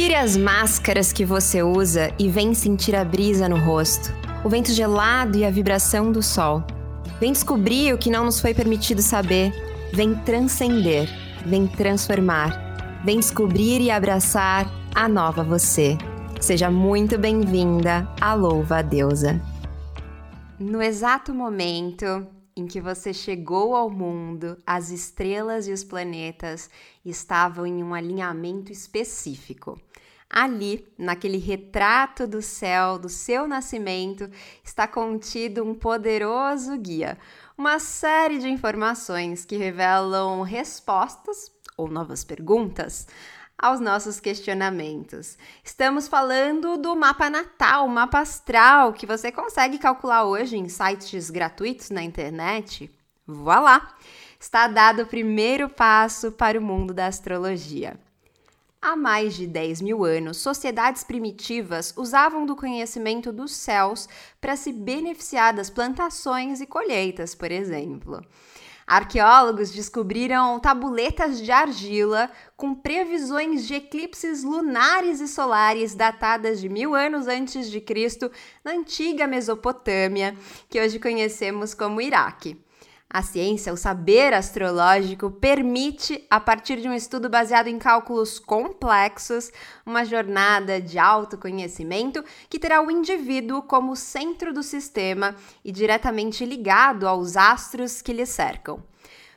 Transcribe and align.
Tire 0.00 0.14
as 0.14 0.34
máscaras 0.34 1.12
que 1.12 1.26
você 1.26 1.62
usa 1.62 2.10
e 2.18 2.26
vem 2.26 2.54
sentir 2.54 2.96
a 2.96 3.04
brisa 3.04 3.46
no 3.46 3.58
rosto, 3.58 4.10
o 4.42 4.48
vento 4.48 4.72
gelado 4.72 5.36
e 5.36 5.44
a 5.44 5.50
vibração 5.50 6.10
do 6.10 6.22
sol. 6.22 6.64
Vem 7.20 7.32
descobrir 7.32 7.92
o 7.92 7.98
que 7.98 8.08
não 8.08 8.24
nos 8.24 8.40
foi 8.40 8.54
permitido 8.54 9.02
saber. 9.02 9.52
Vem 9.92 10.14
transcender, 10.14 11.06
vem 11.44 11.66
transformar. 11.66 13.02
Vem 13.04 13.20
descobrir 13.20 13.82
e 13.82 13.90
abraçar 13.90 14.66
a 14.94 15.06
nova 15.06 15.44
você. 15.44 15.98
Seja 16.40 16.70
muito 16.70 17.18
bem-vinda 17.18 18.08
à 18.18 18.32
Louva 18.32 18.78
a 18.78 18.82
Deusa. 18.82 19.38
No 20.58 20.80
exato 20.80 21.34
momento 21.34 22.26
em 22.56 22.66
que 22.66 22.80
você 22.80 23.12
chegou 23.12 23.76
ao 23.76 23.90
mundo, 23.90 24.56
as 24.66 24.90
estrelas 24.90 25.68
e 25.68 25.72
os 25.72 25.84
planetas 25.84 26.70
estavam 27.04 27.66
em 27.66 27.84
um 27.84 27.92
alinhamento 27.92 28.72
específico. 28.72 29.78
Ali, 30.32 30.86
naquele 30.96 31.38
retrato 31.38 32.24
do 32.24 32.40
céu 32.40 33.00
do 33.00 33.08
seu 33.08 33.48
nascimento, 33.48 34.30
está 34.62 34.86
contido 34.86 35.64
um 35.64 35.74
poderoso 35.74 36.78
guia, 36.78 37.18
uma 37.58 37.80
série 37.80 38.38
de 38.38 38.48
informações 38.48 39.44
que 39.44 39.56
revelam 39.56 40.42
respostas 40.42 41.50
ou 41.76 41.88
novas 41.88 42.22
perguntas 42.22 43.08
aos 43.58 43.80
nossos 43.80 44.20
questionamentos. 44.20 45.36
Estamos 45.64 46.06
falando 46.06 46.78
do 46.78 46.94
mapa 46.94 47.28
natal, 47.28 47.88
mapa 47.88 48.20
astral, 48.20 48.92
que 48.92 49.06
você 49.06 49.32
consegue 49.32 49.78
calcular 49.78 50.24
hoje 50.24 50.56
em 50.56 50.68
sites 50.68 51.28
gratuitos 51.28 51.90
na 51.90 52.04
internet. 52.04 52.88
Voilá! 53.26 53.94
Está 54.38 54.68
dado 54.68 55.02
o 55.02 55.06
primeiro 55.06 55.68
passo 55.68 56.30
para 56.30 56.58
o 56.58 56.62
mundo 56.62 56.94
da 56.94 57.06
astrologia. 57.06 57.98
Há 58.82 58.96
mais 58.96 59.34
de 59.34 59.46
10 59.46 59.82
mil 59.82 60.04
anos, 60.06 60.38
sociedades 60.38 61.04
primitivas 61.04 61.92
usavam 61.98 62.46
do 62.46 62.56
conhecimento 62.56 63.30
dos 63.30 63.52
céus 63.52 64.08
para 64.40 64.56
se 64.56 64.72
beneficiar 64.72 65.52
das 65.52 65.68
plantações 65.68 66.62
e 66.62 66.66
colheitas, 66.66 67.34
por 67.34 67.52
exemplo. 67.52 68.24
Arqueólogos 68.86 69.70
descobriram 69.70 70.58
tabuletas 70.58 71.42
de 71.42 71.52
argila 71.52 72.30
com 72.56 72.74
previsões 72.74 73.66
de 73.66 73.74
eclipses 73.74 74.42
lunares 74.42 75.20
e 75.20 75.28
solares 75.28 75.94
datadas 75.94 76.58
de 76.58 76.70
mil 76.70 76.94
anos 76.94 77.28
antes 77.28 77.70
de 77.70 77.82
Cristo 77.82 78.32
na 78.64 78.72
antiga 78.72 79.26
Mesopotâmia, 79.26 80.34
que 80.70 80.80
hoje 80.80 80.98
conhecemos 80.98 81.74
como 81.74 82.00
Iraque. 82.00 82.58
A 83.12 83.22
ciência, 83.22 83.72
o 83.72 83.76
saber 83.76 84.32
astrológico, 84.32 85.32
permite, 85.32 86.24
a 86.30 86.38
partir 86.38 86.80
de 86.80 86.88
um 86.88 86.94
estudo 86.94 87.28
baseado 87.28 87.66
em 87.66 87.76
cálculos 87.76 88.38
complexos, 88.38 89.50
uma 89.84 90.04
jornada 90.04 90.80
de 90.80 90.96
autoconhecimento 90.96 92.24
que 92.48 92.56
terá 92.56 92.80
o 92.80 92.88
indivíduo 92.88 93.62
como 93.62 93.96
centro 93.96 94.54
do 94.54 94.62
sistema 94.62 95.34
e 95.64 95.72
diretamente 95.72 96.44
ligado 96.44 97.08
aos 97.08 97.36
astros 97.36 98.00
que 98.00 98.12
lhe 98.12 98.24
cercam. 98.24 98.80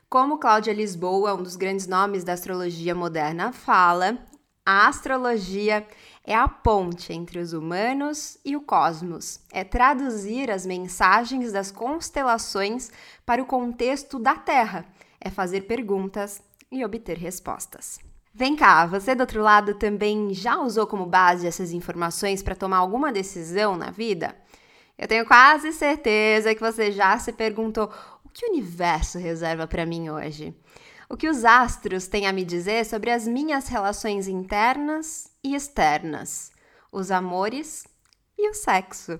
Como 0.07 0.37
Cláudia 0.37 0.71
Lisboa, 0.71 1.33
um 1.33 1.41
dos 1.41 1.55
grandes 1.55 1.87
nomes 1.87 2.23
da 2.23 2.33
astrologia 2.33 2.93
moderna, 2.93 3.51
fala, 3.51 4.19
a 4.63 4.87
astrologia 4.87 5.85
é 6.25 6.33
a 6.33 6.47
ponte 6.47 7.11
entre 7.11 7.39
os 7.39 7.51
humanos 7.51 8.37
e 8.45 8.55
o 8.55 8.61
cosmos. 8.61 9.41
É 9.51 9.63
traduzir 9.63 10.49
as 10.49 10.65
mensagens 10.65 11.51
das 11.51 11.69
constelações 11.69 12.89
para 13.25 13.41
o 13.41 13.45
contexto 13.45 14.17
da 14.17 14.35
Terra. 14.35 14.85
É 15.19 15.29
fazer 15.29 15.61
perguntas 15.61 16.41
e 16.71 16.83
obter 16.85 17.17
respostas. 17.17 17.99
Vem 18.33 18.55
cá, 18.55 18.85
você 18.85 19.13
do 19.13 19.21
outro 19.21 19.41
lado 19.41 19.75
também 19.75 20.33
já 20.33 20.57
usou 20.57 20.87
como 20.87 21.05
base 21.05 21.45
essas 21.45 21.71
informações 21.71 22.41
para 22.41 22.55
tomar 22.55 22.77
alguma 22.77 23.11
decisão 23.11 23.75
na 23.75 23.91
vida? 23.91 24.35
Eu 24.97 25.07
tenho 25.07 25.25
quase 25.25 25.73
certeza 25.73 26.55
que 26.55 26.61
você 26.61 26.91
já 26.91 27.17
se 27.19 27.33
perguntou 27.33 27.91
o 28.23 28.29
que 28.29 28.45
o 28.45 28.49
universo 28.49 29.19
reserva 29.19 29.67
para 29.67 29.85
mim 29.85 30.09
hoje. 30.09 30.55
O 31.09 31.17
que 31.17 31.27
os 31.27 31.43
astros 31.43 32.07
têm 32.07 32.25
a 32.25 32.33
me 32.33 32.45
dizer 32.45 32.85
sobre 32.85 33.11
as 33.11 33.27
minhas 33.27 33.67
relações 33.67 34.27
internas 34.27 35.32
e 35.43 35.55
externas, 35.55 36.51
os 36.91 37.11
amores 37.11 37.85
e 38.37 38.49
o 38.49 38.53
sexo. 38.53 39.19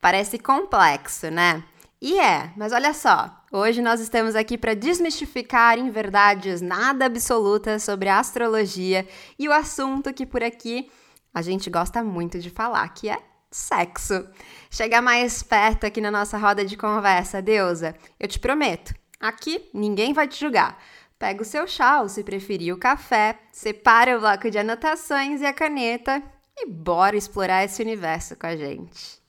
Parece 0.00 0.38
complexo, 0.38 1.30
né? 1.30 1.62
E 2.00 2.18
é, 2.18 2.52
mas 2.56 2.72
olha 2.72 2.92
só, 2.92 3.30
hoje 3.52 3.80
nós 3.80 4.00
estamos 4.00 4.34
aqui 4.34 4.58
para 4.58 4.74
desmistificar 4.74 5.78
em 5.78 5.88
verdades 5.90 6.60
nada 6.60 7.06
absolutas 7.06 7.84
sobre 7.84 8.08
a 8.08 8.18
astrologia 8.18 9.06
e 9.38 9.48
o 9.48 9.52
assunto 9.52 10.12
que 10.12 10.26
por 10.26 10.42
aqui 10.42 10.90
a 11.32 11.40
gente 11.40 11.70
gosta 11.70 12.02
muito 12.02 12.40
de 12.40 12.50
falar, 12.50 12.88
que 12.88 13.08
é 13.08 13.18
sexo. 13.52 14.26
Chega 14.70 15.00
mais 15.00 15.42
perto 15.42 15.86
aqui 15.86 16.00
na 16.00 16.10
nossa 16.10 16.36
roda 16.36 16.64
de 16.64 16.76
conversa, 16.76 17.40
deusa. 17.40 17.94
Eu 18.18 18.26
te 18.26 18.38
prometo, 18.38 18.92
aqui 19.20 19.70
ninguém 19.72 20.12
vai 20.12 20.26
te 20.26 20.40
julgar. 20.40 20.76
Pega 21.22 21.40
o 21.40 21.44
seu 21.44 21.68
chá, 21.68 22.02
ou 22.02 22.08
se 22.08 22.24
preferir 22.24 22.74
o 22.74 22.76
café, 22.76 23.38
separa 23.52 24.16
o 24.16 24.20
bloco 24.20 24.50
de 24.50 24.58
anotações 24.58 25.40
e 25.40 25.46
a 25.46 25.52
caneta 25.52 26.20
e 26.56 26.66
bora 26.68 27.16
explorar 27.16 27.62
esse 27.62 27.80
universo 27.80 28.34
com 28.34 28.48
a 28.48 28.56
gente. 28.56 29.21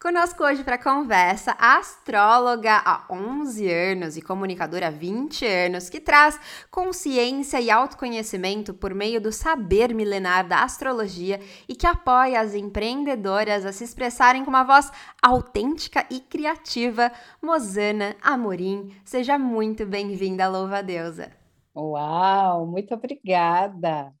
Conosco 0.00 0.44
hoje 0.44 0.62
para 0.62 0.78
conversa 0.78 1.56
a 1.58 1.78
astróloga 1.78 2.76
há 2.84 3.04
11 3.10 3.68
anos 3.68 4.16
e 4.16 4.22
comunicadora 4.22 4.86
há 4.86 4.90
20 4.90 5.44
anos, 5.44 5.90
que 5.90 5.98
traz 5.98 6.38
consciência 6.70 7.60
e 7.60 7.68
autoconhecimento 7.68 8.72
por 8.72 8.94
meio 8.94 9.20
do 9.20 9.32
saber 9.32 9.92
milenar 9.92 10.46
da 10.46 10.62
astrologia 10.62 11.40
e 11.68 11.74
que 11.74 11.84
apoia 11.84 12.40
as 12.40 12.54
empreendedoras 12.54 13.66
a 13.66 13.72
se 13.72 13.82
expressarem 13.82 14.44
com 14.44 14.50
uma 14.50 14.62
voz 14.62 14.88
autêntica 15.20 16.06
e 16.08 16.20
criativa. 16.20 17.10
Mozana 17.42 18.14
Amorim, 18.22 18.94
seja 19.04 19.36
muito 19.36 19.84
bem-vinda, 19.84 20.48
louva 20.48 20.80
deusa. 20.80 21.32
Uau, 21.74 22.68
muito 22.68 22.94
obrigada. 22.94 24.14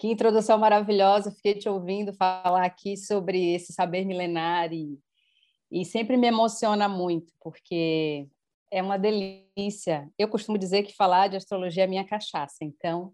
Que 0.00 0.08
introdução 0.08 0.58
maravilhosa, 0.58 1.30
fiquei 1.30 1.54
te 1.54 1.68
ouvindo 1.68 2.12
falar 2.12 2.64
aqui 2.64 2.96
sobre 2.96 3.54
esse 3.54 3.72
saber 3.72 4.04
milenar 4.04 4.72
e 4.72 4.98
e 5.72 5.84
sempre 5.84 6.16
me 6.18 6.28
emociona 6.28 6.88
muito, 6.88 7.32
porque 7.40 8.28
é 8.70 8.82
uma 8.82 8.98
delícia. 8.98 10.08
Eu 10.18 10.28
costumo 10.28 10.58
dizer 10.58 10.82
que 10.82 10.94
falar 10.94 11.28
de 11.28 11.36
astrologia 11.36 11.84
é 11.84 11.86
minha 11.86 12.06
cachaça, 12.06 12.58
então, 12.62 13.12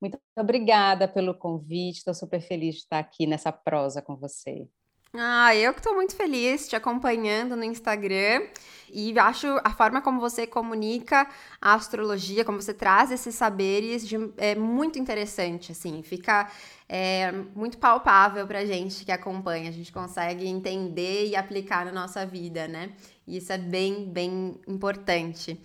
muito 0.00 0.18
obrigada 0.36 1.06
pelo 1.06 1.34
convite, 1.34 1.98
estou 1.98 2.14
super 2.14 2.40
feliz 2.40 2.76
de 2.76 2.80
estar 2.82 2.98
aqui 2.98 3.26
nessa 3.26 3.52
prosa 3.52 4.00
com 4.00 4.16
você. 4.16 4.66
Ah, 5.14 5.56
eu 5.56 5.72
que 5.72 5.80
estou 5.80 5.94
muito 5.94 6.14
feliz 6.14 6.68
te 6.68 6.76
acompanhando 6.76 7.56
no 7.56 7.64
Instagram 7.64 8.46
e 8.92 9.18
acho 9.18 9.46
a 9.64 9.70
forma 9.70 10.02
como 10.02 10.20
você 10.20 10.46
comunica 10.46 11.26
a 11.60 11.74
astrologia, 11.74 12.44
como 12.44 12.60
você 12.60 12.74
traz 12.74 13.10
esses 13.10 13.34
saberes 13.34 14.06
de, 14.06 14.16
é 14.36 14.54
muito 14.54 14.98
interessante, 14.98 15.72
assim, 15.72 16.02
fica 16.02 16.50
é, 16.86 17.32
muito 17.54 17.78
palpável 17.78 18.46
para 18.46 18.66
gente 18.66 19.04
que 19.04 19.10
acompanha, 19.12 19.70
a 19.70 19.72
gente 19.72 19.92
consegue 19.92 20.46
entender 20.46 21.26
e 21.26 21.36
aplicar 21.36 21.86
na 21.86 21.92
nossa 21.92 22.26
vida, 22.26 22.68
né? 22.68 22.90
E 23.26 23.38
isso 23.38 23.52
é 23.52 23.58
bem, 23.58 24.08
bem 24.10 24.60
importante. 24.66 25.58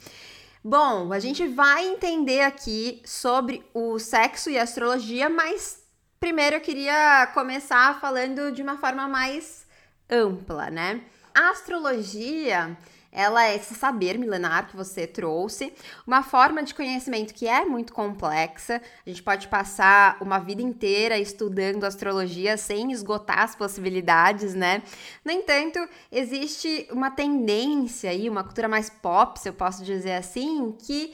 Bom, 0.63 1.11
a 1.11 1.19
gente 1.19 1.45
vai 1.47 1.85
entender 1.85 2.41
aqui 2.41 3.01
sobre 3.03 3.61
o 3.73 3.99
sexo 3.99 4.49
e 4.49 4.57
astrologia, 4.57 5.29
mas 5.29 5.82
Primeiro 6.23 6.55
eu 6.55 6.61
queria 6.61 7.27
começar 7.33 7.99
falando 7.99 8.49
de 8.49 8.61
uma 8.61 8.77
forma 8.77 9.09
mais 9.09 9.67
ampla, 10.09 10.69
né? 10.69 11.01
A 11.35 11.49
astrologia, 11.49 12.77
ela 13.11 13.43
é 13.43 13.57
esse 13.57 13.75
saber 13.75 14.17
milenar 14.17 14.69
que 14.69 14.77
você 14.77 15.05
trouxe, 15.05 15.73
uma 16.07 16.23
forma 16.23 16.63
de 16.63 16.73
conhecimento 16.73 17.33
que 17.33 17.45
é 17.45 17.65
muito 17.65 17.91
complexa. 17.91 18.81
A 19.05 19.09
gente 19.09 19.21
pode 19.21 19.49
passar 19.49 20.15
uma 20.21 20.39
vida 20.39 20.61
inteira 20.61 21.17
estudando 21.17 21.83
astrologia 21.83 22.55
sem 22.55 22.93
esgotar 22.93 23.39
as 23.39 23.53
possibilidades, 23.53 24.55
né? 24.55 24.81
No 25.25 25.31
entanto, 25.33 25.77
existe 26.09 26.87
uma 26.89 27.11
tendência 27.11 28.09
aí, 28.09 28.29
uma 28.29 28.45
cultura 28.45 28.69
mais 28.69 28.89
pop, 28.89 29.37
se 29.41 29.49
eu 29.49 29.53
posso 29.53 29.83
dizer 29.83 30.13
assim, 30.13 30.73
que 30.87 31.13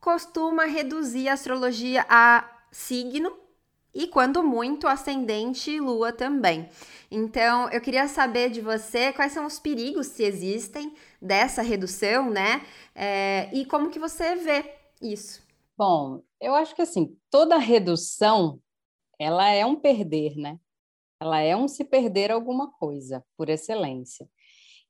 costuma 0.00 0.64
reduzir 0.64 1.28
a 1.28 1.34
astrologia 1.34 2.06
a 2.08 2.48
signo 2.70 3.41
e 3.94 4.06
quando 4.06 4.42
muito, 4.42 4.86
ascendente 4.86 5.70
e 5.70 5.80
lua 5.80 6.12
também. 6.12 6.68
Então, 7.10 7.68
eu 7.70 7.80
queria 7.80 8.08
saber 8.08 8.50
de 8.50 8.60
você 8.60 9.12
quais 9.12 9.32
são 9.32 9.46
os 9.46 9.58
perigos, 9.58 10.06
se 10.08 10.24
existem, 10.24 10.94
dessa 11.20 11.62
redução, 11.62 12.30
né? 12.30 12.64
É, 12.94 13.50
e 13.52 13.64
como 13.66 13.90
que 13.90 13.98
você 13.98 14.34
vê 14.36 14.74
isso? 15.00 15.42
Bom, 15.76 16.22
eu 16.40 16.54
acho 16.54 16.74
que 16.74 16.82
assim, 16.82 17.16
toda 17.30 17.58
redução, 17.58 18.60
ela 19.18 19.48
é 19.50 19.64
um 19.64 19.76
perder, 19.76 20.36
né? 20.36 20.58
Ela 21.20 21.40
é 21.40 21.56
um 21.56 21.68
se 21.68 21.84
perder 21.84 22.30
alguma 22.30 22.70
coisa, 22.72 23.24
por 23.36 23.48
excelência. 23.48 24.28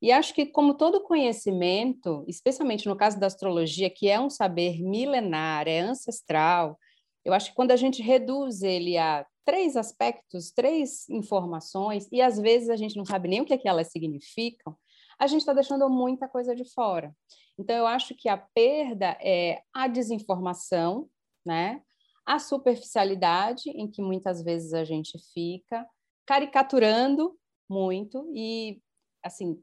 E 0.01 0.11
acho 0.11 0.33
que, 0.33 0.45
como 0.45 0.73
todo 0.73 1.03
conhecimento, 1.03 2.25
especialmente 2.27 2.87
no 2.89 2.95
caso 2.95 3.17
da 3.19 3.27
astrologia, 3.27 3.89
que 3.89 4.09
é 4.09 4.19
um 4.19 4.29
saber 4.29 4.81
milenar, 4.81 5.67
é 5.67 5.79
ancestral, 5.79 6.77
Eu 7.23 7.33
acho 7.33 7.49
que 7.49 7.55
quando 7.55 7.71
a 7.71 7.75
gente 7.75 8.01
reduz 8.01 8.61
ele 8.61 8.97
a 8.97 9.25
três 9.45 9.75
aspectos, 9.75 10.51
três 10.51 11.07
informações, 11.09 12.07
e 12.11 12.21
às 12.21 12.39
vezes 12.39 12.69
a 12.69 12.75
gente 12.75 12.95
não 12.95 13.05
sabe 13.05 13.27
nem 13.27 13.41
o 13.41 13.45
que, 13.45 13.53
é 13.53 13.57
que 13.57 13.67
elas 13.67 13.91
significam, 13.91 14.75
a 15.19 15.27
gente 15.27 15.41
está 15.41 15.53
deixando 15.53 15.89
muita 15.89 16.27
coisa 16.27 16.55
de 16.55 16.65
fora. 16.73 17.15
Então, 17.57 17.75
eu 17.75 17.85
acho 17.85 18.15
que 18.15 18.27
a 18.27 18.37
perda 18.37 19.17
é 19.21 19.61
a 19.73 19.87
desinformação, 19.87 21.09
né? 21.45 21.81
a 22.25 22.39
superficialidade, 22.39 23.69
em 23.69 23.89
que 23.89 24.01
muitas 24.01 24.41
vezes 24.41 24.73
a 24.73 24.83
gente 24.83 25.17
fica, 25.33 25.85
caricaturando 26.25 27.37
muito, 27.69 28.29
e, 28.33 28.81
assim, 29.21 29.61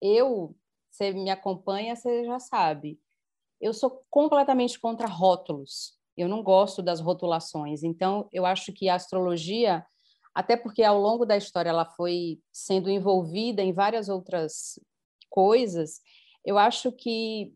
eu, 0.00 0.56
você 0.90 1.12
me 1.12 1.30
acompanha, 1.30 1.96
você 1.96 2.24
já 2.24 2.38
sabe, 2.38 3.00
eu 3.60 3.74
sou 3.74 4.04
completamente 4.08 4.78
contra 4.78 5.08
rótulos, 5.08 5.97
eu 6.20 6.28
não 6.28 6.42
gosto 6.42 6.82
das 6.82 7.00
rotulações, 7.00 7.82
então, 7.82 8.28
eu 8.32 8.44
acho 8.44 8.72
que 8.72 8.88
a 8.88 8.94
astrologia 8.94 9.84
até 10.34 10.56
porque 10.56 10.84
ao 10.84 11.00
longo 11.00 11.26
da 11.26 11.36
história 11.36 11.70
ela 11.70 11.84
foi 11.84 12.38
sendo 12.52 12.88
envolvida 12.88 13.60
em 13.60 13.72
várias 13.72 14.08
outras 14.08 14.78
coisas, 15.28 16.00
eu 16.44 16.56
acho 16.56 16.92
que 16.92 17.52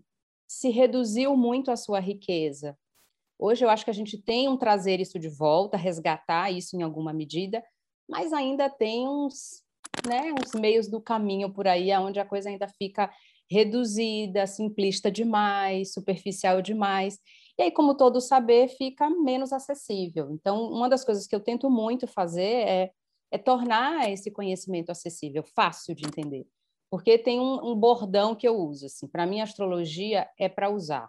se 0.48 0.68
reduziu 0.68 1.36
muito 1.36 1.70
a 1.70 1.76
sua 1.76 2.00
riqueza. 2.00 2.76
Hoje 3.38 3.64
eu 3.64 3.70
acho 3.70 3.84
que 3.84 3.90
a 3.90 3.94
gente 3.94 4.20
tem 4.20 4.48
um 4.48 4.56
trazer 4.56 5.00
isso 5.00 5.18
de 5.18 5.28
volta, 5.28 5.76
resgatar 5.76 6.50
isso 6.50 6.76
em 6.76 6.82
alguma 6.82 7.12
medida, 7.12 7.62
mas 8.08 8.32
ainda 8.32 8.68
tem 8.68 9.08
uns, 9.08 9.62
né, 10.04 10.32
uns 10.32 10.52
meios 10.60 10.88
do 10.88 11.00
caminho 11.00 11.52
por 11.52 11.68
aí 11.68 11.96
onde 11.96 12.18
a 12.18 12.24
coisa 12.24 12.50
ainda 12.50 12.66
fica 12.66 13.08
reduzida, 13.48 14.46
simplista 14.46 15.10
demais, 15.10 15.92
superficial 15.92 16.60
demais. 16.60 17.18
E 17.62 17.66
aí, 17.66 17.70
como 17.70 17.94
todo 17.94 18.20
saber, 18.20 18.66
fica 18.66 19.08
menos 19.08 19.52
acessível. 19.52 20.32
Então, 20.32 20.64
uma 20.64 20.88
das 20.88 21.04
coisas 21.04 21.28
que 21.28 21.34
eu 21.34 21.38
tento 21.38 21.70
muito 21.70 22.08
fazer 22.08 22.42
é, 22.42 22.92
é 23.30 23.38
tornar 23.38 24.10
esse 24.10 24.32
conhecimento 24.32 24.90
acessível, 24.90 25.44
fácil 25.44 25.94
de 25.94 26.04
entender. 26.04 26.44
Porque 26.90 27.16
tem 27.16 27.38
um, 27.38 27.70
um 27.70 27.76
bordão 27.76 28.34
que 28.34 28.48
eu 28.48 28.56
uso. 28.56 28.86
Assim, 28.86 29.06
para 29.06 29.26
mim, 29.26 29.40
astrologia 29.40 30.28
é 30.36 30.48
para 30.48 30.70
usar. 30.70 31.08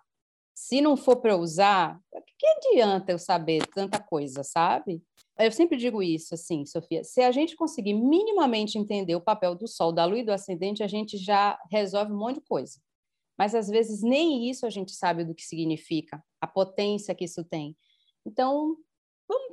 Se 0.54 0.80
não 0.80 0.96
for 0.96 1.16
para 1.16 1.36
usar, 1.36 2.00
que 2.38 2.46
adianta 2.46 3.12
eu 3.12 3.18
saber 3.18 3.66
tanta 3.74 4.00
coisa, 4.00 4.44
sabe? 4.44 5.02
Eu 5.40 5.52
sempre 5.52 5.76
digo 5.76 6.04
isso, 6.04 6.36
assim, 6.36 6.68
Sofia. 6.68 7.04
Se 7.04 7.24
a 7.24 7.32
gente 7.32 7.56
conseguir 7.56 7.96
minimamente 7.96 8.78
entender 8.78 9.16
o 9.16 9.22
papel 9.22 9.56
do 9.56 9.68
Sol, 9.68 9.92
da 9.92 10.06
Lua 10.06 10.20
e 10.20 10.24
do 10.24 10.32
Ascendente, 10.32 10.84
a 10.84 10.88
gente 10.88 11.18
já 11.18 11.60
resolve 11.72 12.14
um 12.14 12.18
monte 12.18 12.36
de 12.36 12.46
coisa 12.46 12.80
mas 13.38 13.56
às 13.56 13.68
vezes 13.68 14.02
nem 14.02 14.50
isso 14.50 14.66
a 14.66 14.70
gente 14.70 14.92
sabe 14.92 15.24
do 15.24 15.34
que 15.34 15.44
significa, 15.44 16.24
a 16.40 16.48
potência 16.48 17.16
que 17.16 17.26
isso 17.26 17.44
tem. 17.44 17.76
Então, 18.26 18.78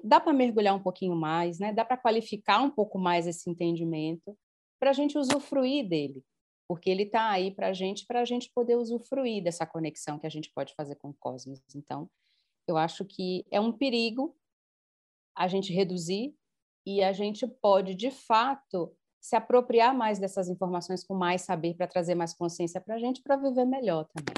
dá 0.05 0.21
para 0.21 0.33
mergulhar 0.33 0.75
um 0.75 0.83
pouquinho 0.83 1.17
mais, 1.17 1.59
né? 1.59 1.73
dá 1.73 1.85
para 1.85 1.97
qualificar 1.97 2.61
um 2.63 2.71
pouco 2.71 2.99
mais 2.99 3.27
esse 3.27 3.49
entendimento 3.49 4.37
para 4.79 4.91
a 4.91 4.93
gente 4.93 5.19
usufruir 5.19 5.89
dele, 5.89 6.25
porque 6.69 6.89
ele 6.89 7.03
está 7.05 7.31
aí 7.31 7.51
para 7.51 7.69
a 7.69 7.73
gente, 7.73 8.07
para 8.07 8.21
a 8.21 8.25
gente 8.25 8.51
poder 8.55 8.77
usufruir 8.77 9.43
dessa 9.43 9.67
conexão 9.67 10.19
que 10.19 10.27
a 10.27 10.31
gente 10.31 10.51
pode 10.55 10.75
fazer 10.75 10.97
com 10.97 11.11
o 11.11 11.15
cosmos. 11.15 11.61
Então, 11.75 12.09
eu 12.67 12.77
acho 12.77 13.05
que 13.05 13.45
é 13.51 13.61
um 13.61 13.73
perigo 13.73 14.37
a 15.37 15.49
gente 15.49 15.73
reduzir 15.73 16.35
e 16.87 17.03
a 17.03 17.13
gente 17.13 17.47
pode, 17.47 17.95
de 17.95 18.11
fato, 18.11 18.97
se 19.21 19.37
apropriar 19.37 19.95
mais 19.95 20.19
dessas 20.19 20.49
informações 20.49 21.05
com 21.05 21.15
mais 21.15 21.43
saber 21.43 21.75
para 21.75 21.87
trazer 21.87 22.15
mais 22.15 22.33
consciência 22.33 22.81
para 22.81 22.95
a 22.95 22.99
gente 22.99 23.23
para 23.23 23.37
viver 23.37 23.65
melhor 23.65 24.07
também. 24.15 24.35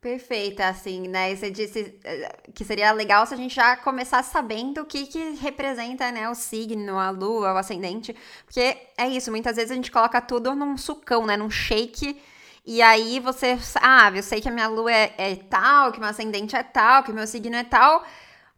Perfeita, 0.00 0.66
assim, 0.66 1.06
né? 1.06 1.32
Você 1.32 1.48
disse 1.48 1.96
eh, 2.02 2.36
que 2.52 2.64
seria 2.64 2.90
legal 2.90 3.24
se 3.24 3.34
a 3.34 3.36
gente 3.36 3.54
já 3.54 3.76
começasse 3.76 4.32
sabendo 4.32 4.80
o 4.80 4.84
que, 4.84 5.06
que 5.06 5.34
representa, 5.36 6.10
né, 6.10 6.28
o 6.28 6.34
signo, 6.34 6.98
a 6.98 7.10
lua, 7.10 7.52
o 7.52 7.56
ascendente, 7.56 8.12
porque 8.44 8.76
é 8.98 9.08
isso, 9.08 9.30
muitas 9.30 9.54
vezes 9.54 9.70
a 9.70 9.76
gente 9.76 9.92
coloca 9.92 10.20
tudo 10.20 10.56
num 10.56 10.76
sucão, 10.76 11.24
né, 11.24 11.36
num 11.36 11.48
shake, 11.48 12.20
e 12.66 12.82
aí 12.82 13.20
você, 13.20 13.56
ah, 13.80 14.10
eu 14.12 14.24
sei 14.24 14.40
que 14.40 14.48
a 14.48 14.52
minha 14.52 14.66
lua 14.66 14.92
é, 14.92 15.14
é 15.16 15.36
tal, 15.36 15.92
que 15.92 16.00
meu 16.00 16.08
ascendente 16.08 16.56
é 16.56 16.64
tal, 16.64 17.04
que 17.04 17.12
meu 17.12 17.26
signo 17.26 17.54
é 17.54 17.62
tal, 17.62 18.04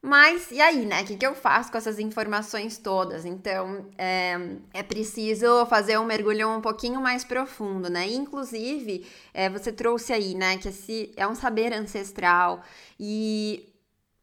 mas 0.05 0.51
e 0.51 0.61
aí, 0.61 0.85
né? 0.85 1.01
O 1.01 1.07
que, 1.07 1.17
que 1.17 1.27
eu 1.27 1.35
faço 1.35 1.73
com 1.73 1.79
essas 1.79 1.99
informações 1.99 2.77
todas? 2.77 3.25
Então, 3.25 3.87
é, 3.97 4.37
é 4.75 4.83
preciso 4.83 5.65
fazer 5.65 5.99
um 5.99 6.05
mergulho 6.05 6.47
um 6.51 6.61
pouquinho 6.61 7.01
mais 7.01 7.25
profundo, 7.25 7.89
né? 7.89 8.07
Inclusive, 8.07 9.07
é, 9.33 9.49
você 9.49 9.73
trouxe 9.73 10.13
aí, 10.13 10.35
né, 10.35 10.59
que 10.59 10.69
esse 10.69 11.11
é 11.17 11.27
um 11.27 11.35
saber 11.35 11.73
ancestral 11.73 12.63
e 13.01 13.73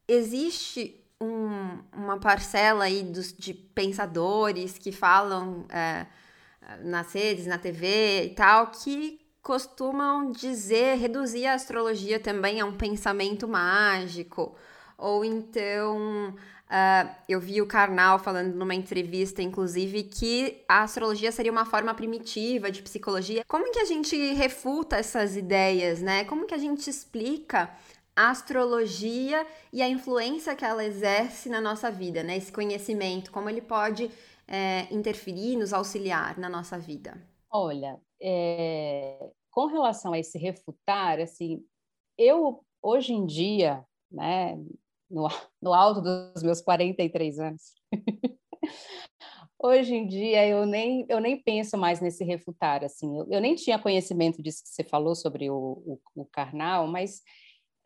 existe 0.07 1.03
um, 1.19 1.79
uma 1.91 2.19
parcela 2.19 2.83
aí 2.83 3.01
dos, 3.01 3.33
de 3.33 3.51
pensadores 3.51 4.77
que 4.77 4.91
falam 4.91 5.65
é, 5.67 6.05
nas 6.83 7.11
redes, 7.11 7.47
na 7.47 7.57
TV 7.57 8.25
e 8.25 8.29
tal, 8.35 8.67
que 8.67 9.19
costumam 9.41 10.31
dizer, 10.31 10.99
reduzir 10.99 11.47
a 11.47 11.55
astrologia 11.55 12.19
também 12.19 12.61
a 12.61 12.65
um 12.65 12.77
pensamento 12.77 13.47
mágico 13.47 14.55
ou 15.01 15.25
então, 15.25 16.29
uh, 16.29 17.15
eu 17.27 17.39
vi 17.39 17.59
o 17.59 17.65
Karnal 17.65 18.19
falando 18.19 18.53
numa 18.53 18.75
entrevista, 18.75 19.41
inclusive, 19.41 20.03
que 20.03 20.63
a 20.67 20.83
astrologia 20.83 21.31
seria 21.31 21.51
uma 21.51 21.65
forma 21.65 21.93
primitiva 21.93 22.71
de 22.71 22.83
psicologia. 22.83 23.43
Como 23.47 23.71
que 23.71 23.79
a 23.79 23.85
gente 23.85 24.15
refuta 24.33 24.97
essas 24.97 25.35
ideias, 25.35 26.01
né? 26.01 26.23
Como 26.25 26.45
que 26.45 26.53
a 26.53 26.57
gente 26.59 26.87
explica 26.87 27.75
a 28.15 28.29
astrologia 28.29 29.45
e 29.73 29.81
a 29.81 29.89
influência 29.89 30.55
que 30.55 30.63
ela 30.63 30.85
exerce 30.85 31.49
na 31.49 31.59
nossa 31.59 31.89
vida, 31.89 32.21
né? 32.21 32.37
Esse 32.37 32.51
conhecimento, 32.51 33.31
como 33.31 33.49
ele 33.49 33.61
pode 33.61 34.11
é, 34.47 34.87
interferir, 34.91 35.57
nos 35.57 35.73
auxiliar 35.73 36.37
na 36.37 36.47
nossa 36.47 36.77
vida? 36.77 37.19
Olha, 37.49 37.99
é, 38.21 39.31
com 39.49 39.65
relação 39.65 40.13
a 40.13 40.19
esse 40.19 40.37
refutar, 40.37 41.19
assim, 41.19 41.65
eu 42.17 42.63
hoje 42.81 43.13
em 43.13 43.25
dia, 43.25 43.83
né, 44.11 44.57
no, 45.11 45.27
no 45.61 45.73
alto 45.73 46.01
dos 46.01 46.41
meus 46.41 46.61
43 46.61 47.39
anos. 47.39 47.61
Hoje 49.63 49.93
em 49.93 50.07
dia 50.07 50.47
eu 50.47 50.65
nem, 50.65 51.05
eu 51.07 51.19
nem 51.19 51.39
penso 51.39 51.77
mais 51.77 52.01
nesse 52.01 52.23
refutar, 52.23 52.83
assim, 52.83 53.19
eu, 53.19 53.27
eu 53.29 53.39
nem 53.39 53.53
tinha 53.53 53.77
conhecimento 53.77 54.41
disso 54.41 54.63
que 54.63 54.69
você 54.69 54.83
falou 54.83 55.13
sobre 55.13 55.51
o, 55.51 55.55
o, 55.55 55.99
o 56.15 56.25
carnal, 56.25 56.87
mas 56.87 57.21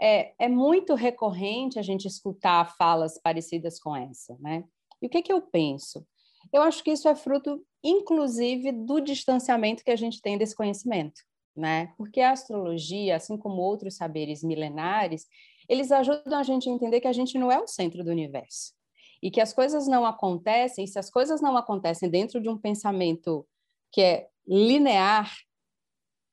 é, 0.02 0.34
é 0.40 0.48
muito 0.48 0.96
recorrente 0.96 1.78
a 1.78 1.82
gente 1.82 2.08
escutar 2.08 2.74
falas 2.78 3.20
parecidas 3.22 3.78
com 3.80 3.96
essa, 3.96 4.38
né? 4.40 4.64
E 5.02 5.08
o 5.08 5.10
que, 5.10 5.22
que 5.22 5.34
eu 5.34 5.42
penso? 5.42 6.06
Eu 6.54 6.62
acho 6.62 6.84
que 6.84 6.92
isso 6.92 7.08
é 7.08 7.16
fruto, 7.16 7.62
inclusive, 7.84 8.72
do 8.72 9.02
distanciamento 9.02 9.84
que 9.84 9.92
a 9.92 9.96
gente 9.96 10.22
tem 10.22 10.38
desse 10.38 10.56
conhecimento, 10.56 11.22
né? 11.56 11.94
Porque 11.98 12.22
a 12.22 12.32
astrologia, 12.32 13.16
assim 13.16 13.38
como 13.38 13.62
outros 13.62 13.96
saberes 13.96 14.44
milenares, 14.44 15.28
eles 15.68 15.92
ajudam 15.92 16.40
a 16.40 16.44
gente 16.44 16.70
a 16.70 16.72
entender 16.72 17.02
que 17.02 17.08
a 17.08 17.14
gente 17.14 17.38
não 17.38 17.52
é 17.52 17.60
o 17.60 17.68
centro 17.68 18.04
do 18.04 18.12
universo 18.12 18.74
e 19.22 19.32
que 19.32 19.42
as 19.42 19.54
coisas 19.54 19.88
não 19.88 20.06
acontecem, 20.06 20.86
se 20.86 21.00
as 21.00 21.10
coisas 21.10 21.42
não 21.42 21.58
acontecem 21.58 22.10
dentro 22.10 22.42
de 22.42 22.50
um 22.50 22.58
pensamento 22.58 23.48
que 23.92 24.02
é 24.02 24.28
linear, 24.48 25.34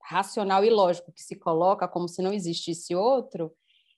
racional 0.03 0.65
e 0.65 0.71
lógico, 0.71 1.13
que 1.13 1.23
se 1.23 1.37
coloca 1.37 1.89
como 1.89 2.09
se 2.09 2.21
não 2.21 2.33
existisse 2.33 2.95
outro, 2.95 3.53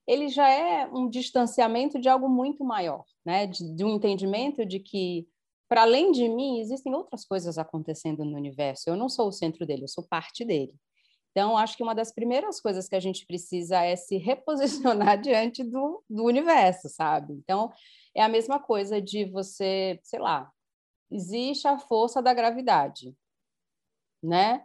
ele 0.07 0.29
já 0.29 0.49
é 0.49 0.87
um 0.87 1.09
distanciamento 1.09 1.99
de 1.99 2.09
algo 2.09 2.29
muito 2.29 2.65
maior, 2.65 3.05
né? 3.25 3.47
de, 3.47 3.75
de 3.75 3.85
um 3.85 3.91
entendimento 3.91 4.65
de 4.65 4.79
que, 4.79 5.27
para 5.69 5.83
além 5.83 6.13
de 6.13 6.29
mim, 6.29 6.61
existem 6.61 6.95
outras 6.95 7.25
coisas 7.25 7.57
acontecendo 7.57 8.25
no 8.25 8.37
universo. 8.37 8.91
Eu 8.91 8.97
não 8.97 9.09
sou 9.09 9.29
o 9.29 9.33
centro 9.33 9.67
dele, 9.67 9.85
eu 9.85 9.89
sou 9.89 10.05
parte 10.05 10.45
dele. 10.45 10.75
Então, 11.35 11.59
acho 11.59 11.77
que 11.77 11.83
uma 11.83 11.97
das 11.97 12.13
primeiras 12.13 12.61
coisas 12.61 12.89
que 12.89 12.95
a 12.95 13.01
gente 13.01 13.27
precisa 13.27 13.81
é 13.81 13.97
se 13.97 14.17
reposicionar 14.19 15.19
diante 15.21 15.65
do, 15.65 16.01
do 16.09 16.23
universo, 16.23 16.89
sabe? 16.89 17.33
Então, 17.33 17.73
é 18.15 18.23
a 18.23 18.29
mesma 18.29 18.61
coisa 18.61 19.03
de 19.03 19.25
você, 19.25 19.99
sei 20.05 20.21
lá, 20.21 20.49
existe 21.11 21.67
a 21.67 21.77
força 21.77 22.23
da 22.23 22.33
gravidade, 22.33 23.13
né? 24.23 24.65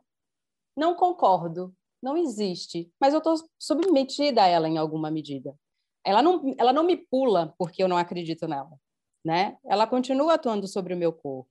Não 0.77 0.93
concordo, 0.93 1.75
não 1.99 2.15
existe, 2.15 2.93
mas 3.01 3.15
eu 3.15 3.17
estou 3.17 3.35
submetida 3.57 4.43
a 4.43 4.47
ela 4.47 4.69
em 4.69 4.77
alguma 4.77 5.09
medida. 5.09 5.57
Ela 6.05 6.21
não, 6.21 6.53
ela 6.55 6.71
não 6.71 6.83
me 6.83 6.95
pula 6.95 7.51
porque 7.57 7.81
eu 7.81 7.87
não 7.87 7.97
acredito 7.97 8.47
nela, 8.47 8.79
né? 9.25 9.57
Ela 9.65 9.87
continua 9.87 10.35
atuando 10.35 10.67
sobre 10.67 10.93
o 10.93 10.97
meu 10.97 11.11
corpo. 11.11 11.49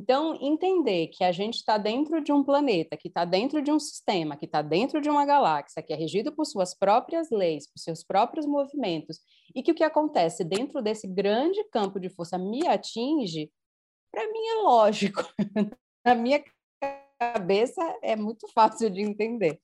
Então, 0.00 0.38
entender 0.40 1.08
que 1.08 1.22
a 1.22 1.30
gente 1.30 1.56
está 1.56 1.76
dentro 1.76 2.24
de 2.24 2.32
um 2.32 2.42
planeta, 2.42 2.96
que 2.96 3.08
está 3.08 3.26
dentro 3.26 3.60
de 3.60 3.70
um 3.70 3.78
sistema, 3.78 4.34
que 4.34 4.46
está 4.46 4.62
dentro 4.62 4.98
de 4.98 5.10
uma 5.10 5.26
galáxia, 5.26 5.82
que 5.82 5.92
é 5.92 5.96
regido 5.96 6.32
por 6.32 6.46
suas 6.46 6.72
próprias 6.74 7.30
leis, 7.30 7.70
por 7.70 7.78
seus 7.78 8.02
próprios 8.02 8.46
movimentos, 8.46 9.18
e 9.54 9.62
que 9.62 9.72
o 9.72 9.74
que 9.74 9.84
acontece 9.84 10.42
dentro 10.42 10.80
desse 10.80 11.06
grande 11.06 11.62
campo 11.64 12.00
de 12.00 12.08
força 12.08 12.38
me 12.38 12.66
atinge, 12.66 13.52
para 14.10 14.26
mim 14.32 14.46
é 14.46 14.54
lógico. 14.62 15.22
Na 16.02 16.14
minha 16.14 16.42
cabeça 17.18 17.82
é 18.02 18.16
muito 18.16 18.48
fácil 18.54 18.88
de 18.88 19.02
entender. 19.02 19.60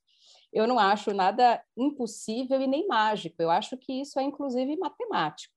Eu 0.52 0.66
não 0.66 0.78
acho 0.78 1.14
nada 1.14 1.64
impossível 1.74 2.60
e 2.60 2.66
nem 2.66 2.86
mágico, 2.86 3.36
eu 3.40 3.48
acho 3.48 3.74
que 3.78 4.02
isso 4.02 4.20
é 4.20 4.22
inclusive 4.22 4.76
matemático. 4.76 5.54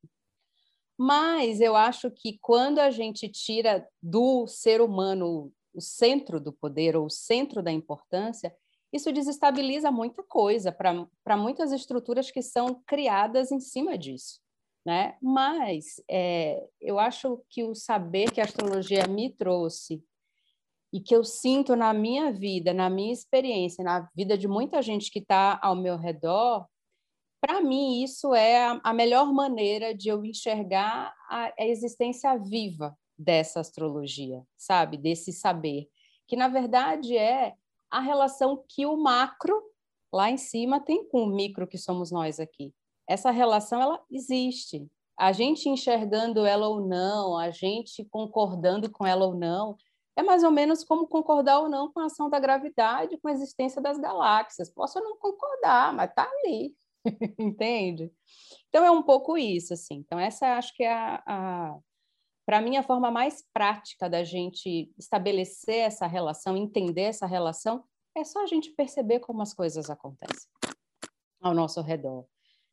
Mas 1.02 1.62
eu 1.62 1.78
acho 1.78 2.12
que 2.12 2.38
quando 2.42 2.80
a 2.80 2.92
gente 2.92 3.30
tira 3.30 3.88
do 4.04 4.46
ser 4.46 4.82
humano 4.82 5.50
o 5.74 5.80
centro 5.80 6.42
do 6.42 6.52
poder 6.52 6.98
ou 6.98 7.06
o 7.06 7.10
centro 7.10 7.64
da 7.64 7.72
importância, 7.72 8.54
isso 8.92 9.10
desestabiliza 9.14 9.90
muita 9.92 10.22
coisa 10.24 10.74
para 10.74 11.38
muitas 11.38 11.72
estruturas 11.72 12.30
que 12.30 12.42
são 12.42 12.84
criadas 12.86 13.50
em 13.50 13.62
cima 13.62 13.98
disso. 13.98 14.42
Né? 14.86 15.16
Mas 15.22 16.02
é, 16.10 16.68
eu 16.82 17.00
acho 17.00 17.42
que 17.50 17.64
o 17.64 17.74
saber 17.74 18.30
que 18.32 18.42
a 18.42 18.44
astrologia 18.44 19.08
me 19.08 19.30
trouxe 19.30 20.04
e 20.92 21.00
que 21.00 21.16
eu 21.16 21.24
sinto 21.24 21.78
na 21.78 21.94
minha 21.94 22.30
vida, 22.34 22.74
na 22.74 22.90
minha 22.90 23.14
experiência, 23.14 23.86
na 23.86 24.10
vida 24.14 24.38
de 24.38 24.50
muita 24.50 24.82
gente 24.82 25.10
que 25.10 25.20
está 25.20 25.58
ao 25.62 25.76
meu 25.76 25.96
redor, 25.96 26.68
para 27.42 27.62
mim 27.62 28.04
isso 28.04 28.34
é 28.34 28.80
a, 28.84 28.94
melhor 28.94 29.32
maneira 29.34 29.94
de 29.94 30.10
eu 30.10 30.24
enxergar 30.26 31.14
a, 31.30 31.54
a 31.58 31.66
existência 31.66 32.36
viva 32.38 32.98
dessa 33.18 33.60
astrologia, 33.60 34.44
sabe? 34.58 34.98
Desse 34.98 35.32
saber, 35.32 35.90
que 36.28 36.36
na 36.36 36.48
verdade 36.48 37.18
é 37.18 37.54
a 37.90 38.00
relação 38.00 38.64
que 38.68 38.86
o 38.86 38.96
macro 38.98 39.62
lá 40.14 40.30
em 40.30 40.38
cima 40.38 40.80
tem 40.80 41.08
com 41.08 41.24
o 41.24 41.28
micro 41.28 41.68
que 41.68 41.78
somos 41.78 42.12
nós 42.12 42.40
aqui. 42.40 42.74
Essa 43.08 43.32
relação 43.32 43.82
ela 43.82 44.02
existe. 44.10 44.88
A 45.18 45.32
gente 45.32 45.68
enxergando 45.68 46.46
ela 46.46 46.68
ou 46.68 46.80
não, 46.80 47.38
a 47.38 47.52
gente 47.52 48.06
concordando 48.06 48.90
com 48.90 49.06
ela 49.06 49.26
ou 49.26 49.36
não, 49.36 49.76
é 50.16 50.24
mais 50.24 50.44
ou 50.44 50.52
menos 50.52 50.84
como 50.84 51.08
concordar 51.08 51.60
ou 51.60 51.70
não 51.70 51.92
com 51.92 52.00
a 52.00 52.06
ação 52.06 52.30
da 52.30 52.40
gravidade, 52.40 53.18
com 53.18 53.28
a 53.28 53.32
existência 53.32 53.82
das 53.82 53.98
galáxias. 53.98 54.70
Posso 54.70 55.00
não 55.00 55.18
concordar, 55.18 55.94
mas 55.94 56.14
tá 56.14 56.30
ali, 56.30 56.76
entende? 57.40 58.12
Então 58.70 58.84
é 58.84 58.92
um 58.92 59.04
pouco 59.04 59.38
isso, 59.38 59.74
assim. 59.74 59.96
Então 59.96 60.20
essa 60.20 60.58
acho 60.58 60.76
que 60.76 60.84
é 60.84 60.92
a, 60.92 61.24
a 61.26 61.80
para 62.46 62.62
mim 62.62 62.78
a 62.78 62.84
forma 62.84 63.12
mais 63.12 63.44
prática 63.54 64.10
da 64.10 64.24
gente 64.24 64.92
estabelecer 64.98 65.82
essa 65.82 66.08
relação, 66.08 66.58
entender 66.58 67.04
essa 67.04 67.28
relação, 67.28 67.84
é 68.18 68.24
só 68.24 68.44
a 68.44 68.48
gente 68.48 68.72
perceber 68.72 69.20
como 69.20 69.44
as 69.44 69.54
coisas 69.54 69.88
acontecem 69.88 70.50
ao 71.40 71.54
nosso 71.54 71.80
redor, 71.82 72.26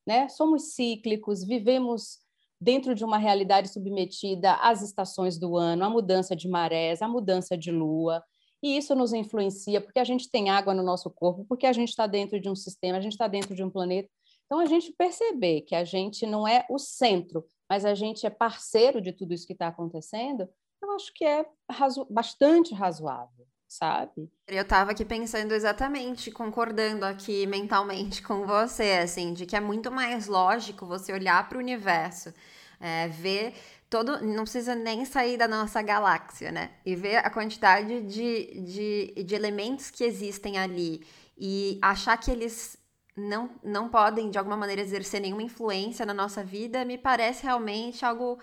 né? 0.07 0.29
Somos 0.29 0.75
cíclicos, 0.75 1.45
vivemos 1.45 2.21
dentro 2.61 2.95
de 2.95 3.05
uma 3.05 3.19
realidade 3.19 3.69
submetida 3.69 4.55
às 4.55 4.83
estações 4.83 5.39
do 5.39 5.57
ano, 5.57 5.85
à 5.85 5.91
mudança 5.91 6.35
de 6.35 6.49
marés, 6.49 7.03
à 7.03 7.09
mudança 7.09 7.57
de 7.57 7.71
lua. 7.71 8.25
E 8.67 8.77
isso 8.77 8.97
nos 8.97 9.13
influencia 9.13 9.81
porque 9.81 10.01
a 10.01 10.05
gente 10.05 10.29
tem 10.29 10.51
água 10.51 10.75
no 10.75 10.83
nosso 10.83 11.09
corpo, 11.09 11.47
porque 11.49 11.67
a 11.67 11.73
gente 11.73 11.91
está 11.91 12.05
dentro 12.05 12.41
de 12.41 12.51
um 12.51 12.57
sistema, 12.57 12.99
a 12.99 13.01
gente 13.01 13.13
está 13.13 13.29
dentro 13.29 13.55
de 13.55 13.63
um 13.63 13.71
planeta. 13.71 14.09
Então, 14.45 14.59
a 14.59 14.67
gente 14.67 14.93
perceber 14.93 15.61
que 15.61 15.73
a 15.73 15.85
gente 15.85 16.27
não 16.27 16.49
é 16.49 16.67
o 16.69 16.77
centro, 16.77 17.47
mas 17.71 17.85
a 17.85 17.95
gente 17.95 18.27
é 18.27 18.31
parceiro 18.31 19.01
de 19.01 19.13
tudo 19.13 19.33
isso 19.33 19.47
que 19.47 19.53
está 19.53 19.69
acontecendo, 19.69 20.49
eu 20.83 20.91
acho 20.97 21.15
que 21.15 21.25
é 21.25 21.47
razo 21.71 22.09
bastante 22.11 22.75
razoável, 22.75 23.47
sabe? 23.69 24.29
Eu 24.49 24.63
estava 24.63 24.91
aqui 24.91 25.05
pensando 25.05 25.53
exatamente, 25.53 26.33
concordando 26.33 27.05
aqui 27.05 27.47
mentalmente 27.47 28.21
com 28.21 28.45
você, 28.49 28.99
assim, 29.01 29.33
de 29.33 29.47
que 29.47 29.55
é 29.55 29.61
muito 29.61 29.93
mais 29.93 30.27
lógico 30.27 30.87
você 30.87 31.13
olhar 31.13 31.49
para 31.49 31.57
o 31.57 31.61
universo, 31.61 32.35
é, 32.81 33.07
ver 33.07 33.55
todo. 33.89 34.21
Não 34.25 34.45
precisa 34.45 34.75
nem 34.75 35.05
sair 35.05 35.37
da 35.37 35.49
nossa 35.49 35.83
galáxia, 35.83 36.51
né? 36.51 36.71
E 36.85 36.95
ver 36.95 37.17
a 37.17 37.31
quantidade 37.31 38.03
de, 38.03 38.61
de, 38.61 39.25
de 39.25 39.35
elementos 39.35 39.91
que 39.91 40.05
existem 40.05 40.59
ali 40.59 41.07
e 41.37 41.79
achar 41.83 42.17
que 42.17 42.31
eles 42.31 42.79
não, 43.17 43.51
não 43.63 43.89
podem, 43.89 44.31
de 44.31 44.39
alguma 44.39 44.57
maneira, 44.57 44.83
exercer 44.83 45.21
nenhuma 45.21 45.43
influência 45.43 46.05
na 46.05 46.13
nossa 46.13 46.45
vida, 46.45 46.85
me 46.85 46.99
parece 46.99 47.45
realmente 47.45 48.05
algo 48.05 48.39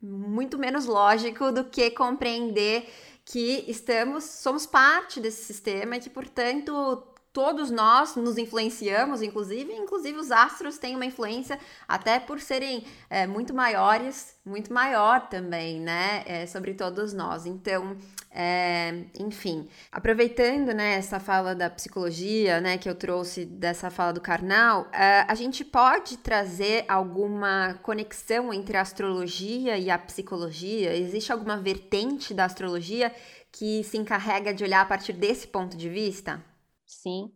muito 0.00 0.58
menos 0.58 0.86
lógico 0.86 1.50
do 1.50 1.64
que 1.64 1.90
compreender 1.90 2.88
que 3.24 3.64
estamos, 3.66 4.24
somos 4.24 4.66
parte 4.66 5.18
desse 5.18 5.44
sistema 5.44 5.96
e 5.96 6.00
que, 6.00 6.10
portanto, 6.10 7.02
todos 7.34 7.68
nós 7.68 8.14
nos 8.14 8.38
influenciamos, 8.38 9.20
inclusive, 9.20 9.72
inclusive 9.72 10.16
os 10.16 10.30
astros 10.30 10.78
têm 10.78 10.94
uma 10.94 11.04
influência 11.04 11.58
até 11.88 12.20
por 12.20 12.40
serem 12.40 12.84
é, 13.10 13.26
muito 13.26 13.52
maiores, 13.52 14.36
muito 14.46 14.72
maior 14.72 15.28
também, 15.28 15.80
né, 15.80 16.22
é, 16.26 16.46
sobre 16.46 16.74
todos 16.74 17.12
nós. 17.12 17.44
Então, 17.44 17.96
é, 18.30 19.06
enfim, 19.18 19.68
aproveitando, 19.90 20.72
né, 20.72 20.94
essa 20.94 21.18
fala 21.18 21.56
da 21.56 21.68
psicologia, 21.68 22.60
né, 22.60 22.78
que 22.78 22.88
eu 22.88 22.94
trouxe 22.94 23.44
dessa 23.44 23.90
fala 23.90 24.12
do 24.12 24.20
Karnal, 24.20 24.86
é, 24.92 25.24
a 25.26 25.34
gente 25.34 25.64
pode 25.64 26.18
trazer 26.18 26.84
alguma 26.86 27.74
conexão 27.82 28.54
entre 28.54 28.76
a 28.76 28.80
astrologia 28.80 29.76
e 29.76 29.90
a 29.90 29.98
psicologia? 29.98 30.96
Existe 30.96 31.32
alguma 31.32 31.56
vertente 31.56 32.32
da 32.32 32.44
astrologia 32.44 33.12
que 33.50 33.82
se 33.82 33.96
encarrega 33.96 34.54
de 34.54 34.62
olhar 34.62 34.82
a 34.82 34.86
partir 34.86 35.12
desse 35.12 35.48
ponto 35.48 35.76
de 35.76 35.88
vista? 35.88 36.53
Sim. 36.94 37.30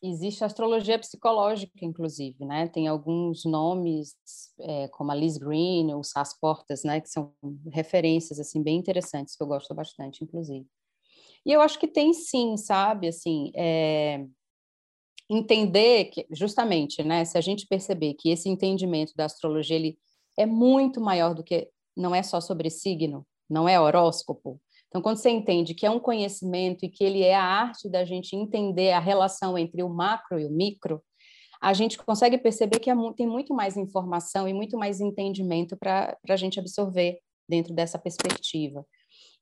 Existe 0.00 0.44
astrologia 0.44 0.98
psicológica, 0.98 1.84
inclusive, 1.84 2.44
né? 2.44 2.68
Tem 2.68 2.86
alguns 2.86 3.44
nomes, 3.44 4.14
é, 4.60 4.86
como 4.88 5.10
a 5.10 5.14
Liz 5.14 5.36
Green, 5.36 5.92
ou 5.92 6.04
Sas 6.04 6.38
Portas, 6.38 6.84
né? 6.84 7.00
Que 7.00 7.08
são 7.08 7.32
referências, 7.72 8.38
assim, 8.38 8.62
bem 8.62 8.76
interessantes, 8.78 9.36
que 9.36 9.42
eu 9.42 9.48
gosto 9.48 9.74
bastante, 9.74 10.22
inclusive. 10.22 10.66
E 11.44 11.52
eu 11.52 11.60
acho 11.60 11.78
que 11.78 11.88
tem 11.88 12.12
sim, 12.12 12.56
sabe? 12.56 13.08
Assim, 13.08 13.50
é... 13.56 14.24
entender 15.28 16.06
que, 16.06 16.26
justamente, 16.30 17.02
né? 17.02 17.24
Se 17.24 17.36
a 17.36 17.40
gente 17.40 17.66
perceber 17.66 18.14
que 18.14 18.30
esse 18.30 18.48
entendimento 18.48 19.12
da 19.16 19.24
astrologia, 19.24 19.76
ele 19.76 19.98
é 20.38 20.46
muito 20.46 21.00
maior 21.00 21.34
do 21.34 21.42
que, 21.42 21.68
não 21.96 22.14
é 22.14 22.22
só 22.22 22.40
sobre 22.40 22.70
signo, 22.70 23.26
não 23.50 23.68
é 23.68 23.80
horóscopo, 23.80 24.60
então, 24.88 25.02
quando 25.02 25.18
você 25.18 25.30
entende 25.30 25.74
que 25.74 25.84
é 25.84 25.90
um 25.90 26.00
conhecimento 26.00 26.84
e 26.84 26.88
que 26.88 27.04
ele 27.04 27.22
é 27.22 27.34
a 27.34 27.42
arte 27.42 27.90
da 27.90 28.04
gente 28.04 28.34
entender 28.34 28.92
a 28.92 29.00
relação 29.00 29.58
entre 29.58 29.82
o 29.82 29.88
macro 29.88 30.40
e 30.40 30.46
o 30.46 30.50
micro, 30.50 31.02
a 31.60 31.74
gente 31.74 31.98
consegue 31.98 32.38
perceber 32.38 32.78
que 32.78 32.90
é 32.90 32.94
tem 33.16 33.26
muito 33.26 33.54
mais 33.54 33.76
informação 33.76 34.48
e 34.48 34.54
muito 34.54 34.78
mais 34.78 35.00
entendimento 35.00 35.76
para 35.76 36.16
a 36.28 36.36
gente 36.36 36.58
absorver 36.58 37.18
dentro 37.48 37.74
dessa 37.74 37.98
perspectiva. 37.98 38.84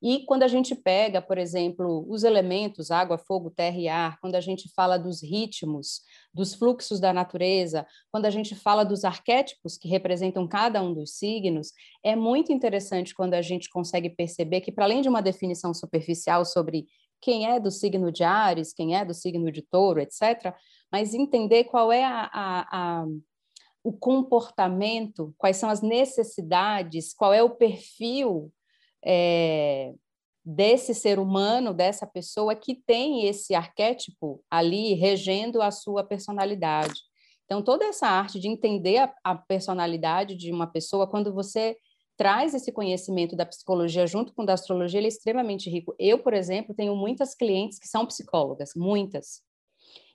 E 0.02 0.24
quando 0.26 0.42
a 0.42 0.48
gente 0.48 0.74
pega, 0.74 1.22
por 1.22 1.38
exemplo, 1.38 2.04
os 2.08 2.22
elementos 2.22 2.90
água, 2.90 3.16
fogo, 3.16 3.50
terra 3.50 3.78
e 3.78 3.88
ar, 3.88 4.20
quando 4.20 4.34
a 4.34 4.40
gente 4.40 4.70
fala 4.74 4.98
dos 4.98 5.22
ritmos, 5.22 6.02
dos 6.34 6.54
fluxos 6.54 7.00
da 7.00 7.12
natureza, 7.12 7.86
quando 8.12 8.26
a 8.26 8.30
gente 8.30 8.54
fala 8.54 8.84
dos 8.84 9.04
arquétipos 9.04 9.78
que 9.78 9.88
representam 9.88 10.46
cada 10.46 10.82
um 10.82 10.92
dos 10.92 11.16
signos, 11.16 11.72
é 12.04 12.14
muito 12.14 12.52
interessante 12.52 13.14
quando 13.14 13.34
a 13.34 13.42
gente 13.42 13.70
consegue 13.70 14.10
perceber 14.10 14.60
que, 14.60 14.70
para 14.70 14.84
além 14.84 15.00
de 15.00 15.08
uma 15.08 15.22
definição 15.22 15.72
superficial 15.72 16.44
sobre 16.44 16.86
quem 17.20 17.50
é 17.50 17.58
do 17.58 17.70
signo 17.70 18.12
de 18.12 18.22
Ares, 18.22 18.74
quem 18.74 18.94
é 18.94 19.04
do 19.04 19.14
signo 19.14 19.50
de 19.50 19.62
Touro, 19.62 20.00
etc., 20.00 20.54
mas 20.92 21.14
entender 21.14 21.64
qual 21.64 21.90
é 21.90 22.04
a, 22.04 22.30
a, 22.32 23.00
a 23.02 23.06
o 23.82 23.92
comportamento, 23.92 25.32
quais 25.38 25.58
são 25.58 25.70
as 25.70 25.80
necessidades, 25.80 27.14
qual 27.14 27.32
é 27.32 27.40
o 27.40 27.50
perfil 27.50 28.52
é, 29.06 29.94
desse 30.44 30.94
ser 30.94 31.18
humano, 31.18 31.72
dessa 31.72 32.06
pessoa 32.06 32.54
que 32.54 32.74
tem 32.74 33.26
esse 33.26 33.54
arquétipo 33.54 34.42
ali 34.50 34.94
regendo 34.94 35.62
a 35.62 35.70
sua 35.70 36.04
personalidade. 36.04 37.00
Então, 37.44 37.62
toda 37.62 37.84
essa 37.84 38.08
arte 38.08 38.40
de 38.40 38.48
entender 38.48 38.98
a, 38.98 39.14
a 39.22 39.34
personalidade 39.36 40.36
de 40.36 40.50
uma 40.50 40.66
pessoa, 40.66 41.06
quando 41.06 41.32
você 41.32 41.76
traz 42.16 42.54
esse 42.54 42.72
conhecimento 42.72 43.36
da 43.36 43.46
psicologia 43.46 44.06
junto 44.06 44.34
com 44.34 44.44
da 44.44 44.54
astrologia, 44.54 44.98
ele 44.98 45.06
é 45.06 45.08
extremamente 45.08 45.70
rico. 45.70 45.94
Eu, 45.98 46.18
por 46.18 46.34
exemplo, 46.34 46.74
tenho 46.74 46.96
muitas 46.96 47.34
clientes 47.34 47.78
que 47.78 47.86
são 47.86 48.06
psicólogas, 48.06 48.70
muitas 48.74 49.42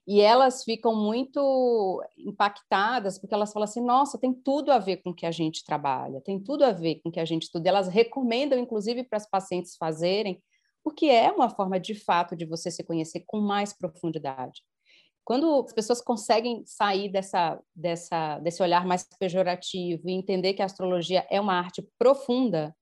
e 0.07 0.19
elas 0.19 0.63
ficam 0.63 0.95
muito 0.95 2.03
impactadas 2.17 3.19
porque 3.19 3.33
elas 3.33 3.53
falam 3.53 3.65
assim: 3.65 3.81
nossa, 3.81 4.17
tem 4.17 4.33
tudo 4.33 4.71
a 4.71 4.79
ver 4.79 4.97
com 4.97 5.11
o 5.11 5.15
que 5.15 5.25
a 5.25 5.31
gente 5.31 5.63
trabalha, 5.63 6.21
tem 6.21 6.39
tudo 6.39 6.63
a 6.63 6.71
ver 6.71 7.01
com 7.01 7.09
o 7.09 7.11
que 7.11 7.19
a 7.19 7.25
gente 7.25 7.43
estuda. 7.43 7.69
Elas 7.69 7.87
recomendam, 7.87 8.57
inclusive, 8.57 9.03
para 9.03 9.17
as 9.17 9.29
pacientes 9.29 9.75
fazerem, 9.77 10.41
porque 10.83 11.05
é 11.05 11.31
uma 11.31 11.49
forma 11.49 11.79
de 11.79 11.93
fato 11.95 12.35
de 12.35 12.45
você 12.45 12.71
se 12.71 12.83
conhecer 12.83 13.23
com 13.27 13.39
mais 13.39 13.73
profundidade. 13.73 14.61
Quando 15.23 15.63
as 15.65 15.73
pessoas 15.73 16.01
conseguem 16.01 16.63
sair 16.65 17.09
dessa, 17.09 17.61
dessa, 17.75 18.39
desse 18.39 18.61
olhar 18.63 18.85
mais 18.85 19.07
pejorativo 19.19 20.09
e 20.09 20.13
entender 20.13 20.53
que 20.53 20.63
a 20.63 20.65
astrologia 20.65 21.25
é 21.29 21.39
uma 21.39 21.53
arte 21.53 21.87
profunda, 21.99 22.75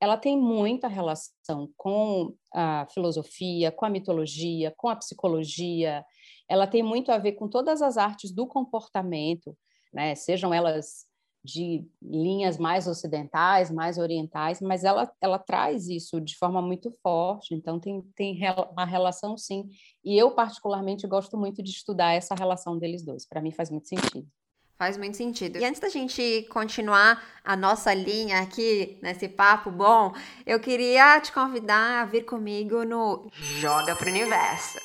ela 0.00 0.16
tem 0.16 0.36
muita 0.36 0.88
relação 0.88 1.70
com 1.76 2.34
a 2.54 2.86
filosofia, 2.86 3.70
com 3.70 3.84
a 3.84 3.90
mitologia, 3.90 4.72
com 4.76 4.88
a 4.88 4.96
psicologia, 4.96 6.04
ela 6.48 6.66
tem 6.66 6.82
muito 6.82 7.12
a 7.12 7.18
ver 7.18 7.32
com 7.32 7.48
todas 7.48 7.82
as 7.82 7.96
artes 7.96 8.32
do 8.32 8.46
comportamento, 8.46 9.56
né? 9.92 10.14
sejam 10.14 10.52
elas 10.52 11.06
de 11.44 11.86
linhas 12.02 12.58
mais 12.58 12.86
ocidentais, 12.86 13.70
mais 13.70 13.96
orientais, 13.96 14.60
mas 14.60 14.84
ela, 14.84 15.10
ela 15.20 15.38
traz 15.38 15.88
isso 15.88 16.20
de 16.20 16.36
forma 16.36 16.60
muito 16.60 16.90
forte, 17.02 17.54
então 17.54 17.78
tem, 17.78 18.02
tem 18.14 18.38
uma 18.72 18.84
relação 18.84 19.36
sim. 19.36 19.68
E 20.04 20.18
eu, 20.18 20.32
particularmente, 20.32 21.06
gosto 21.06 21.38
muito 21.38 21.62
de 21.62 21.70
estudar 21.70 22.12
essa 22.12 22.34
relação 22.34 22.78
deles 22.78 23.04
dois, 23.04 23.26
para 23.26 23.40
mim 23.40 23.52
faz 23.52 23.70
muito 23.70 23.88
sentido. 23.88 24.28
Faz 24.76 24.96
muito 24.96 25.16
sentido. 25.16 25.58
E 25.58 25.64
antes 25.64 25.80
da 25.80 25.88
gente 25.88 26.46
continuar 26.50 27.20
a 27.42 27.56
nossa 27.56 27.92
linha 27.92 28.40
aqui 28.40 28.96
nesse 29.02 29.28
papo 29.28 29.72
bom, 29.72 30.12
eu 30.46 30.60
queria 30.60 31.20
te 31.20 31.32
convidar 31.32 32.02
a 32.02 32.04
vir 32.04 32.24
comigo 32.24 32.84
no 32.84 33.28
Joga 33.32 33.96
pro 33.96 34.08
Universo. 34.08 34.78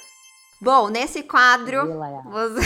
Bom, 0.64 0.88
nesse 0.88 1.24
quadro, 1.24 1.90
você 2.32 2.62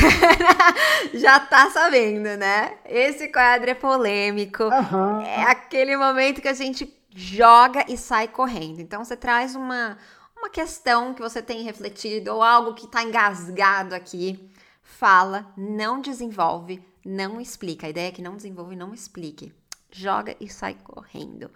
já 1.17 1.39
tá 1.39 1.71
sabendo, 1.71 2.37
né? 2.37 2.77
Esse 2.85 3.27
quadro 3.29 3.71
é 3.71 3.73
polêmico. 3.73 4.65
Uhum. 4.65 5.21
É 5.21 5.41
aquele 5.45 5.97
momento 5.97 6.39
que 6.39 6.47
a 6.47 6.53
gente 6.53 6.95
joga 7.09 7.83
e 7.89 7.97
sai 7.97 8.27
correndo. 8.27 8.81
Então 8.81 9.03
você 9.03 9.17
traz 9.17 9.55
uma, 9.55 9.97
uma 10.37 10.47
questão 10.47 11.11
que 11.15 11.23
você 11.23 11.41
tem 11.41 11.63
refletido 11.63 12.35
ou 12.35 12.43
algo 12.43 12.75
que 12.75 12.85
tá 12.85 13.01
engasgado 13.01 13.95
aqui. 13.95 14.47
Fala, 14.83 15.51
não 15.57 15.99
desenvolve, 15.99 16.79
não 17.03 17.41
explica. 17.41 17.87
A 17.87 17.89
ideia 17.89 18.09
é 18.09 18.11
que 18.11 18.21
não 18.21 18.37
desenvolve 18.37 18.75
e 18.75 18.77
não 18.77 18.93
explique. 18.93 19.51
Joga 19.91 20.35
e 20.39 20.47
sai 20.47 20.75
correndo. 20.83 21.45
O 21.45 21.51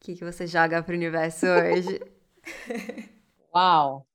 que, 0.00 0.14
que 0.14 0.24
você 0.24 0.46
joga 0.46 0.82
para 0.82 0.94
o 0.94 0.96
universo 0.96 1.44
hoje? 1.44 2.00
Uau! 3.54 4.06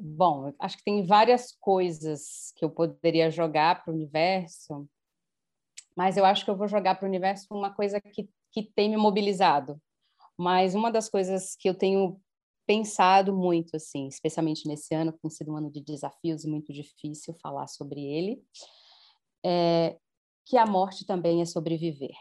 Bom, 0.00 0.52
acho 0.60 0.76
que 0.76 0.84
tem 0.84 1.04
várias 1.04 1.52
coisas 1.60 2.52
que 2.56 2.64
eu 2.64 2.70
poderia 2.70 3.30
jogar 3.32 3.82
para 3.82 3.92
o 3.92 3.94
universo, 3.94 4.88
mas 5.96 6.16
eu 6.16 6.24
acho 6.24 6.44
que 6.44 6.50
eu 6.50 6.56
vou 6.56 6.68
jogar 6.68 6.94
para 6.94 7.04
o 7.04 7.08
universo 7.08 7.48
uma 7.50 7.74
coisa 7.74 8.00
que, 8.00 8.30
que 8.52 8.62
tem 8.62 8.88
me 8.88 8.96
mobilizado. 8.96 9.80
Mas 10.36 10.76
uma 10.76 10.92
das 10.92 11.08
coisas 11.08 11.56
que 11.56 11.68
eu 11.68 11.74
tenho 11.74 12.20
pensado 12.64 13.34
muito, 13.34 13.74
assim, 13.74 14.06
especialmente 14.06 14.68
nesse 14.68 14.94
ano, 14.94 15.12
que 15.12 15.18
tem 15.18 15.30
sido 15.30 15.50
um 15.50 15.56
ano 15.56 15.70
de 15.70 15.80
desafios 15.80 16.44
e 16.44 16.48
muito 16.48 16.72
difícil 16.72 17.34
falar 17.42 17.66
sobre 17.66 18.00
ele, 18.00 18.40
é, 19.44 19.98
que 20.44 20.56
a 20.56 20.64
morte 20.64 21.04
também 21.04 21.42
é 21.42 21.44
sobreviver. 21.44 22.14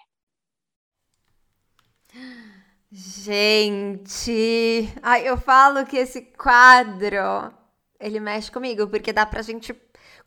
Gente, 2.92 4.90
ai, 5.04 5.28
eu 5.28 5.38
falo 5.38 5.86
que 5.86 5.98
esse 5.98 6.22
quadro 6.22 7.54
ele 8.00 8.20
mexe 8.20 8.52
comigo, 8.52 8.88
porque 8.88 9.12
dá 9.14 9.26
pra 9.26 9.42
gente 9.42 9.76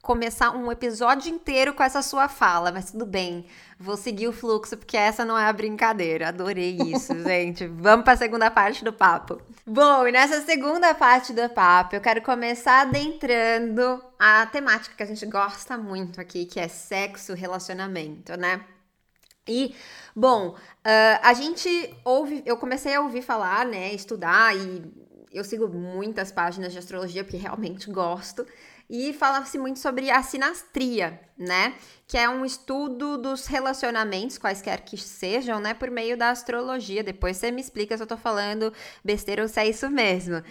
começar 0.02 0.50
um 0.56 0.72
episódio 0.72 1.32
inteiro 1.32 1.74
com 1.74 1.82
essa 1.82 2.02
sua 2.02 2.28
fala, 2.28 2.72
mas 2.72 2.90
tudo 2.90 3.04
bem. 3.04 3.46
Vou 3.78 3.96
seguir 3.96 4.28
o 4.28 4.32
fluxo, 4.32 4.76
porque 4.76 4.96
essa 4.96 5.24
não 5.24 5.38
é 5.38 5.44
a 5.46 5.52
brincadeira. 5.52 6.28
Adorei 6.28 6.76
isso, 6.76 7.14
gente. 7.22 7.66
Vamos 7.66 8.04
para 8.04 8.14
a 8.14 8.16
segunda 8.16 8.50
parte 8.50 8.82
do 8.82 8.92
papo. 8.92 9.40
Bom, 9.66 10.06
e 10.06 10.12
nessa 10.12 10.40
segunda 10.42 10.94
parte 10.94 11.32
do 11.32 11.48
papo, 11.50 11.94
eu 11.94 12.00
quero 12.00 12.22
começar 12.22 12.82
adentrando 12.82 14.02
a 14.18 14.46
temática 14.46 14.94
que 14.96 15.02
a 15.02 15.06
gente 15.06 15.26
gosta 15.26 15.76
muito 15.76 16.20
aqui, 16.20 16.46
que 16.46 16.58
é 16.58 16.68
sexo, 16.68 17.34
relacionamento, 17.34 18.36
né? 18.36 18.64
E, 19.48 19.74
bom, 20.14 20.50
uh, 20.50 21.20
a 21.22 21.32
gente 21.34 21.68
ouve, 22.04 22.42
eu 22.46 22.56
comecei 22.56 22.94
a 22.94 23.00
ouvir 23.00 23.22
falar, 23.22 23.66
né, 23.66 23.92
estudar 23.92 24.54
e 24.56 25.09
eu 25.32 25.44
sigo 25.44 25.68
muitas 25.68 26.32
páginas 26.32 26.72
de 26.72 26.78
astrologia 26.78 27.24
porque 27.24 27.36
realmente 27.36 27.88
gosto. 27.92 28.46
E 28.92 29.12
fala-se 29.12 29.56
muito 29.56 29.78
sobre 29.78 30.10
a 30.10 30.20
sinastria, 30.20 31.20
né? 31.38 31.74
Que 32.08 32.18
é 32.18 32.28
um 32.28 32.44
estudo 32.44 33.16
dos 33.16 33.46
relacionamentos, 33.46 34.36
quaisquer 34.36 34.80
que 34.80 34.96
sejam, 34.96 35.60
né? 35.60 35.74
Por 35.74 35.92
meio 35.92 36.16
da 36.16 36.30
astrologia. 36.30 37.04
Depois 37.04 37.36
você 37.36 37.52
me 37.52 37.60
explica 37.60 37.96
se 37.96 38.02
eu 38.02 38.06
tô 38.06 38.16
falando 38.16 38.72
besteira 39.04 39.42
ou 39.42 39.48
se 39.48 39.60
é 39.60 39.68
isso 39.68 39.88
mesmo. 39.88 40.42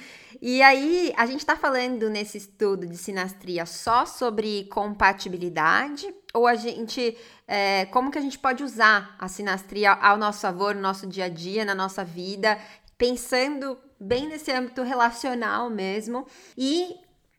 E 0.42 0.62
aí, 0.62 1.14
a 1.18 1.26
gente 1.26 1.46
tá 1.46 1.58
falando 1.58 2.10
nesse 2.10 2.38
estudo 2.38 2.88
de 2.88 2.96
sinastria 2.96 3.66
só 3.66 4.06
sobre 4.06 4.70
compatibilidade? 4.72 6.08
Ou 6.34 6.48
a 6.48 6.56
gente. 6.56 7.18
É, 7.46 7.88
como 7.88 8.10
que 8.10 8.18
a 8.18 8.22
gente 8.22 8.40
pode 8.40 8.64
usar 8.64 9.18
a 9.20 9.28
sinastria 9.28 9.92
ao 9.92 10.16
nosso 10.16 10.40
favor, 10.40 10.74
no 10.74 10.80
nosso 10.80 11.06
dia 11.06 11.26
a 11.26 11.30
dia, 11.30 11.66
na 11.66 11.76
nossa 11.76 12.06
vida, 12.06 12.58
pensando 12.98 13.78
bem 14.00 14.28
nesse 14.28 14.52
âmbito 14.52 14.82
relacional 14.84 15.70
mesmo. 15.70 16.26
E 16.58 16.96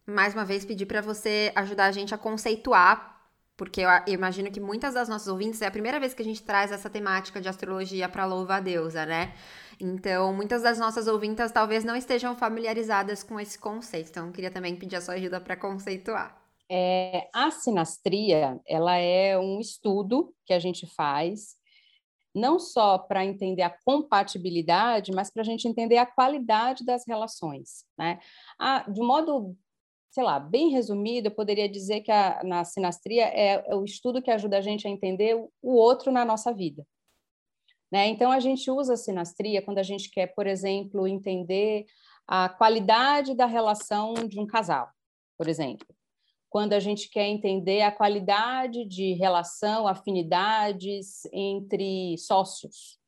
mais 0.07 0.35
uma 0.35 0.45
vez 0.45 0.65
pedir 0.65 0.87
para 0.87 1.01
você 1.01 1.53
ajudar 1.55 1.87
a 1.87 1.93
gente 1.93 2.15
a 2.15 2.19
conceituar 2.19 3.11
porque 3.61 3.83
eu, 3.83 3.91
imagino 4.07 4.51
que 4.51 4.59
muitas 4.59 4.95
das 4.95 5.07
nossas 5.07 5.29
ouvintes 5.29 5.61
é 5.61 5.67
a 5.67 5.71
primeira 5.71 6.01
vez 6.01 6.15
que 6.15 6.23
a 6.23 6.25
gente 6.25 6.43
traz 6.43 6.73
essa 6.73 6.89
temática 6.89 7.43
de 7.43 7.47
astrologia 7.47 8.09
para 8.09 8.25
louvar 8.25 8.57
a 8.57 8.61
deusa, 8.63 9.05
né? 9.05 9.35
Então, 9.79 10.33
muitas 10.33 10.63
das 10.63 10.79
nossas 10.79 11.07
ouvintas 11.07 11.53
talvez 11.53 11.85
não 11.85 11.95
estejam 11.95 12.35
familiarizadas 12.35 13.23
com 13.23 13.39
esse 13.39 13.59
conceito. 13.59 14.09
Então, 14.09 14.33
queria 14.33 14.51
também 14.51 14.75
pedir 14.77 14.97
a 14.97 15.01
sua 15.03 15.13
ajuda 15.13 15.43
para 15.43 15.57
conceituar. 15.57 16.41
É, 16.71 17.29
a 17.35 17.51
sinastria, 17.51 18.59
ela 18.67 18.97
é 18.97 19.39
um 19.39 19.61
estudo 19.61 20.35
que 20.47 20.55
a 20.55 20.59
gente 20.59 20.87
faz 20.87 21.55
não 22.35 22.59
só 22.59 22.99
para 22.99 23.25
entender 23.25 23.63
a 23.63 23.77
compatibilidade, 23.85 25.13
mas 25.13 25.31
para 25.31 25.43
a 25.43 25.45
gente 25.45 25.67
entender 25.67 25.97
a 25.97 26.07
qualidade 26.07 26.85
das 26.85 27.07
relações, 27.07 27.85
né? 27.99 28.21
De 28.89 29.01
modo 29.01 29.57
sei 30.11 30.25
lá, 30.25 30.41
bem 30.41 30.71
resumido, 30.71 31.29
eu 31.29 31.35
poderia 31.35 31.69
dizer 31.69 32.01
que 32.01 32.11
a, 32.11 32.43
na 32.43 32.65
sinastria 32.65 33.27
é, 33.27 33.65
é, 33.65 33.77
o 33.77 33.85
estudo 33.85 34.21
que 34.21 34.31
ajuda 34.31 34.59
a 34.59 34.61
gente 34.61 34.87
a 34.87 34.91
entender 34.91 35.37
o, 35.37 35.51
o 35.63 35.75
outro 35.75 36.11
na 36.11 36.25
nossa 36.25 36.53
vida. 36.53 36.85
Né? 37.91 38.09
Então, 38.09 38.31
a 38.31 38.41
gente 38.41 38.71
usa 38.71 38.95
a 38.95 38.97
sinastria 38.97 39.63
quando 39.63 39.79
a 39.79 39.83
gente 39.83 40.11
quer, 40.11 40.29
por 40.29 40.47
exemplo, 40.47 41.07
entender 41.07 41.87
a 42.27 42.49
qualidade 42.49 43.35
da 43.35 43.47
relação 43.47 44.15
de 44.15 44.39
um 44.39 44.47
casal, 44.47 44.89
por 45.37 45.49
exemplo. 45.49 45.87
Quando 46.51 46.73
a 46.73 46.81
gente 46.81 47.09
quer 47.09 47.27
entender 47.27 47.81
a 47.83 47.93
qualidade 47.93 48.85
de 48.85 49.15
relação, 49.15 49.87
afinidades 49.87 51.23
entre 51.33 52.19
sócios, 52.19 52.99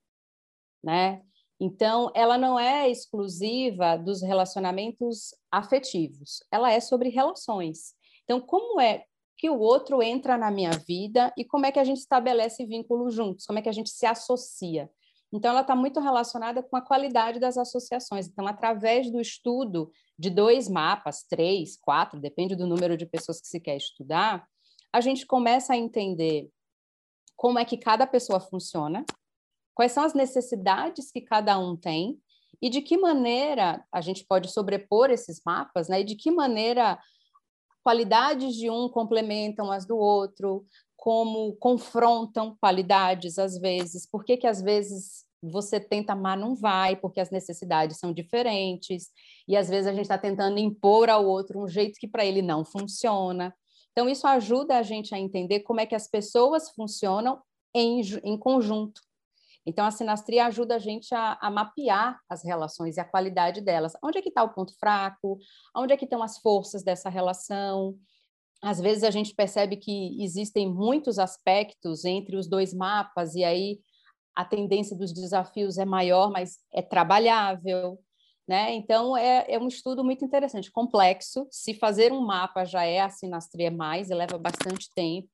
né? 0.83 1.21
Então, 1.61 2.11
ela 2.15 2.39
não 2.39 2.59
é 2.59 2.89
exclusiva 2.89 3.97
dos 3.97 4.23
relacionamentos 4.23 5.35
afetivos, 5.51 6.43
ela 6.51 6.73
é 6.73 6.81
sobre 6.81 7.09
relações. 7.09 7.95
Então, 8.25 8.41
como 8.41 8.81
é 8.81 9.05
que 9.43 9.51
o 9.51 9.59
outro 9.59 10.01
entra 10.01 10.39
na 10.39 10.53
minha 10.53 10.71
vida 10.71 11.33
e 11.37 11.45
como 11.45 11.67
é 11.67 11.73
que 11.73 11.81
a 11.81 11.85
gente 11.85 11.99
estabelece 11.99 12.65
vínculos 12.65 13.13
juntos, 13.13 13.45
como 13.45 13.59
é 13.59 13.63
que 13.63 13.69
a 13.69 13.73
gente 13.73 13.91
se 13.91 14.07
associa. 14.07 14.89
Então, 15.33 15.53
ela 15.53 15.63
está 15.63 15.75
muito 15.75 15.99
relacionada 15.99 16.63
com 16.63 16.77
a 16.77 16.83
qualidade 16.83 17.41
das 17.41 17.57
associações. 17.57 18.29
Então, 18.29 18.47
através 18.47 19.11
do 19.11 19.21
estudo 19.21 19.91
de 20.19 20.29
dois 20.29 20.69
mapas, 20.69 21.23
três, 21.23 21.77
quatro, 21.77 22.21
depende 22.21 22.55
do 22.55 22.67
número 22.67 22.97
de 22.97 23.07
pessoas 23.07 23.41
que 23.41 23.49
se 23.49 23.59
quer 23.59 23.77
estudar, 23.77 24.47
a 24.93 25.01
gente 25.01 25.27
começa 25.27 25.73
a 25.73 25.77
entender 25.77 26.51
como 27.35 27.59
é 27.59 27.65
que 27.65 27.79
cada 27.79 28.07
pessoa 28.07 28.39
funciona, 28.39 29.05
quais 29.75 29.93
são 29.93 30.05
as 30.05 30.13
necessidades 30.13 31.11
que 31.11 31.21
cada 31.21 31.59
um 31.59 31.77
tem 31.77 32.21
e 32.61 32.69
de 32.69 32.83
que 32.83 32.97
maneira 32.97 33.85
a 33.91 34.01
gente 34.01 34.25
pode 34.25 34.53
sobrepor 34.53 35.11
esses 35.11 35.41
mapas, 35.45 35.89
né? 35.89 36.01
E 36.03 36.05
de 36.05 36.15
que 36.15 36.31
maneira 36.31 36.99
qualidades 37.83 38.55
de 38.55 38.71
um 38.71 38.89
complementam 38.89 39.73
as 39.73 39.85
do 39.85 39.97
outro, 39.97 40.65
como 41.03 41.57
confrontam 41.57 42.57
qualidades 42.61 43.37
às 43.37 43.59
vezes, 43.59 44.07
por 44.09 44.25
que 44.25 44.37
que 44.37 44.47
às 44.47 44.63
vezes 44.63 45.25
você 45.43 45.81
tenta 45.81 46.13
amar, 46.13 46.39
não 46.39 46.55
vai, 46.55 46.95
porque 46.95 47.19
as 47.19 47.29
necessidades 47.29 47.99
são 47.99 48.13
diferentes, 48.13 49.09
e 49.49 49.57
às 49.57 49.69
vezes 49.69 49.89
a 49.89 49.93
gente 49.93 50.03
está 50.03 50.17
tentando 50.17 50.61
impor 50.61 51.11
ao 51.11 51.27
outro 51.27 51.61
um 51.61 51.67
jeito 51.67 51.99
que 51.99 52.07
para 52.07 52.25
ele 52.25 52.41
não 52.41 52.65
funciona. 52.65 53.53
Então, 53.91 54.09
isso 54.09 54.29
ajuda 54.29 54.79
a 54.79 54.83
gente 54.85 55.13
a 55.13 55.19
entender 55.19 55.65
como 55.65 55.81
é 55.81 55.87
que 55.87 55.97
as 55.97 56.07
pessoas 56.07 56.71
funcionam 56.71 57.43
em, 57.75 58.01
em 58.23 58.39
conjunto. 58.39 59.01
Então, 59.67 59.85
a 59.85 59.91
sinastria 59.91 60.47
ajuda 60.47 60.77
a 60.77 60.79
gente 60.79 61.13
a, 61.13 61.37
a, 61.43 61.51
mapear 61.51 62.17
as 62.31 62.45
relações 62.45 62.97
e 62.97 63.01
a 63.01 63.05
qualidade 63.05 63.61
delas. 63.61 63.95
Onde 64.05 64.19
é 64.19 64.23
que 64.23 64.29
está 64.29 64.45
o 64.45 64.55
ponto 64.55 64.73
fraco? 64.79 65.37
Onde 65.77 65.95
é 65.95 65.97
que 65.97 66.05
estão 66.05 66.23
as 66.23 66.39
forças 66.39 66.85
dessa 66.85 67.11
relação? 67.11 67.99
Às 68.63 68.81
vezes 68.81 69.03
a 69.03 69.11
gente 69.11 69.35
percebe 69.35 69.77
que 69.77 70.23
existem 70.23 70.73
muitos 70.73 71.19
aspectos 71.19 72.05
entre 72.05 72.37
os 72.37 72.49
dois 72.49 72.73
mapas, 72.73 73.35
e 73.35 73.43
aí 73.45 73.81
a 74.35 74.45
tendência 74.45 74.97
dos 74.97 75.13
desafios 75.13 75.79
é 75.79 75.85
maior, 75.85 76.31
mas 76.31 76.59
é 76.73 76.81
trabalhável. 76.81 77.99
Né? 78.49 78.73
Então, 78.75 79.17
é, 79.17 79.45
é 79.49 79.59
um 79.59 79.69
estudo 79.69 80.05
muito 80.05 80.25
interessante, 80.25 80.71
complexo. 80.71 81.47
Se 81.51 81.75
fazer 81.75 82.13
um 82.13 82.21
mapa 82.21 82.65
já 82.65 82.85
é 82.85 83.01
a 83.01 83.11
sinastria 83.11 83.71
mais, 83.71 84.09
leva 84.09 84.39
bastante 84.39 84.89
tempo, 84.95 85.29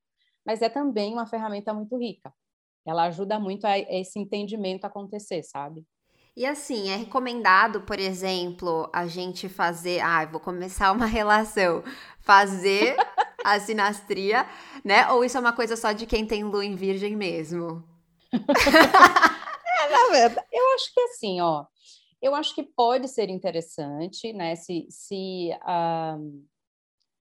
mas 0.45 0.63
é 0.63 0.69
também 0.69 1.13
uma 1.13 1.27
ferramenta 1.27 1.73
muito 1.75 1.97
rica 1.97 2.33
ela 2.91 3.05
ajuda 3.05 3.39
muito 3.39 3.67
a 3.67 3.79
esse 3.79 4.19
entendimento 4.19 4.85
acontecer, 4.85 5.43
sabe? 5.43 5.85
E 6.39 6.47
assim, 6.47 6.89
é 6.89 6.95
recomendado, 6.95 7.81
por 7.81 7.99
exemplo, 7.99 8.89
a 8.93 9.09
gente 9.09 9.49
fazer. 9.49 9.99
Ah, 9.99 10.25
vou 10.25 10.39
começar 10.39 10.93
uma 10.93 11.05
relação. 11.11 11.83
Fazer 12.21 12.95
a 13.45 13.59
sinastria, 13.59 14.47
né? 14.85 15.11
Ou 15.11 15.25
isso 15.25 15.37
é 15.37 15.41
uma 15.41 15.53
coisa 15.53 15.75
só 15.75 15.91
de 15.91 16.07
quem 16.07 16.25
tem 16.25 16.45
lua 16.45 16.65
em 16.65 16.77
virgem 16.77 17.17
mesmo? 17.17 17.83
é, 18.33 19.91
na 19.91 20.13
verdade, 20.13 20.47
eu 20.53 20.75
acho 20.77 20.95
que 20.95 21.01
assim, 21.01 21.41
ó. 21.41 21.67
Eu 22.23 22.37
acho 22.37 22.55
que 22.55 22.63
pode 22.63 23.09
ser 23.09 23.29
interessante, 23.31 24.33
né? 24.33 24.55
Se, 24.55 24.87
se, 24.89 25.51
uh, 25.65 26.47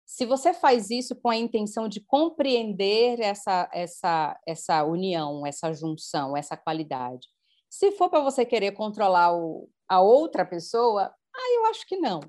Se 0.05 0.23
você 0.23 0.53
faz 0.53 0.91
isso 0.91 1.15
com 1.15 1.29
a 1.29 1.35
intenção 1.35 1.89
de 1.89 1.99
compreender 1.99 3.19
essa, 3.21 3.67
essa, 3.73 4.39
essa 4.45 4.83
união, 4.83 5.47
essa 5.47 5.73
junção, 5.73 6.37
essa 6.37 6.55
qualidade, 6.55 7.27
se 7.69 7.91
for 7.91 8.09
para 8.09 8.21
você 8.21 8.45
querer 8.45 8.71
controlar 8.71 9.33
o, 9.35 9.69
a 9.87 10.01
outra 10.01 10.45
pessoa, 10.45 11.13
ah, 11.35 11.55
eu 11.55 11.65
acho 11.67 11.85
que 11.87 11.97
não. 11.97 12.19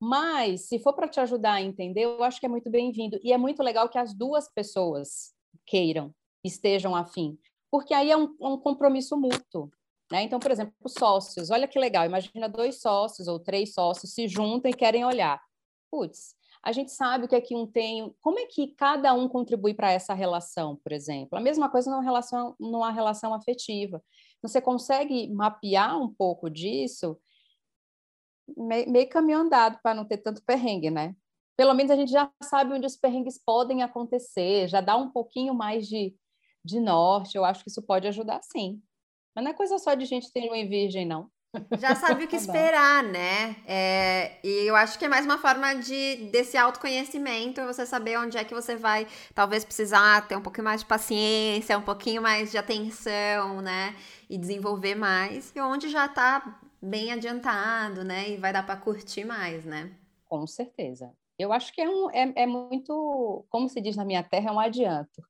Mas, 0.00 0.68
se 0.68 0.78
for 0.78 0.94
para 0.94 1.08
te 1.08 1.18
ajudar 1.20 1.54
a 1.54 1.62
entender, 1.62 2.02
eu 2.02 2.22
acho 2.22 2.38
que 2.38 2.46
é 2.46 2.48
muito 2.48 2.70
bem-vindo. 2.70 3.18
E 3.22 3.32
é 3.32 3.38
muito 3.38 3.62
legal 3.62 3.88
que 3.88 3.98
as 3.98 4.14
duas 4.14 4.48
pessoas 4.52 5.32
queiram, 5.66 6.14
estejam 6.44 6.94
afim, 6.94 7.38
porque 7.70 7.92
aí 7.92 8.10
é 8.10 8.16
um, 8.16 8.34
um 8.40 8.56
compromisso 8.56 9.16
mútuo. 9.16 9.70
Né? 10.10 10.22
Então, 10.22 10.38
por 10.38 10.50
exemplo, 10.50 10.74
os 10.82 10.94
sócios, 10.94 11.50
olha 11.50 11.68
que 11.68 11.78
legal, 11.78 12.06
imagina 12.06 12.48
dois 12.48 12.80
sócios 12.80 13.28
ou 13.28 13.38
três 13.38 13.74
sócios 13.74 14.14
se 14.14 14.26
juntam 14.26 14.70
e 14.70 14.74
querem 14.74 15.04
olhar. 15.04 15.40
Putz, 15.90 16.34
a 16.62 16.72
gente 16.72 16.90
sabe 16.92 17.24
o 17.24 17.28
que 17.28 17.36
é 17.36 17.40
que 17.40 17.54
um 17.54 17.66
tem, 17.66 18.14
como 18.20 18.38
é 18.38 18.46
que 18.46 18.68
cada 18.74 19.12
um 19.12 19.28
contribui 19.28 19.74
para 19.74 19.92
essa 19.92 20.14
relação, 20.14 20.76
por 20.76 20.92
exemplo. 20.92 21.38
A 21.38 21.40
mesma 21.40 21.68
coisa 21.68 21.90
numa 21.90 22.02
relação, 22.02 22.56
numa 22.58 22.90
relação 22.90 23.34
afetiva. 23.34 24.02
Você 24.42 24.60
consegue 24.60 25.28
mapear 25.32 26.00
um 26.00 26.12
pouco 26.12 26.48
disso, 26.48 27.18
meio, 28.56 28.90
meio 28.90 29.08
caminho 29.08 29.38
andado 29.38 29.78
para 29.82 29.94
não 29.94 30.04
ter 30.04 30.18
tanto 30.18 30.42
perrengue, 30.44 30.90
né? 30.90 31.14
Pelo 31.56 31.74
menos 31.74 31.90
a 31.90 31.96
gente 31.96 32.12
já 32.12 32.30
sabe 32.42 32.72
onde 32.72 32.86
os 32.86 32.96
perrengues 32.96 33.36
podem 33.44 33.82
acontecer, 33.82 34.68
já 34.68 34.80
dá 34.80 34.96
um 34.96 35.10
pouquinho 35.10 35.52
mais 35.54 35.88
de, 35.88 36.14
de 36.64 36.78
norte. 36.78 37.36
Eu 37.36 37.44
acho 37.44 37.64
que 37.64 37.70
isso 37.70 37.82
pode 37.82 38.06
ajudar, 38.06 38.40
sim. 38.42 38.80
Mas 39.34 39.44
não 39.44 39.50
é 39.50 39.54
coisa 39.54 39.78
só 39.78 39.94
de 39.94 40.04
gente 40.04 40.32
ter 40.32 40.46
lua 40.46 40.64
virgem, 40.68 41.04
não. 41.04 41.28
Já 41.78 41.94
sabe 41.94 42.24
o 42.24 42.28
que 42.28 42.36
tá 42.36 42.42
esperar, 42.42 43.02
né? 43.02 43.56
É, 43.66 44.38
e 44.44 44.66
eu 44.66 44.76
acho 44.76 44.98
que 44.98 45.04
é 45.04 45.08
mais 45.08 45.24
uma 45.24 45.38
forma 45.38 45.74
de 45.74 46.28
desse 46.30 46.56
autoconhecimento, 46.56 47.64
você 47.64 47.86
saber 47.86 48.18
onde 48.18 48.36
é 48.36 48.44
que 48.44 48.54
você 48.54 48.76
vai, 48.76 49.06
talvez 49.34 49.64
precisar 49.64 50.26
ter 50.28 50.36
um 50.36 50.42
pouquinho 50.42 50.64
mais 50.64 50.80
de 50.80 50.86
paciência, 50.86 51.78
um 51.78 51.82
pouquinho 51.82 52.20
mais 52.20 52.50
de 52.50 52.58
atenção, 52.58 53.60
né? 53.60 53.94
E 54.28 54.36
desenvolver 54.36 54.94
mais, 54.94 55.52
e 55.54 55.60
onde 55.60 55.88
já 55.88 56.06
tá 56.06 56.60
bem 56.82 57.12
adiantado, 57.12 58.04
né? 58.04 58.30
E 58.30 58.36
vai 58.36 58.52
dar 58.52 58.64
para 58.64 58.76
curtir 58.76 59.24
mais, 59.24 59.64
né? 59.64 59.90
Com 60.26 60.46
certeza. 60.46 61.10
Eu 61.38 61.52
acho 61.52 61.72
que 61.72 61.80
é, 61.80 61.88
um, 61.88 62.10
é, 62.10 62.32
é, 62.42 62.46
muito, 62.46 63.44
como 63.48 63.68
se 63.68 63.80
diz 63.80 63.94
na 63.96 64.04
minha 64.04 64.24
terra, 64.24 64.50
é 64.50 64.52
um 64.52 64.58
adianto. 64.58 65.22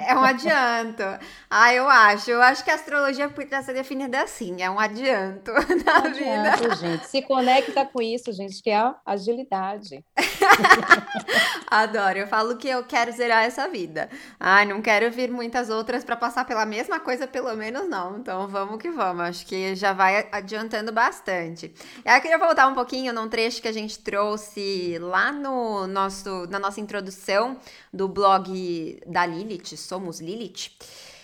É 0.00 0.14
um 0.16 0.24
adianto. 0.24 1.02
Ah, 1.48 1.72
eu 1.72 1.88
acho. 1.88 2.30
Eu 2.30 2.42
acho 2.42 2.64
que 2.64 2.70
a 2.70 2.74
astrologia 2.74 3.28
podia 3.28 3.62
ser 3.62 3.72
definida 3.72 4.22
assim, 4.22 4.60
é 4.62 4.68
um 4.68 4.78
adianto 4.80 5.52
na 5.84 6.00
um 6.00 6.06
adianto, 6.06 6.62
vida. 6.62 6.74
gente. 6.76 7.06
Se 7.06 7.22
conecta 7.22 7.84
com 7.86 8.02
isso, 8.02 8.32
gente, 8.32 8.60
que 8.62 8.70
é 8.70 8.76
a 8.76 8.94
agilidade. 9.06 10.04
Adoro. 11.70 12.18
Eu 12.18 12.26
falo 12.26 12.56
que 12.56 12.68
eu 12.68 12.84
quero 12.84 13.12
zerar 13.12 13.44
essa 13.44 13.68
vida. 13.68 14.08
Ai, 14.38 14.64
não 14.64 14.82
quero 14.82 15.10
vir 15.10 15.30
muitas 15.30 15.70
outras 15.70 16.04
para 16.04 16.16
passar 16.16 16.44
pela 16.44 16.66
mesma 16.66 16.98
coisa, 17.00 17.26
pelo 17.26 17.54
menos 17.54 17.88
não. 17.88 18.18
Então 18.18 18.46
vamos 18.48 18.78
que 18.78 18.90
vamos. 18.90 19.22
Acho 19.24 19.46
que 19.46 19.74
já 19.74 19.92
vai 19.92 20.28
adiantando 20.32 20.92
bastante. 20.92 21.72
Eu 22.04 22.20
queria 22.20 22.38
voltar 22.38 22.66
um 22.66 22.74
pouquinho 22.74 23.12
num 23.12 23.28
trecho 23.28 23.62
que 23.62 23.68
a 23.68 23.72
gente 23.72 23.98
trouxe 24.00 24.98
lá 25.00 25.32
no 25.32 25.86
nosso, 25.86 26.46
na 26.48 26.58
nossa 26.58 26.80
introdução 26.80 27.58
do 27.92 28.08
blog 28.08 29.00
da 29.06 29.26
Lilith, 29.44 29.76
Somos 29.76 30.20
Lilith. 30.20 30.70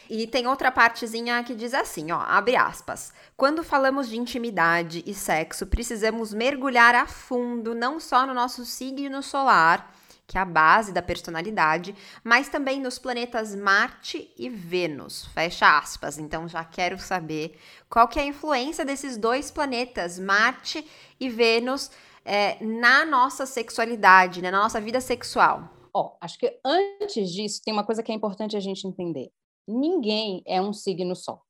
E 0.09 0.27
tem 0.27 0.47
outra 0.49 0.73
partezinha 0.73 1.43
que 1.45 1.55
diz 1.55 1.73
assim, 1.73 2.11
ó, 2.11 2.21
abre 2.21 2.57
aspas. 2.57 3.13
Quando 3.37 3.63
falamos 3.63 4.09
de 4.09 4.19
intimidade 4.19 5.05
e 5.07 5.15
sexo, 5.15 5.67
precisamos 5.67 6.35
mergulhar 6.35 6.97
a 6.97 7.07
fundo 7.07 7.77
não 7.77 8.01
só 8.01 8.27
no 8.27 8.35
nosso 8.35 8.65
signo 8.65 9.23
solar, 9.23 9.95
que 10.27 10.37
é 10.37 10.41
a 10.41 10.45
base 10.45 10.93
da 10.93 11.01
personalidade, 11.01 11.95
mas 12.25 12.49
também 12.49 12.81
nos 12.81 12.99
planetas 12.99 13.55
Marte 13.55 14.29
e 14.37 14.49
Vênus. 14.49 15.27
Fecha 15.27 15.79
aspas. 15.79 16.19
Então 16.19 16.49
já 16.49 16.65
quero 16.65 16.99
saber 16.99 17.57
qual 17.89 18.09
que 18.09 18.19
é 18.19 18.23
a 18.23 18.27
influência 18.27 18.85
desses 18.85 19.17
dois 19.17 19.51
planetas, 19.51 20.19
Marte 20.19 20.85
e 21.21 21.29
Vênus, 21.29 21.89
é, 22.25 22.57
na 22.61 23.05
nossa 23.05 23.47
sexualidade, 23.47 24.43
né, 24.43 24.51
na 24.51 24.61
nossa 24.61 24.81
vida 24.81 25.01
sexual? 25.01 25.80
Ó, 25.95 26.17
acho 26.21 26.39
que 26.39 26.61
antes 26.65 27.31
disso 27.31 27.61
tem 27.65 27.73
uma 27.73 27.85
coisa 27.85 28.03
que 28.03 28.13
é 28.13 28.15
importante 28.15 28.57
a 28.57 28.61
gente 28.61 28.87
entender. 28.87 29.31
Ninguém 29.67 30.43
é 30.47 30.61
um 30.61 30.73
signo 30.73 31.15
só. 31.15 31.43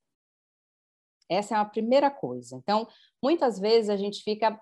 Essa 1.29 1.55
é 1.55 1.59
a 1.59 1.65
primeira 1.65 2.11
coisa. 2.11 2.57
Então, 2.57 2.89
muitas 3.23 3.59
vezes 3.59 3.89
a 3.89 3.97
gente 3.97 4.23
fica 4.23 4.61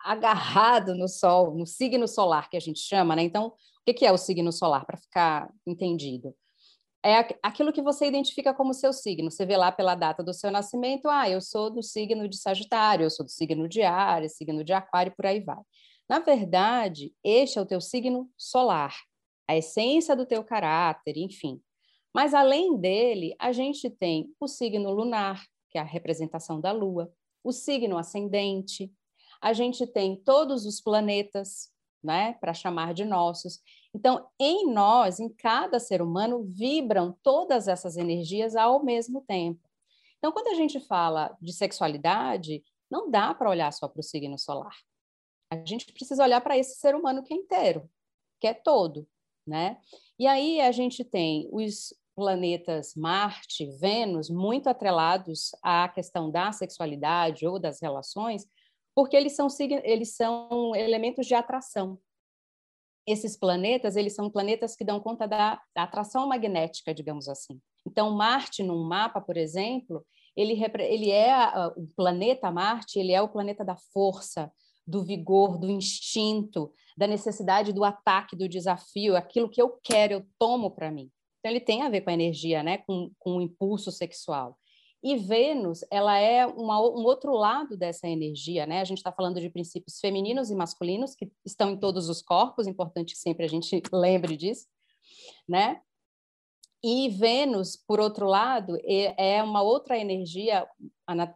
agarrado 0.00 0.94
no 0.96 1.08
sol, 1.08 1.54
no 1.54 1.66
signo 1.66 2.08
solar 2.08 2.50
que 2.50 2.56
a 2.56 2.60
gente 2.60 2.80
chama, 2.80 3.14
né? 3.14 3.22
Então, 3.22 3.48
o 3.48 3.94
que 3.94 4.04
é 4.04 4.12
o 4.12 4.18
signo 4.18 4.52
solar 4.52 4.84
para 4.84 4.96
ficar 4.96 5.52
entendido? 5.66 6.34
é 7.04 7.36
aquilo 7.42 7.72
que 7.72 7.82
você 7.82 8.06
identifica 8.06 8.54
como 8.54 8.72
seu 8.72 8.92
signo. 8.92 9.30
Você 9.30 9.44
vê 9.44 9.56
lá 9.56 9.72
pela 9.72 9.94
data 9.94 10.22
do 10.22 10.32
seu 10.32 10.50
nascimento, 10.50 11.08
ah, 11.08 11.28
eu 11.28 11.40
sou 11.40 11.68
do 11.68 11.82
signo 11.82 12.28
de 12.28 12.36
Sagitário, 12.36 13.04
eu 13.04 13.10
sou 13.10 13.26
do 13.26 13.30
signo 13.30 13.68
de 13.68 13.82
Ares, 13.82 14.36
signo 14.36 14.62
de 14.62 14.72
Aquário, 14.72 15.12
por 15.16 15.26
aí 15.26 15.40
vai. 15.40 15.58
Na 16.12 16.18
verdade, 16.18 17.16
este 17.24 17.58
é 17.58 17.62
o 17.62 17.64
teu 17.64 17.80
signo 17.80 18.30
solar, 18.36 18.94
a 19.48 19.56
essência 19.56 20.14
do 20.14 20.26
teu 20.26 20.44
caráter, 20.44 21.16
enfim. 21.16 21.58
Mas 22.14 22.34
além 22.34 22.76
dele, 22.76 23.34
a 23.38 23.50
gente 23.50 23.88
tem 23.88 24.30
o 24.38 24.46
signo 24.46 24.92
lunar, 24.92 25.42
que 25.70 25.78
é 25.78 25.80
a 25.80 25.84
representação 25.84 26.60
da 26.60 26.70
lua, 26.70 27.10
o 27.42 27.50
signo 27.50 27.96
ascendente, 27.96 28.92
a 29.40 29.54
gente 29.54 29.86
tem 29.86 30.14
todos 30.14 30.66
os 30.66 30.82
planetas, 30.82 31.72
né, 32.04 32.34
para 32.34 32.52
chamar 32.52 32.92
de 32.92 33.06
nossos. 33.06 33.62
Então, 33.94 34.28
em 34.38 34.70
nós, 34.70 35.18
em 35.18 35.30
cada 35.30 35.80
ser 35.80 36.02
humano, 36.02 36.44
vibram 36.44 37.16
todas 37.22 37.68
essas 37.68 37.96
energias 37.96 38.54
ao 38.54 38.84
mesmo 38.84 39.22
tempo. 39.22 39.66
Então, 40.18 40.30
quando 40.30 40.48
a 40.48 40.54
gente 40.54 40.78
fala 40.78 41.34
de 41.40 41.54
sexualidade, 41.54 42.62
não 42.90 43.10
dá 43.10 43.32
para 43.32 43.48
olhar 43.48 43.72
só 43.72 43.88
para 43.88 44.00
o 44.00 44.04
signo 44.04 44.38
solar. 44.38 44.76
A 45.52 45.64
gente 45.66 45.92
precisa 45.92 46.22
olhar 46.22 46.40
para 46.40 46.56
esse 46.56 46.78
ser 46.78 46.94
humano 46.94 47.22
que 47.22 47.34
é 47.34 47.36
inteiro, 47.36 47.88
que 48.40 48.46
é 48.46 48.54
todo, 48.54 49.06
né? 49.46 49.78
E 50.18 50.26
aí 50.26 50.60
a 50.60 50.72
gente 50.72 51.04
tem 51.04 51.48
os 51.52 51.94
planetas 52.14 52.94
Marte, 52.94 53.66
Vênus, 53.78 54.30
muito 54.30 54.68
atrelados 54.68 55.50
à 55.62 55.88
questão 55.88 56.30
da 56.30 56.52
sexualidade 56.52 57.46
ou 57.46 57.58
das 57.58 57.80
relações, 57.80 58.46
porque 58.94 59.16
eles 59.16 59.34
são, 59.34 59.48
eles 59.84 60.14
são 60.14 60.74
elementos 60.76 61.26
de 61.26 61.34
atração 61.34 61.98
esses 63.06 63.36
planetas, 63.36 63.96
eles 63.96 64.14
são 64.14 64.30
planetas 64.30 64.76
que 64.76 64.84
dão 64.84 65.00
conta 65.00 65.26
da, 65.26 65.60
da 65.74 65.82
atração 65.82 66.26
magnética, 66.28 66.94
digamos 66.94 67.28
assim. 67.28 67.60
Então, 67.86 68.10
Marte, 68.12 68.62
num 68.62 68.84
mapa, 68.84 69.20
por 69.20 69.36
exemplo, 69.36 70.04
ele, 70.36 70.54
ele 70.78 71.10
é 71.10 71.34
o 71.76 71.86
planeta 71.96 72.50
Marte, 72.50 72.98
ele 72.98 73.12
é 73.12 73.20
o 73.20 73.28
planeta 73.28 73.64
da 73.64 73.76
força, 73.92 74.52
do 74.86 75.02
vigor, 75.02 75.58
do 75.58 75.70
instinto, 75.70 76.72
da 76.96 77.06
necessidade 77.06 77.72
do 77.72 77.84
ataque, 77.84 78.36
do 78.36 78.48
desafio, 78.48 79.16
aquilo 79.16 79.48
que 79.48 79.60
eu 79.60 79.78
quero, 79.82 80.14
eu 80.14 80.26
tomo 80.38 80.70
para 80.70 80.90
mim. 80.90 81.10
Então, 81.38 81.50
ele 81.50 81.60
tem 81.60 81.82
a 81.82 81.88
ver 81.88 82.02
com 82.02 82.10
a 82.10 82.14
energia, 82.14 82.62
né? 82.62 82.78
com, 82.78 83.10
com 83.18 83.36
o 83.36 83.40
impulso 83.40 83.90
sexual. 83.90 84.56
E 85.02 85.16
Vênus, 85.16 85.80
ela 85.90 86.16
é 86.16 86.46
uma, 86.46 86.80
um 86.80 87.02
outro 87.02 87.32
lado 87.32 87.76
dessa 87.76 88.08
energia, 88.08 88.66
né? 88.66 88.80
A 88.80 88.84
gente 88.84 88.98
está 88.98 89.10
falando 89.10 89.40
de 89.40 89.50
princípios 89.50 89.98
femininos 89.98 90.48
e 90.48 90.54
masculinos 90.54 91.16
que 91.16 91.28
estão 91.44 91.70
em 91.70 91.76
todos 91.76 92.08
os 92.08 92.22
corpos, 92.22 92.68
importante 92.68 93.16
sempre 93.16 93.44
a 93.44 93.48
gente 93.48 93.82
lembre 93.92 94.36
disso, 94.36 94.68
né? 95.48 95.80
E 96.84 97.08
Vênus, 97.08 97.76
por 97.76 97.98
outro 97.98 98.26
lado, 98.26 98.76
é 98.84 99.42
uma 99.42 99.62
outra 99.62 99.98
energia 99.98 100.68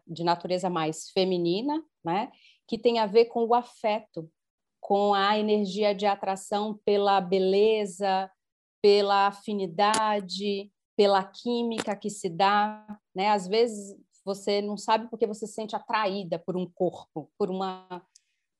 de 0.07 0.23
natureza 0.23 0.71
mais 0.71 1.11
feminina, 1.11 1.85
né? 2.05 2.31
Que 2.67 2.79
tem 2.79 2.99
a 2.99 3.07
ver 3.07 3.27
com 3.27 3.45
o 3.45 3.55
afeto, 3.55 4.31
com 4.81 5.15
a 5.15 5.39
energia 5.39 5.95
de 5.95 6.07
atração 6.07 6.79
pela 6.85 7.21
beleza, 7.21 8.31
pela 8.83 9.29
afinidade, 9.29 10.71
pela 10.97 11.23
química 11.23 11.95
que 11.97 12.09
se 12.09 12.29
dá, 12.29 12.99
né? 13.15 13.29
Às 13.29 13.47
vezes 13.47 13.97
você 14.25 14.61
não 14.61 14.77
sabe 14.77 15.09
porque 15.09 15.27
você 15.27 15.47
se 15.47 15.55
sente 15.55 15.77
atraída 15.77 16.39
por 16.39 16.57
um 16.57 16.69
corpo, 16.69 17.31
por 17.39 17.51
uma 17.51 17.87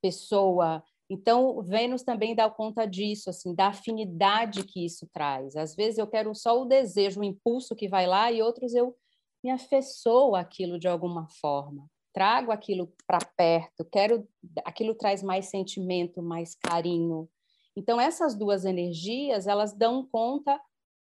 pessoa. 0.01 0.85
Então, 1.09 1.63
Vênus 1.63 2.03
também 2.03 2.35
dá 2.35 2.49
conta 2.51 2.87
disso, 2.87 3.31
assim, 3.31 3.55
da 3.55 3.69
afinidade 3.69 4.65
que 4.65 4.85
isso 4.85 5.09
traz. 5.13 5.57
Às 5.57 5.75
vezes 5.75 5.99
eu 5.99 6.07
quero 6.07 6.35
só 6.35 6.61
o 6.61 6.65
desejo, 6.65 7.21
o 7.21 7.25
impulso 7.25 7.75
que 7.75 7.89
vai 7.89 8.07
lá, 8.07 8.31
e 8.31 8.43
outros 8.43 8.75
eu 8.75 8.97
me 9.43 9.51
afeiçoo 9.51 10.35
aquilo 10.35 10.79
de 10.79 10.89
alguma 10.89 11.29
forma. 11.41 11.89
Trago 12.17 12.51
aquilo 12.51 12.91
para 13.07 13.19
perto, 13.37 13.85
quero 13.85 14.27
aquilo 14.65 14.95
traz 14.95 15.23
mais 15.23 15.51
sentimento, 15.51 16.23
mais 16.23 16.55
carinho. 16.55 17.29
Então 17.77 18.01
essas 18.01 18.35
duas 18.35 18.65
energias, 18.65 19.47
elas 19.47 19.75
dão 19.75 20.07
conta 20.11 20.59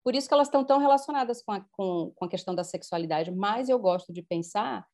por 0.04 0.16
isso 0.16 0.28
que 0.28 0.34
elas 0.34 0.48
estão 0.48 0.66
tão 0.66 0.80
relacionadas 0.80 1.42
com 1.42 1.54
a, 1.54 1.62
com, 1.72 2.12
com 2.14 2.26
a 2.26 2.30
questão 2.30 2.54
da 2.54 2.64
sexualidade. 2.64 3.32
Mas 3.32 3.70
eu 3.70 3.80
gosto 3.80 4.12
de 4.12 4.22
pensar 4.22 4.86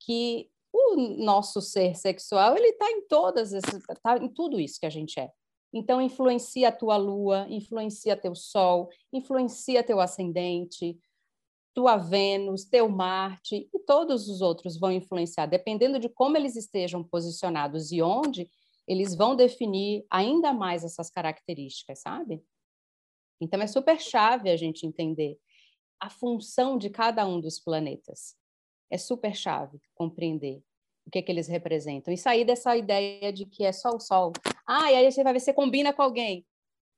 que 0.00 0.48
o 0.72 0.96
nosso 1.24 1.60
ser 1.60 1.96
sexual 1.96 2.56
ele 2.56 2.68
está 2.68 2.88
em 2.90 3.06
todas 3.08 3.52
está 3.52 4.16
em 4.18 4.28
tudo 4.28 4.60
isso 4.60 4.78
que 4.78 4.86
a 4.86 4.90
gente 4.90 5.18
é 5.18 5.30
Então, 5.72 6.00
influencia 6.00 6.68
a 6.68 6.72
tua 6.72 6.96
lua, 6.96 7.46
influencia 7.48 8.16
teu 8.16 8.34
sol, 8.34 8.88
influencia 9.12 9.82
teu 9.82 10.00
ascendente, 10.00 10.98
tua 11.76 11.98
Vênus, 11.98 12.64
teu 12.64 12.88
Marte 12.88 13.68
e 13.70 13.78
todos 13.80 14.30
os 14.30 14.40
outros 14.40 14.78
vão 14.78 14.90
influenciar, 14.90 15.44
dependendo 15.44 16.00
de 16.00 16.08
como 16.08 16.34
eles 16.34 16.56
estejam 16.56 17.04
posicionados 17.04 17.92
e 17.92 18.00
onde, 18.00 18.50
eles 18.88 19.14
vão 19.14 19.36
definir 19.36 20.06
ainda 20.10 20.54
mais 20.54 20.84
essas 20.84 21.10
características, 21.10 22.00
sabe? 22.00 22.42
Então 23.38 23.60
é 23.60 23.66
super 23.66 24.00
chave 24.00 24.48
a 24.48 24.56
gente 24.56 24.86
entender 24.86 25.38
a 26.00 26.08
função 26.08 26.78
de 26.78 26.88
cada 26.88 27.26
um 27.26 27.38
dos 27.38 27.60
planetas. 27.60 28.34
É 28.90 28.96
super 28.96 29.36
chave 29.36 29.78
compreender 29.94 30.62
o 31.06 31.10
que, 31.10 31.18
é 31.18 31.22
que 31.22 31.30
eles 31.30 31.46
representam 31.46 32.14
e 32.14 32.16
sair 32.16 32.46
dessa 32.46 32.74
ideia 32.74 33.30
de 33.30 33.44
que 33.44 33.64
é 33.64 33.72
só 33.72 33.90
o 33.90 34.00
Sol. 34.00 34.32
Ah, 34.66 34.90
e 34.90 34.94
aí 34.96 35.12
você 35.12 35.22
vai 35.22 35.34
ver 35.34 35.40
se 35.40 35.52
combina 35.52 35.92
com 35.92 36.00
alguém. 36.00 36.46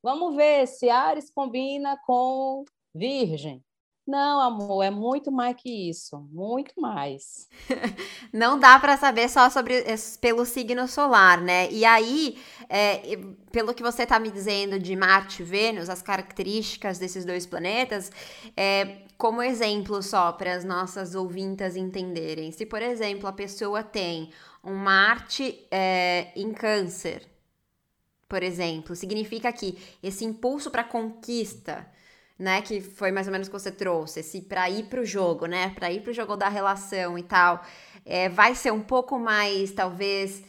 Vamos 0.01 0.37
ver 0.37 0.69
se 0.69 0.89
Ares 0.89 1.33
combina 1.33 2.01
com 2.07 2.65
Virgem. 2.95 3.65
Não, 4.09 4.41
amor, 4.41 4.83
é 4.83 4.91
muito 4.91 5.31
mais 5.31 5.55
que 5.55 5.91
isso, 5.91 6.19
muito 6.33 6.73
mais. 6.81 7.47
Não 8.33 8.59
dá 8.59 8.81
para 8.81 8.97
saber 8.97 9.29
só 9.29 9.51
sobre 9.51 9.85
pelo 10.19 10.47
signo 10.47 10.89
solar, 10.89 11.43
né? 11.43 11.71
E 11.71 11.85
aí, 11.85 12.39
é, 12.71 13.19
pelo 13.53 13.75
que 13.75 13.83
você 13.83 14.05
está 14.05 14.19
me 14.19 14.31
dizendo 14.31 14.79
de 14.79 14.97
Marte 14.97 15.43
e 15.43 15.45
Vênus, 15.45 15.91
as 15.91 16.01
características 16.01 16.99
desses 16.99 17.27
dois 17.27 17.45
planetas, 17.45 18.11
é, 18.57 19.03
como 19.19 19.43
exemplo 19.43 20.03
só 20.03 20.33
para 20.33 20.55
as 20.55 20.65
nossas 20.65 21.15
ouvintas 21.15 21.77
entenderem. 21.77 22.51
Se, 22.51 22.65
por 22.65 22.81
exemplo, 22.81 23.29
a 23.29 23.33
pessoa 23.33 23.83
tem 23.83 24.31
um 24.65 24.75
Marte 24.75 25.67
é, 25.71 26.33
em 26.35 26.55
Câncer, 26.55 27.29
por 28.27 28.43
exemplo, 28.43 28.97
significa 28.97 29.53
que 29.53 29.79
esse 30.03 30.25
impulso 30.25 30.71
para 30.71 30.83
conquista 30.83 31.87
né, 32.39 32.63
que 32.63 32.81
foi 32.81 33.11
mais 33.11 33.27
ou 33.27 33.33
menos 33.33 33.49
o 33.49 33.51
que 33.51 33.59
você 33.59 33.73
trouxe, 33.73 34.21
esse 34.21 34.41
para 34.41 34.71
ir 34.71 34.85
para 34.85 35.01
o 35.01 35.05
jogo, 35.05 35.47
né, 35.47 35.71
para 35.71 35.91
ir 35.91 36.03
para 36.03 36.11
o 36.11 36.15
jogo 36.15 36.37
da 36.37 36.49
relação 36.49 37.19
e 37.19 37.23
tal, 37.23 37.63
é, 38.05 38.29
vai 38.29 38.55
ser 38.55 38.73
um 38.73 38.83
pouco 38.83 39.19
mais, 39.19 39.73
talvez, 39.73 40.43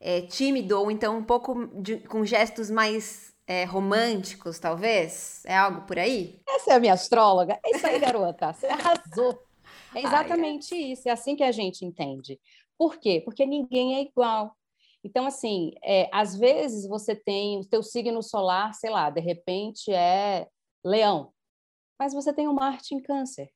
é, 0.00 0.22
tímido 0.22 0.78
ou 0.78 0.90
então 0.90 1.16
um 1.18 1.24
pouco 1.24 1.66
de, 1.80 1.98
com 1.98 2.24
gestos 2.24 2.70
mais 2.70 3.32
é, 3.46 3.64
românticos, 3.64 4.58
talvez? 4.58 5.42
É 5.44 5.56
algo 5.56 5.82
por 5.82 5.98
aí? 5.98 6.40
Essa 6.48 6.72
é 6.72 6.76
a 6.76 6.80
minha 6.80 6.94
astróloga. 6.94 7.58
É 7.64 7.76
isso 7.76 7.86
aí, 7.86 7.98
garota. 7.98 8.52
Você 8.52 8.66
arrasou. 8.66 9.42
É 9.94 10.00
exatamente 10.00 10.74
Ai, 10.74 10.92
isso. 10.92 11.08
É 11.08 11.12
assim 11.12 11.36
que 11.36 11.44
a 11.44 11.52
gente 11.52 11.84
entende. 11.84 12.40
Por 12.78 12.98
quê? 12.98 13.20
Porque 13.24 13.44
ninguém 13.44 13.96
é 13.96 14.02
igual. 14.02 14.56
Então, 15.04 15.26
assim, 15.26 15.72
é, 15.84 16.08
às 16.12 16.36
vezes 16.36 16.86
você 16.88 17.14
tem 17.14 17.58
o 17.58 17.64
teu 17.64 17.82
signo 17.82 18.22
solar, 18.22 18.72
sei 18.74 18.90
lá, 18.90 19.10
de 19.10 19.20
repente 19.20 19.92
é 19.92 20.46
leão, 20.84 21.31
mas 22.02 22.12
você 22.12 22.32
tem 22.32 22.48
o 22.48 22.52
Marte 22.52 22.96
em 22.96 23.00
câncer. 23.00 23.48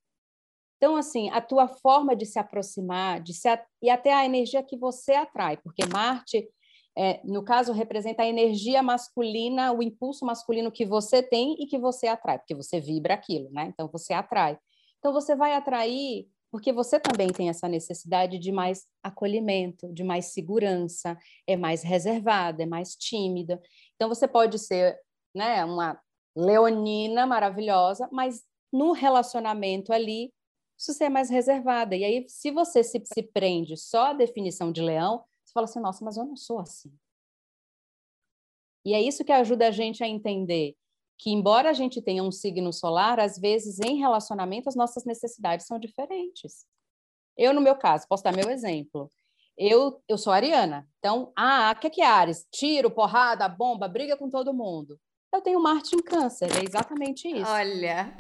Então, 0.77 0.95
assim, 0.95 1.31
a 1.31 1.41
tua 1.41 1.67
forma 1.67 2.15
de 2.15 2.25
se 2.25 2.39
aproximar, 2.39 3.21
de 3.21 3.35
se, 3.35 3.49
e 3.83 3.91
até 3.91 4.13
a 4.13 4.25
energia 4.25 4.63
que 4.63 4.77
você 4.77 5.15
atrai, 5.15 5.57
porque 5.57 5.85
Marte, 5.87 6.49
é, 6.97 7.21
no 7.25 7.43
caso, 7.43 7.73
representa 7.73 8.23
a 8.23 8.27
energia 8.27 8.85
masculina, 8.85 9.73
o 9.73 9.83
impulso 9.83 10.25
masculino 10.25 10.71
que 10.71 10.87
você 10.87 11.25
tem 11.25 11.57
e 11.59 11.67
que 11.67 11.77
você 11.77 12.07
atrai, 12.07 12.39
porque 12.39 12.55
você 12.55 12.81
vibra 12.81 13.15
aquilo, 13.15 13.51
né? 13.51 13.67
Então, 13.67 13.89
você 13.91 14.13
atrai. 14.13 14.57
Então, 14.99 15.13
você 15.13 15.35
vai 15.35 15.55
atrair 15.55 16.29
porque 16.53 16.73
você 16.73 17.01
também 17.01 17.29
tem 17.29 17.49
essa 17.49 17.69
necessidade 17.69 18.39
de 18.39 18.53
mais 18.53 18.87
acolhimento, 19.03 19.93
de 19.93 20.05
mais 20.05 20.27
segurança, 20.27 21.19
é 21.47 21.57
mais 21.57 21.83
reservada, 21.83 22.63
é 22.63 22.67
mais 22.67 22.95
tímida. 22.95 23.61
Então, 23.97 24.09
você 24.09 24.29
pode 24.29 24.57
ser 24.59 24.97
né, 25.35 25.65
uma 25.65 26.01
leonina 26.37 27.27
maravilhosa, 27.27 28.09
mas 28.13 28.45
no 28.73 28.93
relacionamento 28.93 29.93
ali, 29.93 30.33
você 30.79 31.05
é 31.05 31.09
mais 31.09 31.31
reservada. 31.31 31.97
E 31.97 32.05
aí, 32.05 32.29
se 32.29 32.51
você 32.51 32.85
se, 32.85 33.03
se 33.05 33.23
prende 33.23 33.77
só 33.77 34.09
à 34.09 34.13
definição 34.13 34.71
de 34.71 34.83
leão, 34.83 35.25
você 35.43 35.53
fala 35.53 35.65
assim: 35.65 35.81
nossa, 35.81 36.05
mas 36.05 36.17
eu 36.17 36.25
não 36.25 36.37
sou 36.37 36.59
assim. 36.59 36.93
E 38.85 38.95
é 38.95 39.01
isso 39.01 39.25
que 39.25 39.33
ajuda 39.33 39.69
a 39.69 39.71
gente 39.71 40.05
a 40.05 40.09
entender 40.09 40.77
que, 41.19 41.31
embora 41.31 41.71
a 41.71 41.73
gente 41.73 42.03
tenha 42.03 42.23
um 42.23 42.31
signo 42.31 42.73
solar, 42.73 43.19
às 43.19 43.39
vezes 43.39 43.81
em 43.81 43.97
relacionamento 43.97 44.69
as 44.69 44.77
nossas 44.77 45.05
necessidades 45.05 45.67
são 45.67 45.79
diferentes. 45.79 46.67
Eu, 47.37 47.53
no 47.53 47.61
meu 47.61 47.77
caso, 47.77 48.07
posso 48.09 48.23
dar 48.23 48.35
meu 48.37 48.51
exemplo. 48.51 49.11
Eu, 49.57 50.03
eu 50.07 50.19
sou 50.19 50.33
ariana, 50.33 50.87
então, 50.99 51.33
ah, 51.35 51.73
o 51.75 51.81
que, 51.81 51.89
que 51.89 52.03
é 52.03 52.07
Ares? 52.07 52.47
Tiro, 52.53 52.91
porrada, 52.91 53.49
bomba, 53.49 53.89
briga 53.89 54.15
com 54.17 54.29
todo 54.29 54.53
mundo. 54.53 55.01
Eu 55.37 55.43
tenho 55.43 55.61
Marte 55.61 55.95
em 55.95 56.03
câncer, 56.03 56.49
é 56.51 56.65
exatamente 56.65 57.29
isso. 57.29 57.51
Olha. 57.51 58.15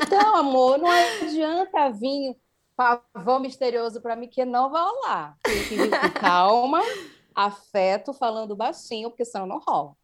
Então, 0.00 0.36
amor, 0.38 0.78
não 0.78 0.88
adianta 0.88 1.90
vir 1.90 2.36
pavão 2.76 3.40
misterioso 3.40 4.00
para 4.00 4.14
mim 4.14 4.28
que 4.28 4.44
não 4.44 4.70
vai 4.70 4.82
rolar. 4.84 5.36
Tem 5.42 5.68
que 5.68 5.74
vir 5.74 5.90
com 5.90 6.10
calma, 6.12 6.80
afeto, 7.34 8.12
falando 8.12 8.54
baixinho, 8.54 9.10
porque 9.10 9.24
senão 9.24 9.46
não 9.46 9.58
rola. 9.58 9.96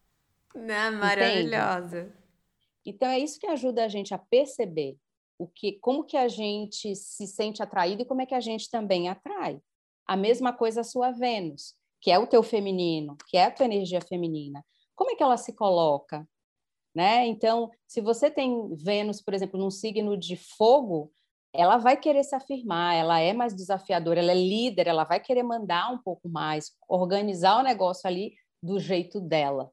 Não, 0.53 0.91
maravilhosa. 0.99 1.99
Entende? 2.01 2.13
Então 2.85 3.07
é 3.07 3.17
isso 3.17 3.39
que 3.39 3.47
ajuda 3.47 3.85
a 3.85 3.87
gente 3.87 4.13
a 4.13 4.17
perceber 4.17 4.97
o 5.39 5.47
que, 5.47 5.79
como 5.79 6.03
que 6.03 6.17
a 6.17 6.27
gente 6.27 6.93
se 6.97 7.27
sente 7.27 7.63
atraído 7.63 8.01
e 8.01 8.05
como 8.05 8.21
é 8.21 8.25
que 8.25 8.35
a 8.35 8.41
gente 8.41 8.69
também 8.69 9.07
atrai. 9.07 9.57
A 10.05 10.17
mesma 10.17 10.51
coisa 10.51 10.81
a 10.81 10.83
sua 10.83 11.11
Vênus, 11.11 11.75
que 12.01 12.11
é 12.11 12.19
o 12.19 12.27
teu 12.27 12.43
feminino, 12.43 13.15
que 13.29 13.37
é 13.37 13.45
a 13.45 13.51
tua 13.51 13.65
energia 13.65 14.01
feminina. 14.01 14.65
Como 14.93 15.11
é 15.11 15.15
que 15.15 15.23
ela 15.23 15.37
se 15.37 15.53
coloca? 15.53 16.27
Né? 16.93 17.25
Então, 17.27 17.71
se 17.87 18.01
você 18.01 18.29
tem 18.29 18.73
Vênus, 18.75 19.21
por 19.21 19.33
exemplo, 19.33 19.59
num 19.59 19.71
signo 19.71 20.17
de 20.17 20.35
fogo, 20.35 21.11
ela 21.53 21.77
vai 21.77 21.97
querer 21.97 22.23
se 22.23 22.35
afirmar, 22.35 22.95
ela 22.95 23.19
é 23.19 23.33
mais 23.33 23.53
desafiadora, 23.53 24.19
ela 24.19 24.31
é 24.31 24.35
líder, 24.35 24.87
ela 24.87 25.03
vai 25.03 25.19
querer 25.19 25.43
mandar 25.43 25.91
um 25.91 25.97
pouco 25.97 26.29
mais, 26.29 26.71
organizar 26.87 27.59
o 27.59 27.63
negócio 27.63 28.07
ali 28.07 28.33
do 28.63 28.79
jeito 28.79 29.19
dela. 29.19 29.71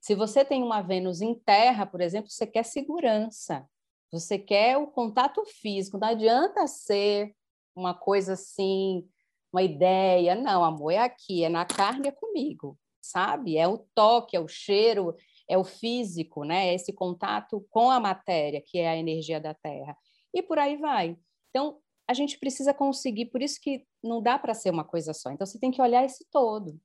Se 0.00 0.14
você 0.14 0.44
tem 0.44 0.62
uma 0.62 0.80
Vênus 0.80 1.20
em 1.20 1.34
terra, 1.34 1.84
por 1.84 2.00
exemplo, 2.00 2.30
você 2.30 2.46
quer 2.46 2.64
segurança, 2.64 3.66
você 4.10 4.38
quer 4.38 4.78
o 4.78 4.86
contato 4.86 5.44
físico, 5.44 5.98
não 5.98 6.08
adianta 6.08 6.66
ser 6.66 7.34
uma 7.76 7.94
coisa 7.94 8.32
assim, 8.32 9.06
uma 9.52 9.62
ideia, 9.62 10.34
não, 10.34 10.64
amor, 10.64 10.92
é 10.92 10.98
aqui, 10.98 11.44
é 11.44 11.48
na 11.48 11.64
carne, 11.64 12.08
é 12.08 12.12
comigo, 12.12 12.78
sabe? 13.00 13.58
É 13.58 13.68
o 13.68 13.78
toque, 13.94 14.36
é 14.36 14.40
o 14.40 14.48
cheiro, 14.48 15.14
é 15.50 15.58
o 15.58 15.64
físico, 15.64 16.44
né? 16.44 16.68
É 16.68 16.74
esse 16.74 16.92
contato 16.92 17.66
com 17.70 17.90
a 17.90 17.98
matéria, 17.98 18.62
que 18.64 18.78
é 18.78 18.88
a 18.88 18.96
energia 18.96 19.40
da 19.40 19.52
Terra. 19.52 19.96
E 20.32 20.40
por 20.40 20.60
aí 20.60 20.76
vai. 20.76 21.16
Então, 21.50 21.78
a 22.06 22.14
gente 22.14 22.38
precisa 22.38 22.72
conseguir, 22.72 23.26
por 23.26 23.42
isso 23.42 23.60
que 23.60 23.84
não 24.02 24.22
dá 24.22 24.38
para 24.38 24.54
ser 24.54 24.70
uma 24.70 24.84
coisa 24.84 25.12
só. 25.12 25.30
Então, 25.30 25.44
você 25.44 25.58
tem 25.58 25.72
que 25.72 25.82
olhar 25.82 26.04
esse 26.04 26.24
todo, 26.30 26.80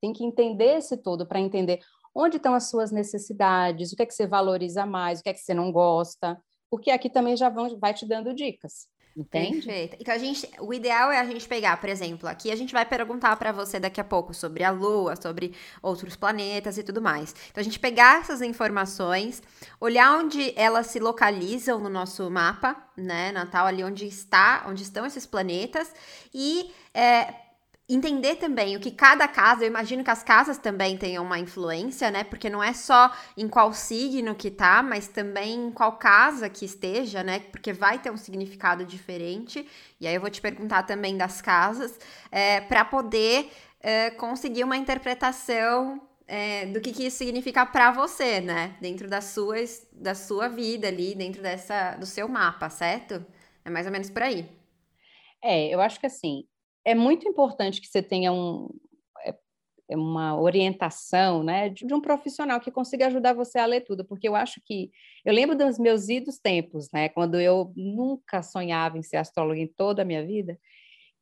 tem 0.00 0.14
que 0.14 0.24
entender 0.24 0.78
esse 0.78 0.96
todo 0.96 1.26
para 1.26 1.40
entender 1.40 1.80
onde 2.14 2.38
estão 2.38 2.54
as 2.54 2.70
suas 2.70 2.90
necessidades, 2.90 3.92
o 3.92 3.96
que 3.96 4.02
é 4.02 4.06
que 4.06 4.14
você 4.14 4.26
valoriza 4.26 4.86
mais, 4.86 5.20
o 5.20 5.22
que 5.22 5.28
é 5.28 5.34
que 5.34 5.40
você 5.40 5.52
não 5.52 5.70
gosta, 5.70 6.42
porque 6.70 6.90
aqui 6.90 7.10
também 7.10 7.36
já 7.36 7.50
vão, 7.50 7.78
vai 7.78 7.92
te 7.92 8.06
dando 8.06 8.32
dicas. 8.32 8.88
Entende? 9.16 9.62
Perfeito. 9.62 9.96
Então 9.98 10.14
a 10.14 10.18
gente, 10.18 10.46
o 10.60 10.74
ideal 10.74 11.10
é 11.10 11.18
a 11.18 11.24
gente 11.24 11.48
pegar, 11.48 11.78
por 11.80 11.88
exemplo, 11.88 12.28
aqui 12.28 12.50
a 12.50 12.56
gente 12.56 12.74
vai 12.74 12.84
perguntar 12.84 13.34
para 13.36 13.50
você 13.50 13.80
daqui 13.80 13.98
a 13.98 14.04
pouco 14.04 14.34
sobre 14.34 14.62
a 14.62 14.70
Lua, 14.70 15.16
sobre 15.16 15.54
outros 15.80 16.14
planetas 16.16 16.76
e 16.76 16.82
tudo 16.82 17.00
mais. 17.00 17.34
Então 17.50 17.62
a 17.62 17.64
gente 17.64 17.80
pegar 17.80 18.20
essas 18.20 18.42
informações, 18.42 19.42
olhar 19.80 20.18
onde 20.18 20.52
elas 20.54 20.88
se 20.88 20.98
localizam 20.98 21.80
no 21.80 21.88
nosso 21.88 22.30
mapa, 22.30 22.76
né, 22.94 23.32
natal, 23.32 23.66
ali 23.66 23.82
onde 23.82 24.06
está, 24.06 24.66
onde 24.68 24.82
estão 24.82 25.06
esses 25.06 25.24
planetas 25.24 25.94
e 26.34 26.70
é, 26.92 27.45
entender 27.88 28.36
também 28.36 28.76
o 28.76 28.80
que 28.80 28.90
cada 28.90 29.28
casa, 29.28 29.64
eu 29.64 29.68
imagino 29.68 30.02
que 30.02 30.10
as 30.10 30.22
casas 30.22 30.58
também 30.58 30.96
tenham 30.96 31.24
uma 31.24 31.38
influência, 31.38 32.10
né? 32.10 32.24
Porque 32.24 32.50
não 32.50 32.62
é 32.62 32.72
só 32.72 33.12
em 33.36 33.48
qual 33.48 33.72
signo 33.72 34.34
que 34.34 34.50
tá, 34.50 34.82
mas 34.82 35.06
também 35.08 35.66
em 35.66 35.70
qual 35.70 35.96
casa 35.96 36.48
que 36.50 36.64
esteja, 36.64 37.22
né? 37.22 37.40
Porque 37.40 37.72
vai 37.72 37.98
ter 37.98 38.10
um 38.10 38.16
significado 38.16 38.84
diferente. 38.84 39.68
E 40.00 40.06
aí 40.06 40.14
eu 40.14 40.20
vou 40.20 40.30
te 40.30 40.40
perguntar 40.40 40.82
também 40.82 41.16
das 41.16 41.40
casas, 41.40 41.98
é, 42.30 42.60
para 42.60 42.84
poder 42.84 43.50
é, 43.80 44.10
conseguir 44.10 44.64
uma 44.64 44.76
interpretação 44.76 46.00
é, 46.26 46.66
do 46.66 46.80
que, 46.80 46.92
que 46.92 47.06
isso 47.06 47.18
significa 47.18 47.64
para 47.64 47.92
você, 47.92 48.40
né? 48.40 48.76
Dentro 48.80 49.08
da 49.08 49.20
sua, 49.20 49.56
da 49.92 50.14
sua 50.14 50.48
vida 50.48 50.88
ali, 50.88 51.14
dentro 51.14 51.40
dessa, 51.40 51.96
do 51.96 52.06
seu 52.06 52.28
mapa, 52.28 52.68
certo? 52.68 53.24
É 53.64 53.70
mais 53.70 53.86
ou 53.86 53.92
menos 53.92 54.10
por 54.10 54.22
aí. 54.22 54.48
É, 55.42 55.68
eu 55.72 55.80
acho 55.80 56.00
que 56.00 56.06
assim, 56.06 56.44
é 56.86 56.94
muito 56.94 57.28
importante 57.28 57.80
que 57.80 57.88
você 57.88 58.00
tenha 58.00 58.32
um, 58.32 58.68
é, 59.24 59.34
é 59.90 59.96
uma 59.96 60.40
orientação 60.40 61.42
né, 61.42 61.68
de, 61.68 61.92
um 61.92 62.00
profissional 62.00 62.60
que 62.60 62.70
consiga 62.70 63.08
ajudar 63.08 63.34
você 63.34 63.58
a 63.58 63.66
ler 63.66 63.80
tudo, 63.80 64.04
porque 64.04 64.28
eu 64.28 64.36
acho 64.36 64.60
que 64.64 64.92
eu 65.24 65.34
lembro 65.34 65.56
dos 65.56 65.80
meus 65.80 66.08
idos 66.08 66.38
tempos, 66.38 66.88
né, 66.94 67.08
quando 67.08 67.40
eu 67.40 67.72
nunca 67.74 68.40
sonhava 68.40 68.96
em 68.96 69.02
ser 69.02 69.16
astróloga 69.16 69.58
em 69.58 69.66
toda 69.66 70.02
a 70.02 70.04
minha 70.04 70.24
vida, 70.24 70.56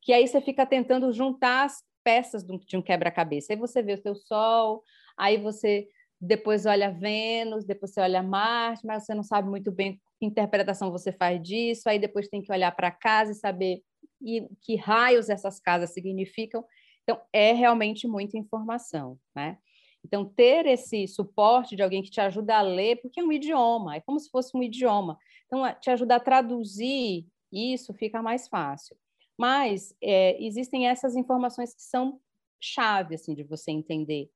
que 0.02 0.12
aí 0.12 0.28
você 0.28 0.38
fica 0.38 0.66
tentando 0.66 1.10
juntar 1.14 1.64
as 1.64 1.82
peças 2.04 2.44
de 2.44 2.76
um 2.76 2.82
quebra-cabeça. 2.82 3.54
Aí 3.54 3.58
você 3.58 3.82
vê 3.82 3.94
o 3.94 4.02
seu 4.02 4.14
sol, 4.14 4.82
aí 5.16 5.38
você 5.38 5.88
depois 6.20 6.66
olha 6.66 6.90
Vênus, 6.90 7.64
depois 7.64 7.94
você 7.94 8.02
olha 8.02 8.22
Marte, 8.22 8.86
mas 8.86 9.06
você 9.06 9.14
não 9.14 9.22
sabe 9.22 9.48
muito 9.48 9.72
bem 9.72 9.98
que 10.18 10.26
interpretação 10.26 10.90
você 10.90 11.10
faz 11.10 11.42
disso, 11.42 11.88
aí 11.88 11.98
depois 11.98 12.28
tem 12.28 12.42
que 12.42 12.52
olhar 12.52 12.70
para 12.72 12.90
casa 12.90 13.32
e 13.32 13.34
saber 13.34 13.80
e 14.24 14.48
que 14.60 14.76
raios 14.76 15.28
essas 15.28 15.60
casas 15.60 15.92
significam. 15.92 16.64
Então, 17.02 17.20
é 17.32 17.52
realmente 17.52 18.08
muita 18.08 18.38
informação, 18.38 19.18
né? 19.34 19.58
Então, 20.04 20.24
ter 20.24 20.66
esse 20.66 21.06
suporte 21.06 21.76
de 21.76 21.82
alguém 21.82 22.02
que 22.02 22.10
te 22.10 22.20
ajuda 22.20 22.56
a 22.56 22.62
ler, 22.62 22.96
porque 22.96 23.20
é 23.20 23.24
um 23.24 23.32
idioma, 23.32 23.96
é 23.96 24.00
como 24.00 24.18
se 24.20 24.30
fosse 24.30 24.56
um 24.56 24.62
idioma. 24.62 25.18
Então, 25.46 25.62
te 25.80 25.90
ajuda 25.90 26.16
a 26.16 26.20
traduzir 26.20 27.26
isso 27.54 27.94
fica 27.94 28.20
mais 28.20 28.48
fácil. 28.48 28.96
Mas 29.38 29.94
é, 30.02 30.42
existem 30.42 30.88
essas 30.88 31.16
informações 31.16 31.74
que 31.74 31.82
são 31.82 32.20
chave 32.60 33.14
assim, 33.14 33.34
de 33.34 33.44
você 33.44 33.70
entender. 33.70 34.30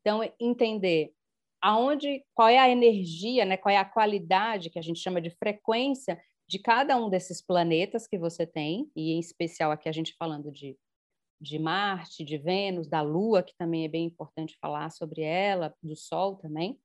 Então, 0.00 0.20
entender 0.38 1.12
aonde, 1.60 2.24
qual 2.34 2.48
é 2.48 2.58
a 2.58 2.70
energia, 2.70 3.44
né, 3.44 3.56
qual 3.56 3.72
é 3.72 3.76
a 3.76 3.84
qualidade 3.84 4.70
que 4.70 4.78
a 4.78 4.82
gente 4.82 4.98
chama 4.98 5.20
de 5.20 5.30
frequência 5.30 6.20
de 6.50 6.58
cada 6.58 6.96
um 6.96 7.08
desses 7.08 7.40
planetas 7.40 8.08
que 8.08 8.18
você 8.18 8.44
tem, 8.44 8.90
e 8.96 9.12
em 9.12 9.20
especial 9.20 9.70
aqui 9.70 9.88
a 9.88 9.92
gente 9.92 10.16
falando 10.18 10.50
de, 10.50 10.76
de 11.40 11.60
Marte, 11.60 12.24
de 12.24 12.36
Vênus, 12.36 12.88
da 12.88 13.02
Lua, 13.02 13.40
que 13.40 13.54
também 13.56 13.84
é 13.84 13.88
bem 13.88 14.06
importante 14.06 14.58
falar 14.60 14.90
sobre 14.90 15.22
ela, 15.22 15.72
do 15.80 15.94
Sol 15.94 16.34
também. 16.38 16.76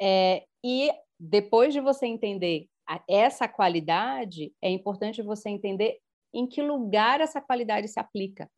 É, 0.00 0.44
e 0.64 0.92
depois 1.18 1.74
de 1.74 1.80
você 1.80 2.06
entender 2.06 2.68
essa 3.08 3.48
qualidade, 3.48 4.54
é 4.62 4.70
importante 4.70 5.22
você 5.22 5.48
entender 5.50 5.98
em 6.32 6.46
que 6.46 6.62
lugar 6.62 7.20
essa 7.20 7.40
qualidade 7.40 7.88
se 7.88 7.98
aplica. 7.98 8.48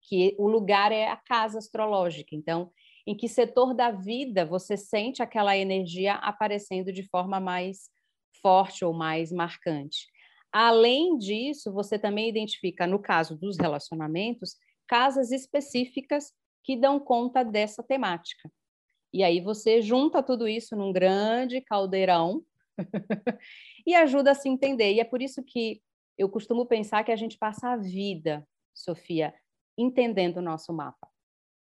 Que 0.00 0.36
o 0.38 0.46
lugar 0.46 0.92
é 0.92 1.08
a 1.08 1.16
casa 1.16 1.58
astrológica. 1.58 2.36
Então, 2.36 2.70
em 3.04 3.16
que 3.16 3.28
setor 3.28 3.74
da 3.74 3.90
vida 3.90 4.46
você 4.46 4.76
sente 4.76 5.24
aquela 5.24 5.56
energia 5.56 6.14
aparecendo 6.14 6.92
de 6.92 7.02
forma 7.08 7.40
mais 7.40 7.90
forte 8.40 8.84
ou 8.84 8.92
mais 8.92 9.32
marcante. 9.32 10.06
Além 10.52 11.16
disso, 11.16 11.72
você 11.72 11.98
também 11.98 12.28
identifica, 12.28 12.86
no 12.86 12.98
caso 12.98 13.36
dos 13.36 13.56
relacionamentos, 13.56 14.56
casas 14.86 15.32
específicas 15.32 16.32
que 16.62 16.76
dão 16.76 17.00
conta 17.00 17.42
dessa 17.42 17.82
temática. 17.82 18.50
E 19.12 19.22
aí 19.22 19.40
você 19.40 19.80
junta 19.80 20.22
tudo 20.22 20.46
isso 20.46 20.76
num 20.76 20.92
grande 20.92 21.60
caldeirão 21.60 22.42
e 23.86 23.94
ajuda 23.94 24.32
a 24.32 24.34
se 24.34 24.48
entender. 24.48 24.92
E 24.92 25.00
é 25.00 25.04
por 25.04 25.22
isso 25.22 25.42
que 25.42 25.82
eu 26.18 26.28
costumo 26.28 26.66
pensar 26.66 27.02
que 27.02 27.12
a 27.12 27.16
gente 27.16 27.38
passa 27.38 27.70
a 27.70 27.76
vida, 27.76 28.46
Sofia, 28.74 29.34
entendendo 29.76 30.38
o 30.38 30.42
nosso 30.42 30.72
mapa. 30.72 31.08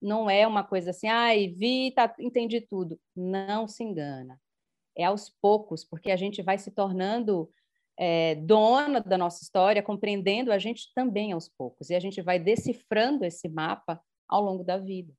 Não 0.02 0.30
é 0.30 0.46
uma 0.46 0.64
coisa 0.64 0.92
assim, 0.92 1.08
ai, 1.08 1.48
vi, 1.48 1.92
tá, 1.94 2.14
entendi 2.20 2.60
tudo. 2.60 3.00
Não 3.16 3.68
se 3.68 3.84
engana 3.84 4.40
é 4.96 5.06
aos 5.06 5.30
poucos, 5.42 5.84
porque 5.84 6.12
a 6.12 6.16
gente 6.16 6.42
vai 6.42 6.58
se 6.58 6.72
tornando 6.72 7.50
é, 7.98 8.36
dona 8.36 9.00
da 9.02 9.18
nossa 9.18 9.44
história, 9.44 9.84
compreendendo 9.84 10.52
a 10.52 10.58
gente 10.58 10.92
também 10.94 11.32
aos 11.32 11.48
poucos, 11.50 11.90
e 11.90 11.96
a 11.96 12.00
gente 12.00 12.22
vai 12.22 12.40
decifrando 12.40 13.26
esse 13.26 13.48
mapa 13.48 14.02
ao 14.28 14.42
longo 14.42 14.64
da 14.64 14.78
vida. 14.78 15.14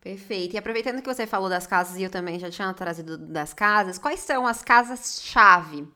Perfeito. 0.00 0.54
E 0.54 0.58
aproveitando 0.58 1.00
que 1.00 1.14
você 1.14 1.26
falou 1.26 1.48
das 1.48 1.66
casas, 1.66 1.96
e 1.96 2.02
eu 2.02 2.10
também 2.10 2.38
já 2.38 2.50
tinha 2.50 2.72
trazido 2.74 3.16
das 3.16 3.54
casas, 3.54 3.98
quais 3.98 4.20
são 4.20 4.46
as 4.46 4.62
casas-chave 4.62 5.88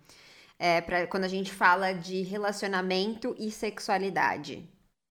é, 0.58 0.80
para 0.80 1.06
quando 1.08 1.24
a 1.24 1.28
gente 1.28 1.52
fala 1.52 1.92
de 1.92 2.22
relacionamento 2.22 3.34
e 3.36 3.50
sexualidade? 3.50 4.68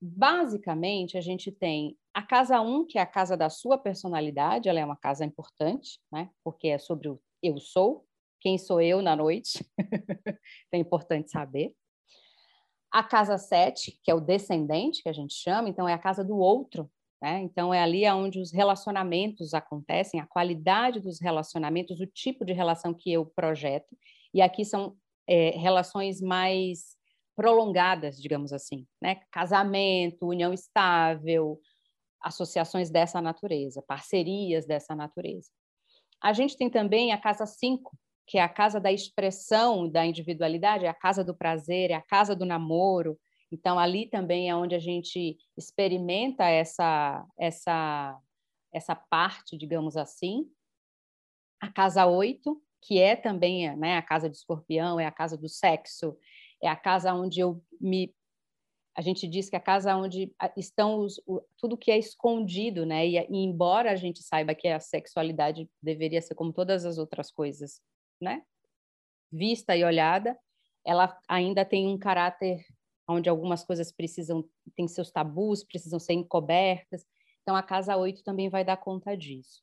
Basicamente, 0.00 1.18
a 1.18 1.20
gente 1.20 1.50
tem 1.50 1.96
a 2.14 2.22
casa 2.22 2.60
1, 2.60 2.76
um, 2.76 2.86
que 2.86 2.98
é 2.98 3.02
a 3.02 3.06
casa 3.06 3.36
da 3.36 3.50
sua 3.50 3.76
personalidade, 3.76 4.68
ela 4.68 4.78
é 4.78 4.84
uma 4.84 4.96
casa 4.96 5.24
importante, 5.24 5.98
né? 6.12 6.30
Porque 6.44 6.68
é 6.68 6.78
sobre 6.78 7.08
o 7.08 7.20
eu 7.46 7.58
sou, 7.58 8.06
quem 8.40 8.58
sou 8.58 8.80
eu 8.80 9.02
na 9.02 9.16
noite, 9.16 9.64
é 10.72 10.78
importante 10.78 11.30
saber. 11.30 11.74
A 12.92 13.02
casa 13.02 13.36
7, 13.36 13.98
que 14.02 14.10
é 14.10 14.14
o 14.14 14.20
descendente, 14.20 15.02
que 15.02 15.08
a 15.08 15.12
gente 15.12 15.34
chama, 15.34 15.68
então 15.68 15.88
é 15.88 15.92
a 15.92 15.98
casa 15.98 16.24
do 16.24 16.36
outro, 16.36 16.90
né? 17.20 17.40
Então 17.40 17.72
é 17.72 17.82
ali 17.82 18.08
onde 18.10 18.38
os 18.38 18.52
relacionamentos 18.52 19.54
acontecem, 19.54 20.20
a 20.20 20.26
qualidade 20.26 21.00
dos 21.00 21.20
relacionamentos, 21.20 22.00
o 22.00 22.06
tipo 22.06 22.44
de 22.44 22.52
relação 22.52 22.94
que 22.94 23.12
eu 23.12 23.26
projeto. 23.26 23.96
E 24.32 24.40
aqui 24.40 24.64
são 24.64 24.96
é, 25.26 25.50
relações 25.50 26.20
mais 26.20 26.96
prolongadas, 27.34 28.20
digamos 28.20 28.52
assim, 28.52 28.86
né? 29.02 29.20
Casamento, 29.30 30.26
união 30.26 30.52
estável, 30.52 31.58
associações 32.22 32.90
dessa 32.90 33.20
natureza, 33.20 33.82
parcerias 33.82 34.66
dessa 34.66 34.94
natureza. 34.94 35.50
A 36.26 36.32
gente 36.32 36.56
tem 36.56 36.68
também 36.68 37.12
a 37.12 37.18
casa 37.18 37.46
5, 37.46 37.96
que 38.26 38.36
é 38.36 38.42
a 38.42 38.48
casa 38.48 38.80
da 38.80 38.90
expressão 38.90 39.88
da 39.88 40.04
individualidade, 40.04 40.84
é 40.84 40.88
a 40.88 40.92
casa 40.92 41.22
do 41.22 41.32
prazer, 41.32 41.92
é 41.92 41.94
a 41.94 42.02
casa 42.02 42.34
do 42.34 42.44
namoro. 42.44 43.16
Então, 43.52 43.78
ali 43.78 44.10
também 44.10 44.50
é 44.50 44.56
onde 44.56 44.74
a 44.74 44.78
gente 44.80 45.38
experimenta 45.56 46.42
essa, 46.42 47.24
essa, 47.38 48.18
essa 48.74 48.96
parte, 48.96 49.56
digamos 49.56 49.96
assim. 49.96 50.50
A 51.60 51.70
casa 51.70 52.04
8, 52.06 52.60
que 52.82 52.98
é 52.98 53.14
também 53.14 53.76
né, 53.76 53.96
a 53.96 54.02
casa 54.02 54.28
do 54.28 54.34
escorpião, 54.34 54.98
é 54.98 55.06
a 55.06 55.12
casa 55.12 55.38
do 55.38 55.48
sexo, 55.48 56.18
é 56.60 56.66
a 56.66 56.74
casa 56.74 57.14
onde 57.14 57.38
eu 57.38 57.62
me 57.80 58.12
a 58.96 59.02
gente 59.02 59.28
diz 59.28 59.50
que 59.50 59.56
a 59.56 59.60
casa 59.60 59.94
onde 59.94 60.34
estão 60.56 61.00
os, 61.00 61.20
o, 61.26 61.42
tudo 61.58 61.76
que 61.76 61.90
é 61.90 61.98
escondido, 61.98 62.86
né? 62.86 63.06
E, 63.06 63.18
e, 63.18 63.36
embora 63.44 63.92
a 63.92 63.94
gente 63.94 64.22
saiba 64.22 64.54
que 64.54 64.66
a 64.66 64.80
sexualidade 64.80 65.68
deveria 65.82 66.22
ser 66.22 66.34
como 66.34 66.50
todas 66.50 66.86
as 66.86 66.96
outras 66.96 67.30
coisas, 67.30 67.82
né? 68.18 68.42
Vista 69.30 69.76
e 69.76 69.84
olhada, 69.84 70.38
ela 70.82 71.14
ainda 71.28 71.62
tem 71.62 71.86
um 71.86 71.98
caráter 71.98 72.64
onde 73.06 73.28
algumas 73.28 73.64
coisas 73.64 73.92
precisam, 73.92 74.48
tem 74.74 74.88
seus 74.88 75.10
tabus, 75.10 75.62
precisam 75.62 75.98
ser 75.98 76.14
encobertas. 76.14 77.04
Então, 77.42 77.54
a 77.54 77.62
casa 77.62 77.98
8 77.98 78.24
também 78.24 78.48
vai 78.48 78.64
dar 78.64 78.78
conta 78.78 79.14
disso. 79.14 79.62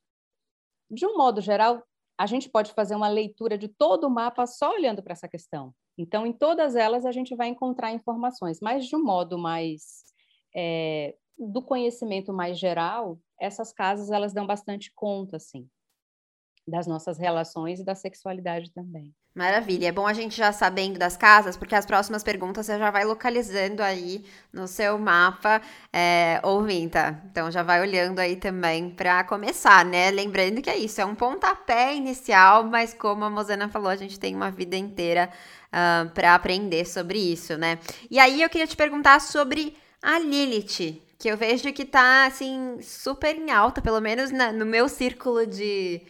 De 0.92 1.08
um 1.08 1.18
modo 1.18 1.42
geral, 1.42 1.84
a 2.20 2.28
gente 2.28 2.50
pode 2.50 2.72
fazer 2.74 2.96
uma 2.96 3.10
leitura 3.10 3.58
de 3.58 3.68
todo 3.68 4.06
o 4.06 4.12
mapa 4.12 4.46
só 4.46 4.72
olhando 4.72 5.02
para 5.02 5.14
essa 5.14 5.28
questão. 5.28 5.74
Então, 5.98 6.26
em 6.26 6.34
todas 6.34 6.76
elas, 6.76 7.06
a 7.06 7.12
gente 7.12 7.36
vai 7.36 7.48
encontrar 7.48 7.92
informações, 7.92 8.60
mas 8.62 8.86
de 8.86 8.96
um 8.96 9.04
modo 9.04 9.38
mais 9.38 10.04
é, 10.56 11.16
do 11.38 11.62
conhecimento 11.62 12.34
mais 12.34 12.58
geral, 12.58 13.20
essas 13.40 13.72
casas 13.74 14.12
elas 14.12 14.34
dão 14.34 14.46
bastante 14.48 14.92
conta, 14.96 15.38
assim, 15.38 15.68
das 16.68 16.88
nossas 16.88 17.18
relações 17.18 17.80
e 17.80 17.86
da 17.86 17.96
sexualidade 17.96 18.72
também. 18.72 19.14
Maravilha, 19.36 19.88
é 19.88 19.92
bom 19.92 20.06
a 20.06 20.14
gente 20.14 20.38
já 20.38 20.52
sabendo 20.52 21.00
das 21.00 21.18
casas, 21.18 21.58
porque 21.58 21.74
as 21.74 21.88
próximas 21.88 22.22
perguntas 22.22 22.68
você 22.68 22.78
já 22.78 22.92
vai 22.92 23.04
localizando 23.04 23.82
aí 23.82 24.24
no 24.54 24.68
seu 24.68 25.00
mapa, 25.00 25.60
é, 25.92 26.40
ouvinta. 26.44 27.20
Então 27.32 27.50
já 27.50 27.64
vai 27.64 27.82
olhando 27.82 28.20
aí 28.20 28.36
também 28.36 28.92
para 28.92 29.24
começar, 29.24 29.84
né? 29.84 30.12
Lembrando 30.12 30.62
que 30.62 30.70
é 30.70 30.78
isso, 30.78 31.02
é 31.02 31.06
um 31.06 31.16
pontapé 31.16 31.96
inicial, 31.96 32.64
mas 32.64 32.94
como 32.94 33.26
a 33.26 33.30
Mozana 33.30 33.68
falou, 33.68 33.90
a 33.90 33.96
gente 33.96 34.20
tem 34.20 34.36
uma 34.36 34.52
vida 34.52 34.76
inteira 34.76 35.32
uh, 35.74 36.10
para 36.12 36.36
aprender 36.36 36.86
sobre 36.86 37.20
isso, 37.20 37.58
né? 37.58 37.80
E 38.10 38.20
aí 38.20 38.42
eu 38.42 38.50
queria 38.50 38.68
te 38.68 38.78
perguntar 38.78 39.20
sobre 39.20 39.76
a 40.02 40.20
Lilith, 40.20 41.02
que 41.18 41.28
eu 41.28 41.36
vejo 41.38 41.74
que 41.74 41.86
tá 41.86 42.26
assim 42.26 42.78
super 42.82 43.36
em 43.36 43.52
alta, 43.52 43.82
pelo 43.82 44.00
menos 44.00 44.32
na, 44.32 44.52
no 44.52 44.66
meu 44.66 44.88
círculo 44.88 45.48
de 45.48 46.02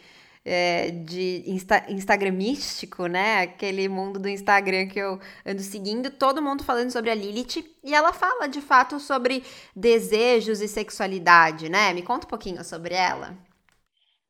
é, 0.44 0.90
de 0.90 1.42
insta 1.46 1.90
instagramístico, 1.90 3.06
né? 3.06 3.42
Aquele 3.42 3.88
mundo 3.88 4.18
do 4.20 4.28
Instagram 4.28 4.86
que 4.88 4.98
eu 4.98 5.18
ando 5.44 5.62
seguindo, 5.62 6.10
todo 6.10 6.42
mundo 6.42 6.62
falando 6.62 6.90
sobre 6.90 7.10
a 7.10 7.14
Lilith. 7.14 7.64
E 7.82 7.94
ela 7.94 8.12
fala, 8.12 8.46
de 8.46 8.60
fato, 8.60 9.00
sobre 9.00 9.42
desejos 9.74 10.60
e 10.60 10.68
sexualidade, 10.68 11.68
né? 11.68 11.92
Me 11.94 12.02
conta 12.02 12.26
um 12.26 12.30
pouquinho 12.30 12.62
sobre 12.62 12.94
ela. 12.94 13.36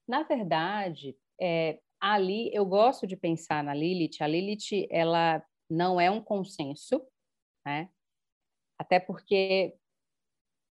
Na 0.06 0.22
verdade, 0.22 1.16
é, 1.40 1.78
ali 2.04 2.50
eu 2.52 2.66
gosto 2.66 3.06
de 3.06 3.16
pensar 3.16 3.64
na 3.64 3.72
Lilith. 3.72 4.20
A 4.20 4.26
Lilith, 4.26 4.86
ela 4.90 5.42
não 5.70 5.98
é 5.98 6.10
um 6.10 6.20
consenso, 6.20 7.02
né? 7.64 7.88
Até 8.78 9.00
porque 9.00 9.74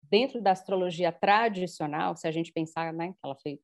dentro 0.01 0.41
da 0.41 0.51
astrologia 0.51 1.11
tradicional, 1.11 2.15
se 2.15 2.27
a 2.27 2.31
gente 2.31 2.51
pensar, 2.51 2.91
né, 2.91 3.11
que 3.11 3.19
ela 3.23 3.35
foi 3.35 3.61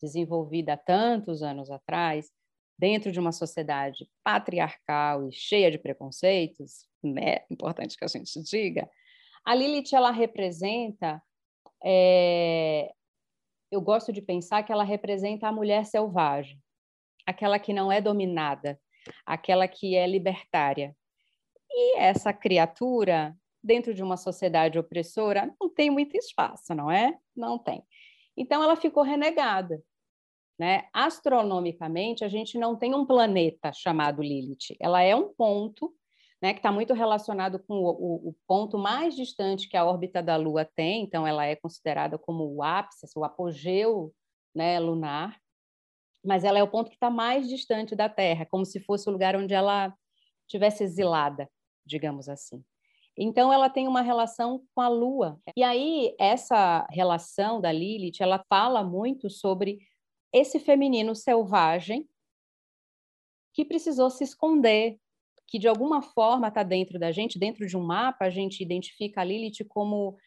desenvolvida 0.00 0.76
tantos 0.76 1.42
anos 1.42 1.68
atrás, 1.68 2.30
dentro 2.78 3.10
de 3.10 3.18
uma 3.18 3.32
sociedade 3.32 4.08
patriarcal 4.22 5.28
e 5.28 5.32
cheia 5.32 5.72
de 5.72 5.78
preconceitos, 5.78 6.86
né? 7.02 7.44
Importante 7.50 7.96
que 7.96 8.04
a 8.04 8.08
gente 8.08 8.40
diga. 8.42 8.88
A 9.44 9.52
Lilith 9.52 9.92
ela 9.92 10.12
representa, 10.12 11.20
é... 11.84 12.92
eu 13.72 13.80
gosto 13.80 14.12
de 14.12 14.22
pensar 14.22 14.62
que 14.62 14.70
ela 14.70 14.84
representa 14.84 15.48
a 15.48 15.52
mulher 15.52 15.84
selvagem, 15.86 16.62
aquela 17.26 17.58
que 17.58 17.72
não 17.72 17.90
é 17.90 18.00
dominada, 18.00 18.80
aquela 19.24 19.66
que 19.68 19.94
é 19.96 20.06
libertária. 20.06 20.96
E 21.70 21.98
essa 21.98 22.32
criatura, 22.32 23.36
dentro 23.62 23.94
de 23.94 24.02
uma 24.02 24.16
sociedade 24.16 24.78
opressora, 24.78 25.52
não 25.60 25.68
tem 25.68 25.90
muito 25.90 26.16
espaço, 26.16 26.74
não 26.74 26.90
é? 26.90 27.18
Não 27.36 27.58
tem. 27.58 27.82
Então, 28.36 28.62
ela 28.62 28.76
ficou 28.76 29.02
renegada. 29.02 29.82
Né? 30.58 30.88
Astronomicamente, 30.92 32.24
a 32.24 32.28
gente 32.28 32.56
não 32.58 32.76
tem 32.76 32.94
um 32.94 33.04
planeta 33.04 33.72
chamado 33.72 34.22
Lilith. 34.22 34.76
Ela 34.78 35.02
é 35.02 35.14
um 35.14 35.34
ponto 35.34 35.92
né, 36.40 36.52
que 36.52 36.58
está 36.58 36.70
muito 36.70 36.92
relacionado 36.94 37.58
com 37.58 37.74
o, 37.74 37.90
o, 37.90 38.28
o, 38.28 38.36
ponto 38.46 38.78
mais 38.78 39.16
distante 39.16 39.68
que 39.68 39.76
a 39.76 39.84
órbita 39.84 40.22
da 40.22 40.36
Lua 40.36 40.64
tem, 40.64 41.02
então 41.02 41.26
ela 41.26 41.46
é 41.46 41.56
considerada 41.56 42.18
como 42.18 42.44
o 42.44 42.62
ápice, 42.62 43.06
o 43.16 43.24
apogeu 43.24 44.12
né, 44.54 44.78
lunar, 44.78 45.40
mas 46.24 46.44
ela 46.44 46.58
é 46.58 46.62
o 46.62 46.70
ponto 46.70 46.88
que 46.88 46.96
está 46.96 47.10
mais 47.10 47.48
distante 47.48 47.94
da 47.94 48.08
Terra, 48.08 48.46
como 48.46 48.64
se 48.64 48.80
fosse 48.80 49.08
o 49.08 49.12
lugar 49.12 49.36
onde 49.36 49.52
ela 49.52 49.94
tivesse 50.46 50.82
exilada, 50.84 51.48
digamos 51.84 52.28
assim. 52.28 52.64
Então 53.16 53.52
ela 53.52 53.70
tem 53.70 53.86
uma 53.86 54.00
relação 54.00 54.64
com 54.74 54.80
a 54.80 54.88
Lua. 54.88 55.40
E 55.56 55.62
aí 55.62 56.14
essa 56.18 56.86
relação 56.90 57.60
da 57.60 57.70
Lilith, 57.70 58.20
ela 58.20 58.44
fala 58.48 58.82
muito 58.82 59.30
sobre 59.30 59.78
esse 60.32 60.58
feminino 60.58 61.14
selvagem 61.14 62.08
que 63.52 63.64
precisou 63.64 64.10
se 64.10 64.24
esconder, 64.24 64.98
que 65.46 65.60
de 65.60 65.68
alguma 65.68 66.02
forma 66.02 66.48
está 66.48 66.64
dentro 66.64 66.98
da 66.98 67.12
gente, 67.12 67.38
dentro 67.38 67.66
de 67.66 67.76
um 67.76 67.84
mapa, 67.84 68.24
a 68.24 68.30
gente 68.30 68.60
identifica 68.60 69.20
a 69.20 69.24
Lilith 69.24 69.64
como 69.68 70.18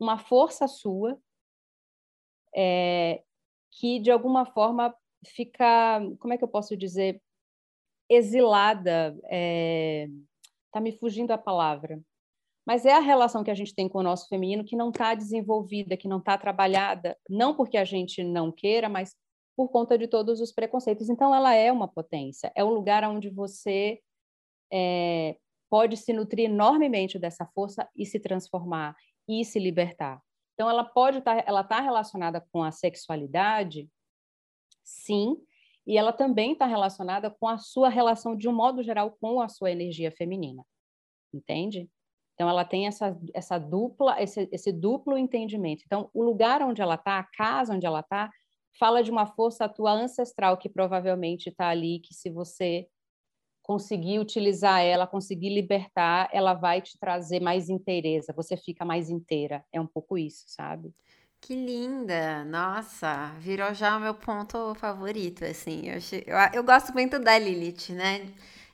uma 0.00 0.18
força 0.18 0.66
sua, 0.66 1.16
é, 2.54 3.22
que 3.70 4.00
de 4.00 4.10
alguma 4.10 4.44
forma 4.44 4.92
fica, 5.26 6.00
como 6.18 6.34
é 6.34 6.38
que 6.38 6.44
eu 6.44 6.48
posso 6.48 6.76
dizer, 6.76 7.20
exilada, 8.08 9.14
está 9.14 10.78
é, 10.78 10.80
me 10.80 10.92
fugindo 10.92 11.30
a 11.30 11.38
palavra, 11.38 12.00
mas 12.66 12.86
é 12.86 12.92
a 12.92 13.00
relação 13.00 13.42
que 13.42 13.50
a 13.50 13.54
gente 13.54 13.74
tem 13.74 13.88
com 13.88 13.98
o 13.98 14.02
nosso 14.02 14.28
feminino 14.28 14.64
que 14.64 14.76
não 14.76 14.90
está 14.90 15.14
desenvolvida, 15.14 15.96
que 15.96 16.08
não 16.08 16.18
está 16.18 16.38
trabalhada, 16.38 17.16
não 17.28 17.54
porque 17.54 17.76
a 17.76 17.84
gente 17.84 18.22
não 18.22 18.52
queira, 18.52 18.88
mas 18.88 19.16
por 19.56 19.68
conta 19.68 19.98
de 19.98 20.06
todos 20.06 20.40
os 20.40 20.52
preconceitos. 20.52 21.08
Então, 21.08 21.34
ela 21.34 21.54
é 21.54 21.72
uma 21.72 21.88
potência, 21.88 22.52
é 22.54 22.64
um 22.64 22.70
lugar 22.70 23.04
onde 23.04 23.28
você 23.28 24.00
é, 24.72 25.36
pode 25.68 25.96
se 25.96 26.12
nutrir 26.12 26.46
enormemente 26.46 27.18
dessa 27.18 27.46
força 27.46 27.88
e 27.96 28.06
se 28.06 28.20
transformar 28.20 28.96
e 29.28 29.44
se 29.44 29.58
libertar. 29.58 30.22
Então, 30.54 30.70
ela 30.70 30.84
pode 30.84 31.18
estar, 31.18 31.36
tá, 31.36 31.44
ela 31.46 31.62
está 31.62 31.80
relacionada 31.80 32.46
com 32.52 32.62
a 32.62 32.70
sexualidade, 32.70 33.88
sim, 34.84 35.36
e 35.86 35.98
ela 35.98 36.12
também 36.12 36.52
está 36.52 36.66
relacionada 36.66 37.30
com 37.30 37.48
a 37.48 37.58
sua 37.58 37.88
relação, 37.88 38.36
de 38.36 38.48
um 38.48 38.52
modo 38.52 38.82
geral, 38.82 39.16
com 39.20 39.40
a 39.40 39.48
sua 39.48 39.70
energia 39.70 40.10
feminina, 40.10 40.64
entende? 41.32 41.90
Então, 42.34 42.48
ela 42.48 42.64
tem 42.64 42.86
essa, 42.86 43.18
essa 43.34 43.58
dupla, 43.58 44.20
esse, 44.20 44.48
esse 44.50 44.72
duplo 44.72 45.18
entendimento. 45.18 45.82
Então, 45.84 46.08
o 46.14 46.22
lugar 46.22 46.62
onde 46.62 46.80
ela 46.80 46.94
está, 46.94 47.18
a 47.18 47.24
casa 47.24 47.74
onde 47.74 47.86
ela 47.86 48.00
está, 48.00 48.30
fala 48.78 49.02
de 49.02 49.10
uma 49.10 49.26
força 49.26 49.68
tua 49.68 49.92
ancestral 49.92 50.56
que 50.56 50.68
provavelmente 50.68 51.48
está 51.48 51.68
ali, 51.68 52.00
que 52.00 52.14
se 52.14 52.30
você 52.30 52.88
conseguir 53.62 54.18
utilizar 54.18 54.82
ela, 54.82 55.06
conseguir 55.06 55.50
libertar, 55.50 56.28
ela 56.32 56.52
vai 56.52 56.80
te 56.80 56.98
trazer 56.98 57.40
mais 57.40 57.68
inteireza, 57.68 58.32
você 58.32 58.56
fica 58.56 58.84
mais 58.84 59.08
inteira. 59.08 59.64
É 59.72 59.80
um 59.80 59.86
pouco 59.86 60.18
isso, 60.18 60.44
sabe? 60.48 60.92
Que 61.42 61.56
linda! 61.56 62.44
Nossa, 62.44 63.32
virou 63.40 63.74
já 63.74 63.96
o 63.96 64.00
meu 64.00 64.14
ponto 64.14 64.76
favorito, 64.76 65.44
assim. 65.44 65.88
Eu, 65.88 65.98
eu, 66.24 66.36
eu 66.54 66.62
gosto 66.64 66.92
muito 66.92 67.18
da 67.18 67.36
Lilith, 67.36 67.92
né? 67.92 68.28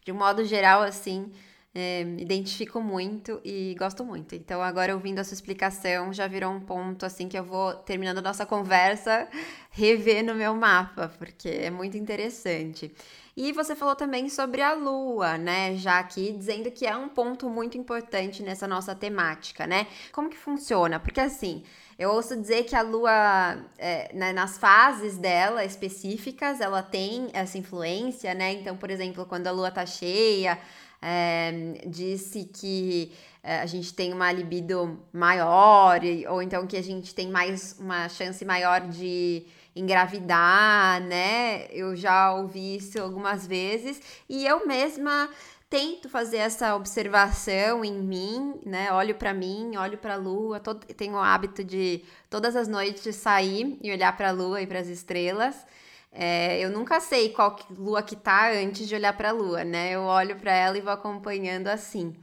De 0.04 0.12
um 0.12 0.14
modo 0.14 0.44
geral, 0.44 0.82
assim, 0.82 1.32
é, 1.74 2.02
identifico 2.18 2.78
muito 2.82 3.40
e 3.42 3.74
gosto 3.78 4.04
muito. 4.04 4.34
Então, 4.34 4.60
agora 4.62 4.94
ouvindo 4.94 5.18
a 5.18 5.24
sua 5.24 5.32
explicação, 5.32 6.12
já 6.12 6.26
virou 6.26 6.52
um 6.52 6.60
ponto, 6.60 7.06
assim, 7.06 7.26
que 7.26 7.38
eu 7.38 7.44
vou, 7.44 7.72
terminando 7.74 8.18
a 8.18 8.22
nossa 8.22 8.44
conversa, 8.44 9.26
rever 9.72 10.22
no 10.22 10.34
meu 10.34 10.54
mapa, 10.54 11.08
porque 11.18 11.48
é 11.48 11.70
muito 11.70 11.96
interessante. 11.96 12.92
E 13.34 13.50
você 13.52 13.74
falou 13.74 13.96
também 13.96 14.28
sobre 14.28 14.60
a 14.60 14.74
lua, 14.74 15.38
né? 15.38 15.74
Já 15.76 15.98
aqui 16.00 16.32
dizendo 16.32 16.70
que 16.70 16.86
é 16.86 16.94
um 16.94 17.08
ponto 17.08 17.48
muito 17.48 17.78
importante 17.78 18.42
nessa 18.42 18.68
nossa 18.68 18.94
temática, 18.94 19.66
né? 19.66 19.86
Como 20.12 20.28
que 20.28 20.36
funciona? 20.36 21.00
Porque 21.00 21.20
assim, 21.20 21.64
eu 21.98 22.10
ouço 22.10 22.36
dizer 22.36 22.62
que 22.62 22.76
a 22.76 22.82
lua, 22.82 23.58
é, 23.76 24.14
né, 24.14 24.32
nas 24.32 24.56
fases 24.56 25.18
dela 25.18 25.64
específicas, 25.64 26.60
ela 26.60 26.80
tem 26.80 27.28
essa 27.32 27.58
influência, 27.58 28.32
né? 28.34 28.52
Então, 28.52 28.76
por 28.76 28.88
exemplo, 28.88 29.26
quando 29.26 29.48
a 29.48 29.50
lua 29.50 29.70
tá 29.70 29.84
cheia, 29.84 30.56
é, 31.02 31.80
disse 31.86 32.44
que 32.44 33.12
é, 33.42 33.58
a 33.58 33.66
gente 33.66 33.92
tem 33.94 34.12
uma 34.12 34.30
libido 34.30 35.00
maior, 35.12 36.00
ou 36.30 36.40
então 36.40 36.68
que 36.68 36.76
a 36.76 36.82
gente 36.82 37.12
tem 37.14 37.28
mais 37.28 37.76
uma 37.80 38.08
chance 38.08 38.44
maior 38.44 38.80
de 38.82 39.44
engravidar, 39.74 41.00
né? 41.00 41.66
Eu 41.70 41.96
já 41.96 42.32
ouvi 42.32 42.76
isso 42.76 43.00
algumas 43.00 43.46
vezes 43.46 44.00
e 44.28 44.46
eu 44.46 44.66
mesma 44.66 45.28
tento 45.70 46.08
fazer 46.08 46.38
essa 46.38 46.74
observação 46.74 47.84
em 47.84 47.92
mim, 47.92 48.60
né? 48.64 48.92
Olho 48.92 49.14
para 49.14 49.34
mim, 49.34 49.76
olho 49.76 49.98
para 49.98 50.14
a 50.14 50.16
lua, 50.16 50.60
todo, 50.60 50.86
tenho 50.86 51.14
o 51.14 51.18
hábito 51.18 51.62
de 51.62 52.02
todas 52.30 52.56
as 52.56 52.68
noites 52.68 53.14
sair 53.16 53.78
e 53.82 53.92
olhar 53.92 54.16
para 54.16 54.30
a 54.30 54.32
lua 54.32 54.62
e 54.62 54.66
para 54.66 54.78
as 54.78 54.88
estrelas. 54.88 55.66
É, 56.10 56.58
eu 56.60 56.70
nunca 56.70 57.00
sei 57.00 57.30
qual 57.30 57.54
que, 57.54 57.70
lua 57.72 58.02
que 58.02 58.16
tá 58.16 58.50
antes 58.50 58.88
de 58.88 58.94
olhar 58.94 59.14
para 59.16 59.28
a 59.28 59.32
lua, 59.32 59.62
né? 59.64 59.90
Eu 59.92 60.02
olho 60.02 60.36
para 60.36 60.52
ela 60.52 60.78
e 60.78 60.80
vou 60.80 60.92
acompanhando 60.92 61.68
assim. 61.68 62.16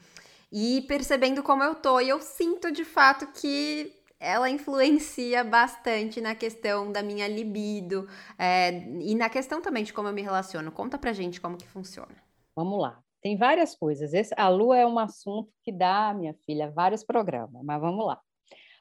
E 0.51 0.81
percebendo 0.87 1.43
como 1.43 1.63
eu 1.63 1.75
tô, 1.75 1.99
e 1.99 2.09
eu 2.09 2.21
sinto 2.21 2.71
de 2.71 2.83
fato 2.83 3.27
que 3.27 3.93
ela 4.19 4.49
influencia 4.49 5.43
bastante 5.43 6.19
na 6.19 6.33
questão 6.33 6.91
da 6.91 7.03
minha 7.03 7.27
libido 7.27 8.07
é, 8.39 8.71
e 9.01 9.13
na 9.13 9.29
questão 9.29 9.61
também 9.61 9.83
de 9.83 9.93
como 9.93 10.07
eu 10.07 10.13
me 10.13 10.21
relaciono. 10.21 10.71
Conta 10.71 10.97
pra 10.97 11.13
gente 11.13 11.39
como 11.39 11.57
que 11.57 11.67
funciona. 11.67 12.15
Vamos 12.55 12.81
lá. 12.81 13.04
Tem 13.25 13.35
várias 13.35 13.75
coisas. 13.75 14.13
Esse, 14.13 14.35
a 14.37 14.47
lua 14.49 14.77
é 14.77 14.85
um 14.85 14.99
assunto 14.99 15.51
que 15.63 15.71
dá, 15.71 16.13
minha 16.13 16.35
filha, 16.45 16.69
vários 16.69 17.03
programas, 17.03 17.63
mas 17.63 17.81
vamos 17.81 18.05
lá. 18.05 18.21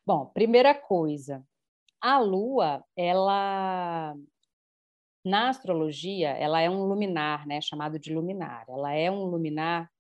Bom, 0.05 0.27
primeira 0.27 0.75
coisa, 0.75 1.43
a 1.99 2.19
lua, 2.19 2.85
ela 2.95 4.15
na 5.25 5.49
astrologia, 5.49 6.29
ela 6.33 6.61
é 6.61 6.69
um 6.69 6.85
luminar, 6.85 7.47
né, 7.47 7.59
chamado 7.63 7.99
de 7.99 8.15
luminar. 8.15 8.67
Ela 8.69 8.93
é 8.93 9.11
um 9.11 9.25
luminar 9.25 9.91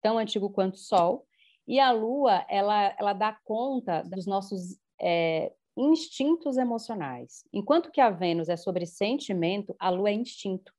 tão 0.00 0.18
antigo 0.18 0.50
quanto 0.50 0.74
o 0.74 0.78
Sol, 0.78 1.26
e 1.66 1.80
a 1.80 1.90
Lua, 1.90 2.46
ela, 2.48 2.94
ela 2.96 3.12
dá 3.12 3.36
conta 3.42 4.02
dos 4.02 4.24
nossos 4.24 4.78
é, 5.00 5.52
instintos 5.76 6.56
emocionais. 6.56 7.42
Enquanto 7.52 7.90
que 7.90 8.00
a 8.00 8.08
Vênus 8.08 8.48
é 8.48 8.56
sobre 8.56 8.86
sentimento, 8.86 9.74
a 9.80 9.90
Lua 9.90 10.10
é 10.10 10.14
instinto. 10.14 10.72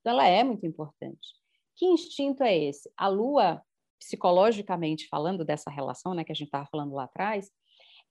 Então, 0.00 0.12
ela 0.12 0.28
é 0.28 0.44
muito 0.44 0.66
importante. 0.66 1.45
Que 1.76 1.86
instinto 1.86 2.42
é 2.42 2.56
esse? 2.56 2.90
A 2.96 3.08
Lua, 3.08 3.62
psicologicamente 3.98 5.08
falando 5.08 5.44
dessa 5.44 5.70
relação, 5.70 6.14
né, 6.14 6.24
que 6.24 6.32
a 6.32 6.34
gente 6.34 6.48
estava 6.48 6.66
falando 6.66 6.94
lá 6.94 7.04
atrás, 7.04 7.50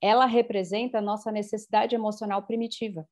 ela 0.01 0.25
representa 0.25 0.99
a 0.99 1.01
nossa 1.01 1.31
necessidade 1.31 1.95
emocional 1.95 2.43
primitiva. 2.43 3.07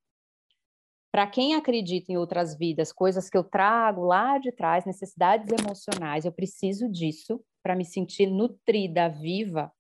Para 1.12 1.28
quem 1.28 1.54
acredita 1.54 2.12
em 2.12 2.18
outras 2.18 2.58
vidas, 2.58 2.92
coisas 2.92 3.30
que 3.30 3.38
eu 3.38 3.44
trago 3.44 4.04
lá 4.04 4.38
de 4.38 4.52
trás, 4.52 4.86
necessidades 4.86 5.50
emocionais, 5.52 6.26
eu 6.26 6.32
preciso 6.32 6.90
disso 6.90 7.44
para 7.62 7.76
me 7.76 7.86
sentir 7.86 8.28
nutrida, 8.28 9.08
viva, 9.10 9.72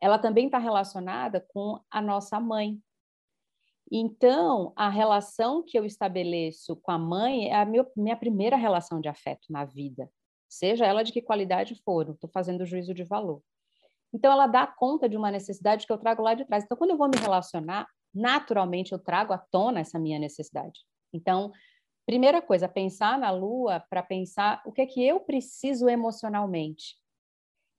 ela 0.00 0.18
também 0.18 0.46
está 0.46 0.58
relacionada 0.58 1.40
com 1.48 1.80
a 1.90 2.02
nossa 2.02 2.38
mãe. 2.38 2.78
Então, 3.96 4.72
a 4.74 4.88
relação 4.88 5.62
que 5.62 5.78
eu 5.78 5.84
estabeleço 5.84 6.74
com 6.82 6.90
a 6.90 6.98
mãe 6.98 7.50
é 7.50 7.54
a 7.54 7.64
minha, 7.64 8.16
primeira 8.16 8.56
relação 8.56 9.00
de 9.00 9.08
afeto 9.08 9.46
na 9.48 9.64
vida, 9.64 10.10
seja 10.48 10.84
ela 10.84 11.04
de 11.04 11.12
que 11.12 11.22
qualidade 11.22 11.80
for, 11.84 12.10
estou 12.10 12.28
fazendo 12.28 12.66
juízo 12.66 12.92
de 12.92 13.04
valor. 13.04 13.40
Então, 14.12 14.32
ela 14.32 14.48
dá 14.48 14.66
conta 14.66 15.08
de 15.08 15.16
uma 15.16 15.30
necessidade 15.30 15.86
que 15.86 15.92
eu 15.92 15.98
trago 15.98 16.22
lá 16.22 16.34
de 16.34 16.44
trás. 16.44 16.64
Então, 16.64 16.76
quando 16.76 16.90
eu 16.90 16.96
vou 16.96 17.06
me 17.06 17.16
relacionar, 17.16 17.86
naturalmente 18.12 18.90
eu 18.90 18.98
trago 18.98 19.32
à 19.32 19.38
tona 19.38 19.78
essa 19.78 19.96
minha 19.96 20.18
necessidade. 20.18 20.80
Então, 21.12 21.52
primeira 22.04 22.42
coisa, 22.42 22.68
pensar 22.68 23.16
na 23.16 23.30
lua 23.30 23.78
para 23.88 24.02
pensar 24.02 24.60
o 24.66 24.72
que 24.72 24.80
é 24.80 24.86
que 24.86 25.06
eu 25.06 25.20
preciso 25.20 25.88
emocionalmente. 25.88 26.96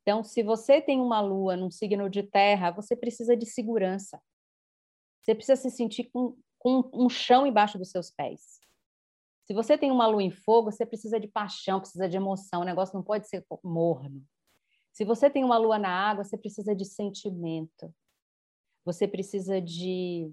Então, 0.02 0.24
se 0.24 0.42
você 0.44 0.80
tem 0.80 1.02
uma 1.02 1.20
lua 1.20 1.58
num 1.58 1.70
signo 1.70 2.10
de 2.10 2.24
terra, 2.24 2.72
você 2.72 2.96
precisa 2.96 3.36
de 3.36 3.46
segurança. 3.46 4.18
Você 5.26 5.34
precisa 5.34 5.56
se 5.60 5.72
sentir 5.72 6.04
com, 6.14 6.38
com 6.60 6.88
um 6.94 7.10
chão 7.10 7.48
embaixo 7.48 7.80
dos 7.80 7.90
seus 7.90 8.12
pés. 8.12 8.60
Se 9.48 9.56
você 9.56 9.76
tem 9.76 9.92
uma 9.92 10.06
lua 10.06 10.22
em 10.22 10.30
fogo, 10.30 10.72
você 10.72 10.86
precisa 10.86 11.20
de 11.20 11.28
paixão, 11.28 11.80
precisa 11.80 12.08
de 12.08 12.16
emoção, 12.16 12.62
o 12.62 12.66
negócio 12.66 12.96
não 12.96 13.04
pode 13.04 13.28
ser 13.28 13.44
morno. 13.64 14.24
Se 14.94 15.04
você 15.04 15.28
tem 15.28 15.44
uma 15.44 15.58
lua 15.58 15.80
na 15.80 15.90
água, 15.90 16.24
você 16.24 16.38
precisa 16.38 16.76
de 16.76 16.86
sentimento. 16.86 17.92
Você 18.86 19.08
precisa 19.08 19.60
de 19.60 20.32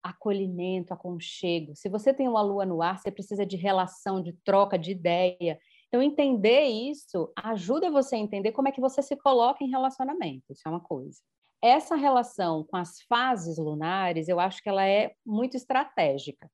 acolhimento, 0.00 0.94
aconchego. 0.94 1.74
Se 1.74 1.88
você 1.88 2.14
tem 2.14 2.28
uma 2.28 2.40
lua 2.40 2.64
no 2.64 2.80
ar, 2.82 2.98
você 2.98 3.10
precisa 3.10 3.44
de 3.44 3.56
relação, 3.56 4.22
de 4.22 4.32
troca, 4.44 4.78
de 4.78 4.92
ideia. 4.92 5.58
Então, 5.88 6.00
entender 6.00 6.66
isso 6.66 7.32
ajuda 7.36 7.90
você 7.90 8.14
a 8.14 8.18
entender 8.18 8.52
como 8.52 8.68
é 8.68 8.72
que 8.72 8.80
você 8.80 9.02
se 9.02 9.16
coloca 9.16 9.64
em 9.64 9.70
relacionamento. 9.70 10.52
Isso 10.52 10.62
é 10.66 10.70
uma 10.70 10.80
coisa. 10.80 11.18
Essa 11.64 11.96
relação 11.96 12.62
com 12.64 12.76
as 12.76 13.00
fases 13.08 13.56
lunares, 13.56 14.28
eu 14.28 14.38
acho 14.38 14.62
que 14.62 14.68
ela 14.68 14.86
é 14.86 15.14
muito 15.24 15.56
estratégica 15.56 16.50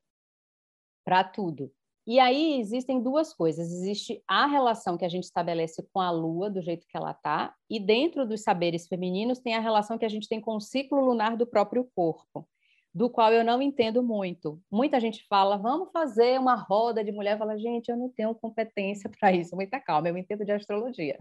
para 1.04 1.24
tudo. 1.24 1.72
E 2.06 2.20
aí 2.20 2.60
existem 2.60 3.02
duas 3.02 3.34
coisas. 3.34 3.72
Existe 3.72 4.22
a 4.26 4.46
relação 4.46 4.96
que 4.96 5.04
a 5.04 5.08
gente 5.08 5.24
estabelece 5.24 5.84
com 5.92 6.00
a 6.00 6.12
lua, 6.12 6.48
do 6.48 6.62
jeito 6.62 6.86
que 6.86 6.96
ela 6.96 7.10
está, 7.10 7.52
e 7.68 7.80
dentro 7.80 8.24
dos 8.24 8.42
saberes 8.42 8.86
femininos 8.86 9.40
tem 9.40 9.54
a 9.54 9.60
relação 9.60 9.98
que 9.98 10.04
a 10.04 10.08
gente 10.08 10.28
tem 10.28 10.40
com 10.40 10.54
o 10.54 10.60
ciclo 10.60 11.00
lunar 11.00 11.36
do 11.36 11.46
próprio 11.46 11.90
corpo, 11.92 12.48
do 12.94 13.10
qual 13.10 13.32
eu 13.32 13.44
não 13.44 13.60
entendo 13.60 14.04
muito. 14.04 14.60
Muita 14.70 15.00
gente 15.00 15.26
fala, 15.28 15.56
vamos 15.56 15.90
fazer 15.92 16.38
uma 16.38 16.54
roda 16.54 17.02
de 17.02 17.10
mulher. 17.10 17.36
Fala, 17.36 17.58
gente, 17.58 17.88
eu 17.88 17.96
não 17.96 18.08
tenho 18.08 18.32
competência 18.34 19.10
para 19.18 19.32
isso. 19.32 19.56
Muita 19.56 19.80
calma, 19.80 20.08
eu 20.08 20.16
entendo 20.16 20.44
de 20.44 20.52
astrologia. 20.52 21.18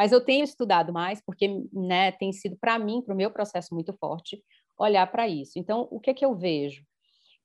Mas 0.00 0.12
eu 0.12 0.24
tenho 0.24 0.42
estudado 0.42 0.94
mais, 0.94 1.20
porque 1.20 1.46
né, 1.70 2.10
tem 2.12 2.32
sido, 2.32 2.56
para 2.56 2.78
mim, 2.78 3.02
para 3.02 3.12
o 3.12 3.16
meu 3.16 3.30
processo 3.30 3.74
muito 3.74 3.92
forte, 3.92 4.42
olhar 4.78 5.06
para 5.12 5.28
isso. 5.28 5.58
Então, 5.58 5.86
o 5.90 6.00
que, 6.00 6.08
é 6.08 6.14
que 6.14 6.24
eu 6.24 6.34
vejo? 6.34 6.82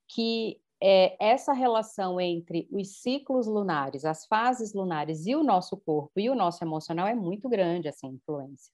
Que 0.07 0.57
é, 0.81 1.17
essa 1.19 1.51
relação 1.51 2.17
entre 2.17 2.65
os 2.71 3.01
ciclos 3.01 3.45
lunares, 3.45 4.05
as 4.05 4.25
fases 4.25 4.73
lunares 4.73 5.25
e 5.25 5.35
o 5.35 5.43
nosso 5.43 5.75
corpo 5.75 6.17
e 6.17 6.29
o 6.29 6.33
nosso 6.33 6.63
emocional 6.63 7.05
é 7.05 7.13
muito 7.13 7.49
grande, 7.49 7.89
essa 7.89 8.07
influência. 8.07 8.71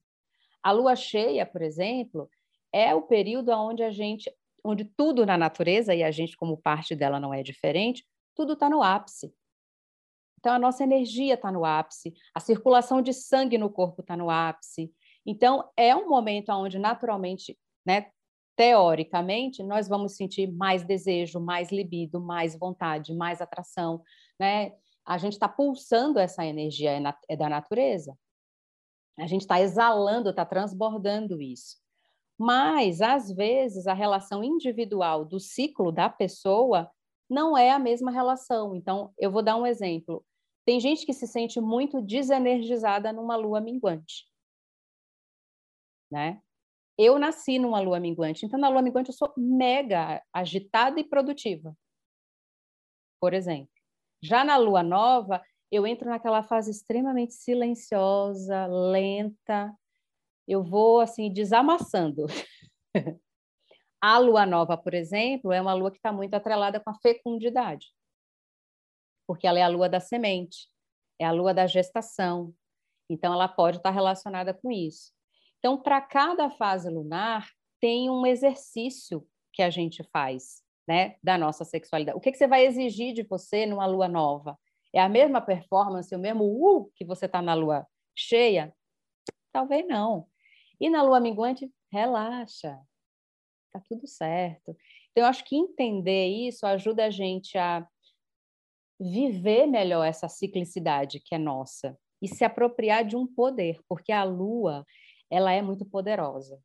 A 0.61 0.71
lua 0.71 0.95
cheia, 0.95 1.43
por 1.43 1.63
exemplo, 1.63 2.29
é 2.71 2.93
o 2.93 3.01
período 3.01 3.49
onde 3.49 3.82
a 3.82 3.89
gente, 3.89 4.32
onde 4.63 4.86
tudo 4.86 5.25
na 5.25 5.39
natureza, 5.39 5.95
e 5.95 6.03
a 6.03 6.11
gente 6.11 6.38
como 6.38 6.55
parte 6.55 6.95
dela 6.95 7.19
não 7.19 7.34
é 7.34 7.41
diferente, 7.41 8.05
tudo 8.36 8.53
está 8.53 8.69
no 8.69 8.84
ápice. 8.84 9.34
Então, 10.41 10.55
a 10.55 10.59
nossa 10.59 10.83
energia 10.83 11.35
está 11.35 11.51
no 11.51 11.63
ápice, 11.63 12.13
a 12.33 12.39
circulação 12.39 12.99
de 12.99 13.13
sangue 13.13 13.59
no 13.59 13.69
corpo 13.69 14.01
está 14.01 14.17
no 14.17 14.27
ápice. 14.27 14.91
Então, 15.23 15.69
é 15.77 15.95
um 15.95 16.09
momento 16.09 16.51
onde, 16.51 16.79
naturalmente, 16.79 17.57
né, 17.85 18.07
teoricamente, 18.55 19.61
nós 19.61 19.87
vamos 19.87 20.15
sentir 20.15 20.51
mais 20.51 20.83
desejo, 20.83 21.39
mais 21.39 21.71
libido, 21.71 22.19
mais 22.19 22.57
vontade, 22.57 23.13
mais 23.13 23.39
atração, 23.39 24.01
né? 24.39 24.73
A 25.05 25.19
gente 25.19 25.33
está 25.33 25.47
pulsando 25.47 26.17
essa 26.19 26.43
energia, 26.43 26.91
é, 26.91 27.01
é 27.29 27.37
da 27.37 27.47
natureza. 27.47 28.17
A 29.19 29.27
gente 29.27 29.41
está 29.41 29.61
exalando, 29.61 30.29
está 30.31 30.43
transbordando 30.43 31.39
isso. 31.39 31.77
Mas, 32.35 32.99
às 33.01 33.31
vezes, 33.31 33.85
a 33.85 33.93
relação 33.93 34.43
individual 34.43 35.23
do 35.23 35.39
ciclo 35.39 35.91
da 35.91 36.09
pessoa 36.09 36.89
não 37.29 37.55
é 37.55 37.71
a 37.71 37.79
mesma 37.79 38.09
relação. 38.09 38.75
Então, 38.75 39.13
eu 39.19 39.31
vou 39.31 39.43
dar 39.43 39.55
um 39.55 39.65
exemplo. 39.65 40.25
Tem 40.66 40.80
gente 40.80 41.05
que 41.05 41.14
se 41.14 41.28
sente 41.28 41.59
muito 41.59 42.01
desenergizada 42.01 43.12
numa 43.12 43.36
lua 43.36 43.59
minguante. 43.59 44.26
Né? 46.12 46.41
Eu 46.97 47.18
nasci 47.18 47.57
numa 47.57 47.80
lua 47.80 47.99
minguante, 47.99 48.45
então 48.45 48.59
na 48.59 48.70
lua 48.70 48.82
minguante 48.82 49.09
eu 49.09 49.16
sou 49.16 49.34
mega 49.36 50.22
agitada 50.34 50.99
e 50.99 51.03
produtiva. 51.03 51.76
Por 53.20 53.34
exemplo. 53.34 53.72
Já 54.22 54.43
na 54.43 54.55
lua 54.57 54.84
nova, 54.84 55.41
eu 55.72 55.88
entro 55.88 56.09
naquela 56.09 56.43
fase 56.43 56.70
extremamente 56.70 57.34
silenciosa, 57.34 58.68
lenta. 58.68 59.74
Eu 60.47 60.64
vou 60.64 60.99
assim 60.99 61.32
desamassando. 61.32 62.28
a 64.01 64.18
lua 64.20 64.45
nova, 64.45 64.78
por 64.78 64.93
exemplo, 64.93 65.51
é 65.51 65.62
uma 65.62 65.74
lua 65.74 65.91
que 65.91 65.97
está 65.97 66.12
muito 66.12 66.34
atrelada 66.34 66.80
com 66.80 66.89
a 66.89 66.95
fecundidade, 66.95 67.88
porque 69.32 69.47
ela 69.47 69.59
é 69.59 69.61
a 69.61 69.69
lua 69.69 69.88
da 69.88 70.01
semente, 70.01 70.67
é 71.17 71.23
a 71.23 71.32
lua 71.32 71.53
da 71.53 71.65
gestação. 71.65 72.53
Então, 73.09 73.32
ela 73.32 73.47
pode 73.47 73.77
estar 73.77 73.89
relacionada 73.89 74.53
com 74.53 74.69
isso. 74.69 75.13
Então, 75.57 75.82
para 75.82 76.01
cada 76.01 76.49
fase 76.49 76.89
lunar, 76.89 77.47
tem 77.79 78.09
um 78.09 78.25
exercício 78.25 79.25
que 79.53 79.61
a 79.61 79.69
gente 79.69 80.03
faz, 80.11 80.61
né, 80.86 81.15
da 81.23 81.38
nossa 81.38 81.63
sexualidade. 81.63 82.17
O 82.17 82.19
que, 82.19 82.29
que 82.29 82.38
você 82.38 82.45
vai 82.45 82.65
exigir 82.65 83.13
de 83.13 83.23
você 83.23 83.65
numa 83.65 83.86
lua 83.86 84.09
nova? 84.09 84.59
É 84.93 84.99
a 84.99 85.07
mesma 85.07 85.39
performance, 85.39 86.13
o 86.13 86.19
mesmo 86.19 86.43
uh 86.43 86.91
que 86.93 87.05
você 87.05 87.25
está 87.25 87.41
na 87.41 87.53
lua 87.53 87.88
cheia? 88.13 88.75
Talvez 89.53 89.88
não. 89.88 90.27
E 90.77 90.89
na 90.89 91.01
lua 91.03 91.21
minguante, 91.21 91.71
relaxa, 91.89 92.77
tá 93.71 93.82
tudo 93.88 94.05
certo. 94.05 94.75
Então, 95.11 95.23
eu 95.23 95.25
acho 95.25 95.45
que 95.45 95.55
entender 95.55 96.27
isso 96.27 96.65
ajuda 96.65 97.05
a 97.05 97.09
gente 97.09 97.57
a 97.57 97.88
viver 99.02 99.66
melhor 99.66 100.06
essa 100.06 100.30
ciclicidade 100.30 101.20
que 101.20 101.34
é 101.34 101.38
nossa 101.38 101.97
e 102.22 102.28
se 102.28 102.43
apropriar 102.43 103.04
de 103.04 103.16
um 103.16 103.26
poder, 103.26 103.80
porque 103.89 104.12
a 104.12 104.24
lua 104.24 104.86
ela 105.30 105.52
é 105.52 105.62
muito 105.62 105.86
poderosa. 105.86 106.62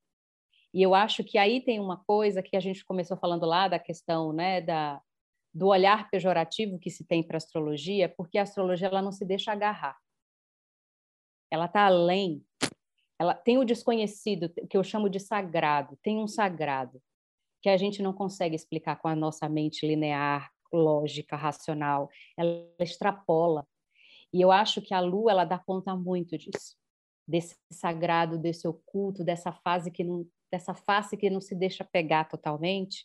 E 0.75 0.83
eu 0.83 0.95
acho 0.95 1.25
que 1.25 1.39
aí 1.39 1.63
tem 1.63 1.81
uma 1.81 1.97
coisa 2.05 2.43
que 2.43 2.57
a 2.57 2.61
gente 2.61 2.85
começou 2.85 3.17
falando 3.17 3.47
lá 3.47 3.69
da 3.69 3.79
questão, 3.79 4.33
né, 4.33 4.61
da 4.61 5.01
do 5.55 5.69
olhar 5.69 6.11
pejorativo 6.11 6.79
que 6.79 6.91
se 6.91 7.03
tem 7.03 7.23
para 7.23 7.39
astrologia, 7.39 8.11
porque 8.11 8.37
a 8.37 8.43
astrologia 8.43 8.89
ela 8.89 9.01
não 9.01 9.11
se 9.11 9.25
deixa 9.25 9.53
agarrar. 9.53 9.97
Ela 11.51 11.65
está 11.65 11.87
além. 11.87 12.45
Ela 13.19 13.33
tem 13.33 13.57
o 13.57 13.65
desconhecido, 13.65 14.51
que 14.69 14.77
eu 14.77 14.85
chamo 14.85 15.09
de 15.09 15.19
sagrado, 15.19 15.99
tem 16.03 16.19
um 16.19 16.29
sagrado 16.29 17.01
que 17.63 17.71
a 17.71 17.77
gente 17.79 18.03
não 18.03 18.13
consegue 18.13 18.55
explicar 18.55 18.97
com 18.97 19.09
a 19.09 19.17
nossa 19.17 19.49
mente 19.49 19.87
linear, 19.87 20.53
lógica, 20.73 21.37
racional. 21.37 22.09
Ela 22.37 22.69
extrapola. 22.81 23.67
E 24.33 24.41
eu 24.41 24.51
acho 24.51 24.83
que 24.83 24.93
a 24.93 25.01
lua 25.01 25.31
ela 25.31 25.45
dá 25.45 25.59
conta 25.59 25.95
muito 25.95 26.37
disso 26.37 26.77
desse 27.27 27.57
sagrado, 27.71 28.39
desse 28.39 28.69
oculto, 28.69 29.25
dessa 29.25 29.53
fase 29.53 29.91
que 29.91 30.05
não, 30.05 30.27
dessa 30.51 30.75
face 30.75 31.17
que 31.17 31.29
não 31.29 31.41
se 31.41 31.55
deixa 31.55 31.85
pegar 31.85 32.25
totalmente, 32.25 33.05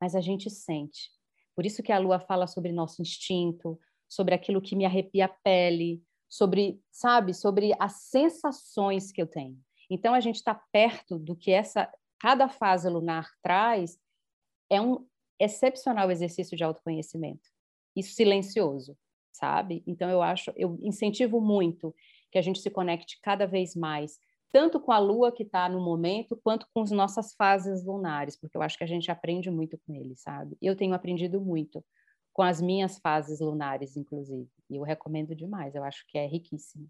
mas 0.00 0.14
a 0.14 0.20
gente 0.20 0.50
sente. 0.50 1.10
Por 1.54 1.64
isso 1.64 1.82
que 1.82 1.92
a 1.92 1.98
lua 1.98 2.18
fala 2.18 2.46
sobre 2.46 2.72
nosso 2.72 3.00
instinto, 3.00 3.78
sobre 4.08 4.34
aquilo 4.34 4.60
que 4.60 4.74
me 4.74 4.84
arrepia 4.84 5.26
a 5.26 5.28
pele, 5.28 6.02
sobre, 6.28 6.80
sabe, 6.90 7.32
sobre 7.32 7.72
as 7.78 8.02
sensações 8.02 9.12
que 9.12 9.22
eu 9.22 9.26
tenho. 9.26 9.58
Então 9.90 10.14
a 10.14 10.20
gente 10.20 10.36
está 10.36 10.54
perto 10.72 11.18
do 11.18 11.36
que 11.36 11.50
essa 11.50 11.90
cada 12.20 12.48
fase 12.48 12.88
lunar 12.88 13.30
traz 13.42 13.96
é 14.70 14.80
um 14.80 15.06
excepcional 15.38 16.10
exercício 16.10 16.56
de 16.56 16.64
autoconhecimento. 16.64 17.48
Isso 17.94 18.14
silencioso, 18.14 18.96
sabe? 19.32 19.82
Então 19.86 20.08
eu 20.10 20.22
acho, 20.22 20.52
eu 20.56 20.78
incentivo 20.82 21.40
muito 21.40 21.94
que 22.30 22.38
a 22.38 22.42
gente 22.42 22.60
se 22.60 22.70
conecte 22.70 23.18
cada 23.22 23.46
vez 23.46 23.74
mais, 23.74 24.18
tanto 24.50 24.80
com 24.80 24.92
a 24.92 24.98
lua 24.98 25.32
que 25.32 25.42
está 25.42 25.68
no 25.68 25.80
momento, 25.80 26.38
quanto 26.42 26.66
com 26.72 26.82
as 26.82 26.90
nossas 26.90 27.34
fases 27.34 27.84
lunares, 27.84 28.36
porque 28.36 28.56
eu 28.56 28.62
acho 28.62 28.76
que 28.76 28.84
a 28.84 28.88
gente 28.88 29.10
aprende 29.10 29.50
muito 29.50 29.78
com 29.78 29.94
ele, 29.94 30.16
sabe? 30.16 30.56
Eu 30.60 30.76
tenho 30.76 30.94
aprendido 30.94 31.40
muito 31.40 31.84
com 32.32 32.42
as 32.42 32.60
minhas 32.60 32.98
fases 32.98 33.40
lunares, 33.40 33.96
inclusive, 33.96 34.48
e 34.70 34.76
eu 34.76 34.82
recomendo 34.82 35.34
demais, 35.34 35.74
eu 35.74 35.82
acho 35.82 36.04
que 36.06 36.16
é 36.16 36.26
riquíssimo. 36.26 36.88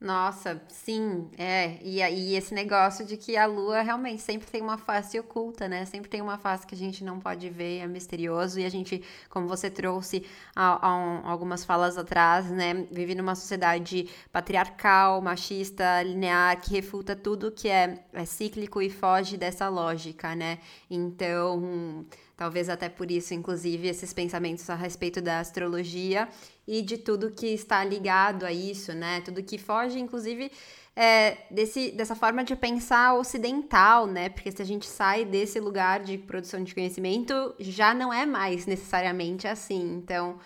Nossa, 0.00 0.58
sim, 0.68 1.28
é. 1.36 1.78
E 1.82 2.00
aí 2.00 2.34
esse 2.34 2.54
negócio 2.54 3.04
de 3.04 3.18
que 3.18 3.36
a 3.36 3.44
lua 3.44 3.82
realmente 3.82 4.22
sempre 4.22 4.50
tem 4.50 4.62
uma 4.62 4.78
face 4.78 5.20
oculta, 5.20 5.68
né? 5.68 5.84
Sempre 5.84 6.08
tem 6.08 6.22
uma 6.22 6.38
face 6.38 6.66
que 6.66 6.74
a 6.74 6.78
gente 6.78 7.04
não 7.04 7.20
pode 7.20 7.50
ver, 7.50 7.80
é 7.80 7.86
misterioso. 7.86 8.58
E 8.58 8.64
a 8.64 8.70
gente, 8.70 9.02
como 9.28 9.46
você 9.46 9.68
trouxe 9.68 10.24
há, 10.56 10.86
há 10.88 10.96
um, 10.96 11.28
algumas 11.28 11.66
falas 11.66 11.98
atrás, 11.98 12.50
né? 12.50 12.86
Vive 12.90 13.14
numa 13.14 13.34
sociedade 13.34 14.08
patriarcal, 14.32 15.20
machista, 15.20 16.02
linear, 16.02 16.58
que 16.62 16.72
refuta 16.72 17.14
tudo 17.14 17.52
que 17.52 17.68
é, 17.68 18.02
é 18.14 18.24
cíclico 18.24 18.80
e 18.80 18.88
foge 18.88 19.36
dessa 19.36 19.68
lógica, 19.68 20.34
né? 20.34 20.60
Então 20.90 22.06
Talvez 22.40 22.70
até 22.70 22.88
por 22.88 23.10
isso, 23.10 23.34
inclusive, 23.34 23.86
esses 23.86 24.14
pensamentos 24.14 24.70
a 24.70 24.74
respeito 24.74 25.20
da 25.20 25.40
astrologia 25.40 26.26
e 26.70 26.82
de 26.82 26.96
tudo 26.96 27.32
que 27.32 27.48
está 27.48 27.82
ligado 27.82 28.46
a 28.46 28.52
isso, 28.52 28.92
né? 28.92 29.20
Tudo 29.22 29.42
que 29.42 29.58
foge, 29.58 29.98
inclusive, 29.98 30.52
é, 30.94 31.38
desse, 31.50 31.90
dessa 31.90 32.14
forma 32.14 32.44
de 32.44 32.54
pensar 32.54 33.14
ocidental, 33.14 34.06
né? 34.06 34.28
Porque 34.28 34.52
se 34.52 34.62
a 34.62 34.64
gente 34.64 34.86
sai 34.86 35.24
desse 35.24 35.58
lugar 35.58 35.98
de 35.98 36.16
produção 36.16 36.62
de 36.62 36.72
conhecimento, 36.72 37.56
já 37.58 37.92
não 37.92 38.14
é 38.14 38.24
mais 38.24 38.66
necessariamente 38.66 39.48
assim. 39.48 39.82
Então. 39.96 40.38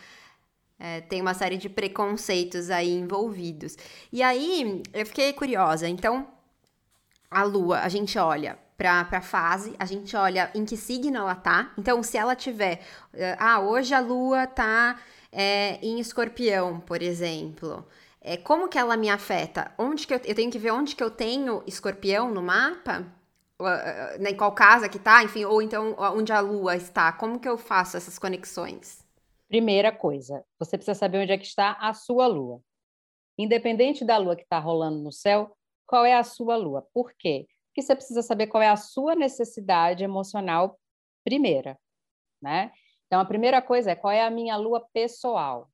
É, 0.77 1.01
tem 1.03 1.21
uma 1.21 1.35
série 1.35 1.57
de 1.57 1.69
preconceitos 1.69 2.69
aí 2.69 2.91
envolvidos. 2.91 3.77
E 4.13 4.23
aí, 4.23 4.83
eu 4.93 5.07
fiquei 5.07 5.33
curiosa. 5.33 5.89
Então, 5.89 6.27
a 7.31 7.45
lua, 7.45 7.79
a 7.79 7.89
gente 7.89 8.19
olha 8.19 8.59
para 8.77 9.07
a 9.13 9.21
fase, 9.21 9.75
a 9.79 9.85
gente 9.85 10.17
olha 10.17 10.51
em 10.55 10.65
que 10.65 10.77
signo 10.77 11.17
ela 11.17 11.35
tá. 11.37 11.73
Então, 11.79 12.03
se 12.03 12.19
ela 12.19 12.35
tiver, 12.35 12.81
eh, 13.13 13.37
ah, 13.39 13.61
hoje 13.61 13.95
a 13.95 14.01
lua 14.01 14.49
tá 14.49 14.99
é, 15.35 15.79
em 15.83 15.99
escorpião, 15.99 16.81
por 16.81 17.03
exemplo. 17.03 17.85
É, 18.21 18.37
como 18.37 18.69
que 18.69 18.79
ela 18.79 18.97
me 18.97 19.11
afeta? 19.11 19.75
Onde 19.79 20.07
que 20.07 20.15
eu, 20.15 20.21
eu 20.25 20.35
tenho 20.35 20.51
que 20.51 20.59
ver 20.59 20.71
onde 20.71 20.97
que 20.97 21.03
eu 21.03 21.11
tenho 21.11 21.63
escorpião 21.67 22.31
no 22.33 22.43
mapa? 22.43 23.05
Uh, 23.61 24.27
em 24.27 24.37
qual 24.37 24.53
casa 24.53 24.89
que 24.89 24.99
tá, 24.99 25.23
enfim, 25.23 25.45
ou 25.45 25.63
então 25.63 25.95
onde 25.99 26.33
a 26.33 26.41
lua 26.41 26.77
está. 26.77 27.13
Como 27.13 27.39
que 27.39 27.49
eu 27.49 27.59
faço 27.59 27.97
essas 27.97 28.19
conexões? 28.19 29.05
Primeira 29.49 29.93
coisa, 29.93 30.45
você 30.59 30.77
precisa 30.77 30.95
saber 30.99 31.19
onde 31.19 31.33
é 31.33 31.39
que 31.39 31.47
está 31.47 31.73
a 31.73 31.93
sua 31.93 32.27
lua. 32.27 32.61
Independente 33.39 34.05
da 34.05 34.17
lua 34.17 34.37
que 34.37 34.43
está 34.43 34.59
rolando 34.59 34.99
no 35.03 35.13
céu, 35.13 35.57
qual 35.87 36.05
é 36.05 36.15
a 36.15 36.25
sua 36.25 36.57
lua. 36.57 36.87
Por 36.93 37.13
quê? 37.15 37.47
Porque 37.69 37.83
você 37.83 37.95
precisa 37.95 38.23
saber 38.23 38.47
qual 38.47 38.63
é 38.63 38.69
a 38.69 38.77
sua 38.77 39.15
necessidade 39.15 40.03
emocional 40.05 40.79
primeira, 41.25 41.79
né? 42.41 42.73
Então, 43.15 43.23
a 43.23 43.27
primeira 43.27 43.63
coisa 43.63 43.93
é 43.93 43.95
qual 43.95 44.13
é 44.13 44.23
a 44.23 44.29
minha 44.29 44.57
lua 44.57 44.85
pessoal. 44.93 45.71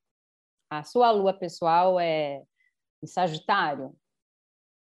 A 0.69 0.85
sua 0.85 1.11
lua 1.11 1.33
pessoal 1.33 1.99
é 1.99 2.43
em 3.03 3.07
Sagitário, 3.07 3.97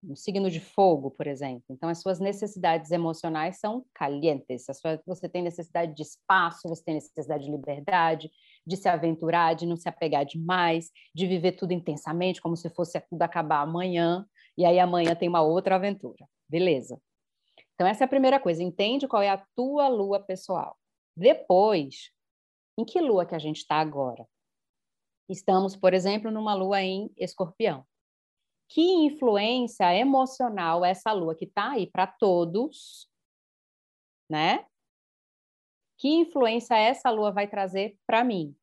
um 0.02 0.16
signo 0.16 0.50
de 0.50 0.58
fogo, 0.58 1.10
por 1.10 1.26
exemplo. 1.26 1.64
Então, 1.68 1.90
as 1.90 2.00
suas 2.00 2.18
necessidades 2.18 2.90
emocionais 2.90 3.58
são 3.58 3.84
calientes. 3.92 4.64
Você 5.04 5.28
tem 5.28 5.42
necessidade 5.42 5.94
de 5.94 6.00
espaço, 6.00 6.66
você 6.66 6.82
tem 6.82 6.94
necessidade 6.94 7.44
de 7.44 7.50
liberdade, 7.50 8.30
de 8.66 8.74
se 8.74 8.88
aventurar, 8.88 9.54
de 9.54 9.66
não 9.66 9.76
se 9.76 9.86
apegar 9.86 10.24
demais, 10.24 10.90
de 11.14 11.26
viver 11.26 11.52
tudo 11.52 11.72
intensamente, 11.72 12.40
como 12.40 12.56
se 12.56 12.70
fosse 12.70 12.98
tudo 13.10 13.20
acabar 13.20 13.60
amanhã, 13.60 14.24
e 14.56 14.64
aí 14.64 14.78
amanhã 14.78 15.14
tem 15.14 15.28
uma 15.28 15.42
outra 15.42 15.74
aventura. 15.74 16.26
Beleza. 16.48 16.98
Então, 17.74 17.86
essa 17.86 18.04
é 18.04 18.06
a 18.06 18.08
primeira 18.08 18.40
coisa. 18.40 18.62
Entende 18.62 19.06
qual 19.06 19.22
é 19.22 19.28
a 19.28 19.44
tua 19.54 19.88
lua 19.88 20.20
pessoal. 20.20 20.78
Depois, 21.14 22.15
em 22.78 22.84
que 22.84 23.00
lua 23.00 23.26
que 23.26 23.34
a 23.34 23.38
gente 23.38 23.58
está 23.58 23.76
agora? 23.76 24.26
Estamos, 25.28 25.76
por 25.76 25.94
exemplo, 25.94 26.30
numa 26.30 26.54
lua 26.54 26.82
em 26.82 27.10
escorpião. 27.16 27.84
Que 28.68 28.80
influência 28.80 29.94
emocional 29.94 30.84
essa 30.84 31.12
lua 31.12 31.34
que 31.34 31.44
está 31.44 31.72
aí 31.72 31.88
para 31.90 32.06
todos, 32.06 33.08
né? 34.28 34.66
Que 35.98 36.08
influência 36.08 36.76
essa 36.76 37.10
lua 37.10 37.32
vai 37.32 37.48
trazer 37.48 37.96
para 38.06 38.22
mim? 38.22 38.54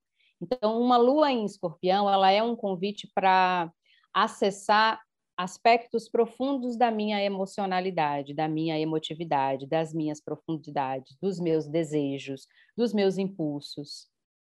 Então, 0.41 0.79
uma 0.79 0.97
lua 0.97 1.31
em 1.31 1.45
escorpião, 1.45 2.09
ela 2.09 2.29
é 2.29 2.43
um 2.43 2.55
convite 2.55 3.09
para 3.15 3.71
acessar 4.13 5.01
aspectos 5.43 6.07
profundos 6.07 6.77
da 6.77 6.89
minha 6.89 7.21
emocionalidade, 7.21 8.33
da 8.33 8.47
minha 8.47 8.79
emotividade, 8.79 9.67
das 9.67 9.93
minhas 9.93 10.21
profundidades, 10.21 11.17
dos 11.21 11.39
meus 11.39 11.67
desejos, 11.67 12.47
dos 12.77 12.93
meus 12.93 13.17
impulsos, 13.17 14.07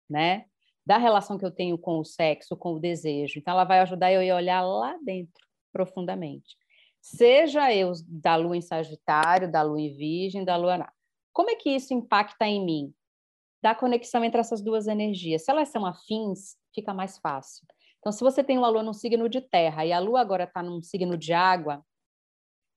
né? 0.08 0.44
Da 0.86 0.98
relação 0.98 1.38
que 1.38 1.44
eu 1.44 1.50
tenho 1.50 1.78
com 1.78 1.98
o 1.98 2.04
sexo, 2.04 2.54
com 2.56 2.74
o 2.74 2.78
desejo. 2.78 3.38
Então, 3.38 3.54
ela 3.54 3.64
vai 3.64 3.80
ajudar 3.80 4.12
eu 4.12 4.34
a 4.34 4.36
olhar 4.36 4.60
lá 4.60 4.98
dentro, 5.02 5.42
profundamente. 5.72 6.56
Seja 7.00 7.74
eu 7.74 7.92
da 8.06 8.36
lua 8.36 8.56
em 8.56 8.60
Sagitário, 8.60 9.50
da 9.50 9.62
lua 9.62 9.80
em 9.80 9.96
Virgem, 9.96 10.44
da 10.44 10.56
lua. 10.56 10.86
Como 11.32 11.50
é 11.50 11.56
que 11.56 11.70
isso 11.70 11.94
impacta 11.94 12.46
em 12.46 12.62
mim? 12.62 12.94
Da 13.62 13.74
conexão 13.74 14.22
entre 14.22 14.40
essas 14.40 14.62
duas 14.62 14.86
energias. 14.86 15.44
Se 15.44 15.50
elas 15.50 15.70
são 15.70 15.86
afins, 15.86 16.56
fica 16.74 16.92
mais 16.92 17.16
fácil. 17.18 17.66
Então, 18.04 18.12
se 18.12 18.20
você 18.20 18.44
tem 18.44 18.58
uma 18.58 18.68
lua 18.68 18.82
num 18.82 18.92
signo 18.92 19.30
de 19.30 19.40
terra 19.40 19.86
e 19.86 19.90
a 19.90 19.98
lua 19.98 20.20
agora 20.20 20.44
está 20.44 20.62
num 20.62 20.82
signo 20.82 21.16
de 21.16 21.32
água, 21.32 21.82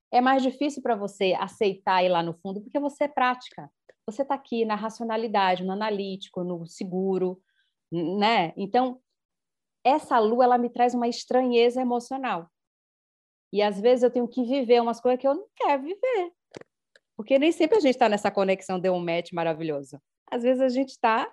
é 0.10 0.22
mais 0.22 0.42
difícil 0.42 0.82
para 0.82 0.96
você 0.96 1.36
aceitar 1.38 2.02
ir 2.02 2.08
lá 2.08 2.24
no 2.24 2.34
fundo, 2.34 2.62
porque 2.62 2.80
você 2.80 3.04
é 3.04 3.08
prática. 3.10 3.70
Você 4.06 4.22
está 4.22 4.36
aqui 4.36 4.64
na 4.64 4.76
racionalidade, 4.76 5.66
no 5.66 5.74
analítico, 5.74 6.46
no 6.46 6.66
seguro, 6.66 7.42
né? 7.92 8.54
Então, 8.56 9.02
essa 9.84 10.18
lua, 10.18 10.46
ela 10.46 10.58
me 10.58 10.70
traz 10.70 10.94
uma 10.94 11.10
estranheza 11.10 11.82
emocional. 11.82 12.50
E 13.52 13.62
às 13.62 13.82
vezes 13.82 14.04
eu 14.04 14.12
tenho 14.12 14.30
que 14.30 14.46
viver 14.46 14.82
umas 14.82 15.02
coisas 15.02 15.20
que 15.20 15.28
eu 15.28 15.36
não 15.36 15.48
quero 15.58 15.84
viver. 15.84 16.32
Porque 17.18 17.38
nem 17.38 17.52
sempre 17.52 17.80
a 17.80 17.82
gente 17.82 17.96
está 17.96 18.08
nessa 18.08 18.32
conexão 18.32 18.80
de 18.80 18.90
um 18.90 19.04
match 19.04 19.34
maravilhoso. 19.34 20.02
Às 20.32 20.44
vezes 20.44 20.62
a 20.62 20.70
gente 20.70 20.92
está 20.92 21.30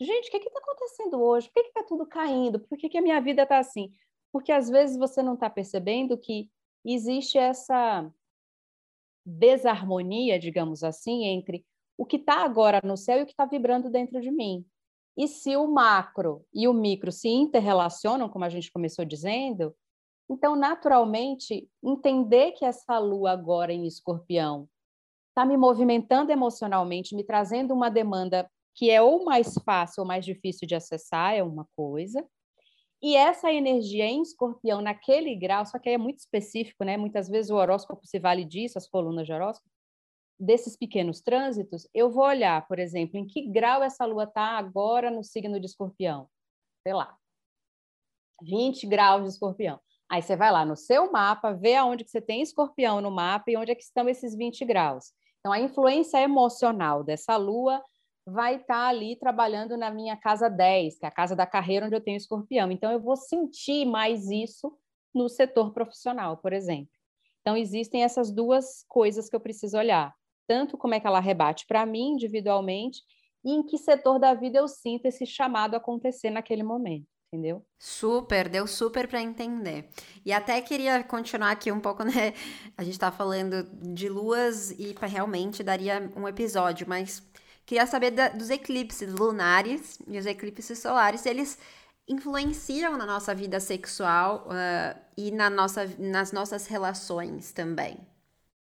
gente, 0.00 0.28
o 0.28 0.30
que 0.30 0.36
está 0.36 0.58
acontecendo 0.58 1.22
hoje? 1.22 1.50
Por 1.50 1.62
que 1.62 1.68
está 1.68 1.82
tudo 1.82 2.06
caindo? 2.06 2.60
Por 2.60 2.78
que, 2.78 2.88
que 2.88 2.98
a 2.98 3.02
minha 3.02 3.20
vida 3.20 3.42
está 3.42 3.58
assim? 3.58 3.92
Porque 4.32 4.52
às 4.52 4.68
vezes 4.68 4.96
você 4.96 5.22
não 5.22 5.34
está 5.34 5.48
percebendo 5.48 6.18
que 6.18 6.50
existe 6.84 7.38
essa 7.38 8.10
desarmonia, 9.24 10.38
digamos 10.38 10.84
assim, 10.84 11.24
entre 11.24 11.64
o 11.96 12.04
que 12.04 12.16
está 12.16 12.44
agora 12.44 12.80
no 12.84 12.96
céu 12.96 13.18
e 13.18 13.22
o 13.22 13.26
que 13.26 13.32
está 13.32 13.46
vibrando 13.46 13.88
dentro 13.88 14.20
de 14.20 14.30
mim. 14.30 14.66
E 15.16 15.28
se 15.28 15.56
o 15.56 15.66
macro 15.66 16.44
e 16.52 16.66
o 16.66 16.72
micro 16.74 17.12
se 17.12 17.28
interrelacionam, 17.28 18.28
como 18.28 18.44
a 18.44 18.48
gente 18.48 18.72
começou 18.72 19.04
dizendo, 19.04 19.74
então, 20.28 20.56
naturalmente, 20.56 21.68
entender 21.82 22.52
que 22.52 22.64
essa 22.64 22.98
lua 22.98 23.30
agora 23.30 23.72
em 23.72 23.86
escorpião 23.86 24.68
está 25.28 25.44
me 25.44 25.56
movimentando 25.56 26.32
emocionalmente, 26.32 27.14
me 27.14 27.24
trazendo 27.24 27.74
uma 27.74 27.90
demanda 27.90 28.50
que 28.74 28.90
é 28.90 29.00
ou 29.00 29.24
mais 29.24 29.54
fácil 29.64 30.02
ou 30.02 30.06
mais 30.06 30.24
difícil 30.24 30.66
de 30.66 30.74
acessar, 30.74 31.34
é 31.34 31.42
uma 31.42 31.66
coisa. 31.76 32.26
E 33.02 33.16
essa 33.16 33.52
energia 33.52 34.06
em 34.06 34.22
escorpião, 34.22 34.80
naquele 34.80 35.34
grau, 35.36 35.66
só 35.66 35.78
que 35.78 35.90
é 35.90 35.98
muito 35.98 36.20
específico, 36.20 36.84
né? 36.84 36.96
Muitas 36.96 37.28
vezes 37.28 37.50
o 37.50 37.56
horóscopo 37.56 38.06
se 38.06 38.18
vale 38.18 38.44
disso, 38.44 38.78
as 38.78 38.88
colunas 38.88 39.26
de 39.26 39.32
horóscopo, 39.32 39.68
desses 40.38 40.76
pequenos 40.76 41.20
trânsitos, 41.20 41.88
eu 41.94 42.10
vou 42.10 42.24
olhar, 42.24 42.66
por 42.66 42.78
exemplo, 42.78 43.18
em 43.18 43.26
que 43.26 43.46
grau 43.48 43.82
essa 43.82 44.04
lua 44.04 44.24
está 44.24 44.58
agora 44.58 45.10
no 45.10 45.22
signo 45.22 45.60
de 45.60 45.66
escorpião. 45.66 46.28
Sei 46.82 46.92
lá, 46.92 47.16
20 48.42 48.86
graus 48.86 49.22
de 49.22 49.28
escorpião. 49.28 49.80
Aí 50.10 50.22
você 50.22 50.36
vai 50.36 50.50
lá 50.50 50.64
no 50.64 50.76
seu 50.76 51.10
mapa, 51.10 51.52
vê 51.52 51.74
aonde 51.76 52.04
que 52.04 52.10
você 52.10 52.20
tem 52.20 52.42
escorpião 52.42 53.00
no 53.00 53.10
mapa 53.10 53.50
e 53.50 53.56
onde 53.56 53.72
é 53.72 53.74
que 53.74 53.82
estão 53.82 54.08
esses 54.08 54.34
20 54.36 54.64
graus. 54.64 55.12
Então, 55.40 55.52
a 55.52 55.60
influência 55.60 56.18
emocional 56.18 57.02
dessa 57.02 57.36
lua 57.36 57.82
vai 58.26 58.56
estar 58.56 58.66
tá 58.66 58.88
ali 58.88 59.16
trabalhando 59.16 59.76
na 59.76 59.90
minha 59.90 60.16
casa 60.16 60.48
10, 60.48 60.98
que 60.98 61.04
é 61.04 61.08
a 61.08 61.12
casa 61.12 61.36
da 61.36 61.46
carreira 61.46 61.86
onde 61.86 61.94
eu 61.94 62.00
tenho 62.00 62.16
escorpião. 62.16 62.70
Então, 62.70 62.90
eu 62.90 63.00
vou 63.00 63.16
sentir 63.16 63.84
mais 63.84 64.30
isso 64.30 64.76
no 65.14 65.28
setor 65.28 65.72
profissional, 65.72 66.36
por 66.38 66.52
exemplo. 66.52 66.92
Então, 67.40 67.56
existem 67.56 68.02
essas 68.02 68.30
duas 68.32 68.84
coisas 68.88 69.28
que 69.28 69.36
eu 69.36 69.40
preciso 69.40 69.76
olhar. 69.76 70.14
Tanto 70.46 70.78
como 70.78 70.94
é 70.94 71.00
que 71.00 71.06
ela 71.06 71.20
rebate 71.20 71.66
para 71.66 71.84
mim 71.84 72.12
individualmente 72.12 73.02
e 73.44 73.52
em 73.52 73.62
que 73.62 73.76
setor 73.76 74.18
da 74.18 74.32
vida 74.34 74.58
eu 74.58 74.68
sinto 74.68 75.06
esse 75.06 75.26
chamado 75.26 75.74
acontecer 75.74 76.30
naquele 76.30 76.62
momento 76.62 77.06
entendeu? 77.34 77.66
Super, 77.78 78.48
deu 78.48 78.66
super 78.66 79.08
para 79.08 79.20
entender. 79.20 79.88
E 80.24 80.32
até 80.32 80.60
queria 80.60 81.02
continuar 81.02 81.50
aqui 81.50 81.70
um 81.70 81.80
pouco, 81.80 82.04
né? 82.04 82.32
A 82.76 82.84
gente 82.84 82.98
tá 82.98 83.10
falando 83.10 83.64
de 83.82 84.08
luas 84.08 84.70
e 84.70 84.94
realmente 85.02 85.62
daria 85.62 86.10
um 86.16 86.28
episódio, 86.28 86.88
mas 86.88 87.22
Queria 87.66 87.86
saber 87.86 88.10
da, 88.10 88.28
dos 88.28 88.50
eclipses 88.50 89.12
lunares 89.14 89.98
e 90.06 90.18
os 90.18 90.26
eclipses 90.26 90.78
solares, 90.78 91.24
eles 91.24 91.58
influenciam 92.06 92.98
na 92.98 93.06
nossa 93.06 93.34
vida 93.34 93.58
sexual 93.58 94.46
uh, 94.48 95.00
e 95.16 95.30
na 95.30 95.48
nossa, 95.48 95.86
nas 95.98 96.32
nossas 96.32 96.66
relações 96.66 97.52
também. 97.52 97.96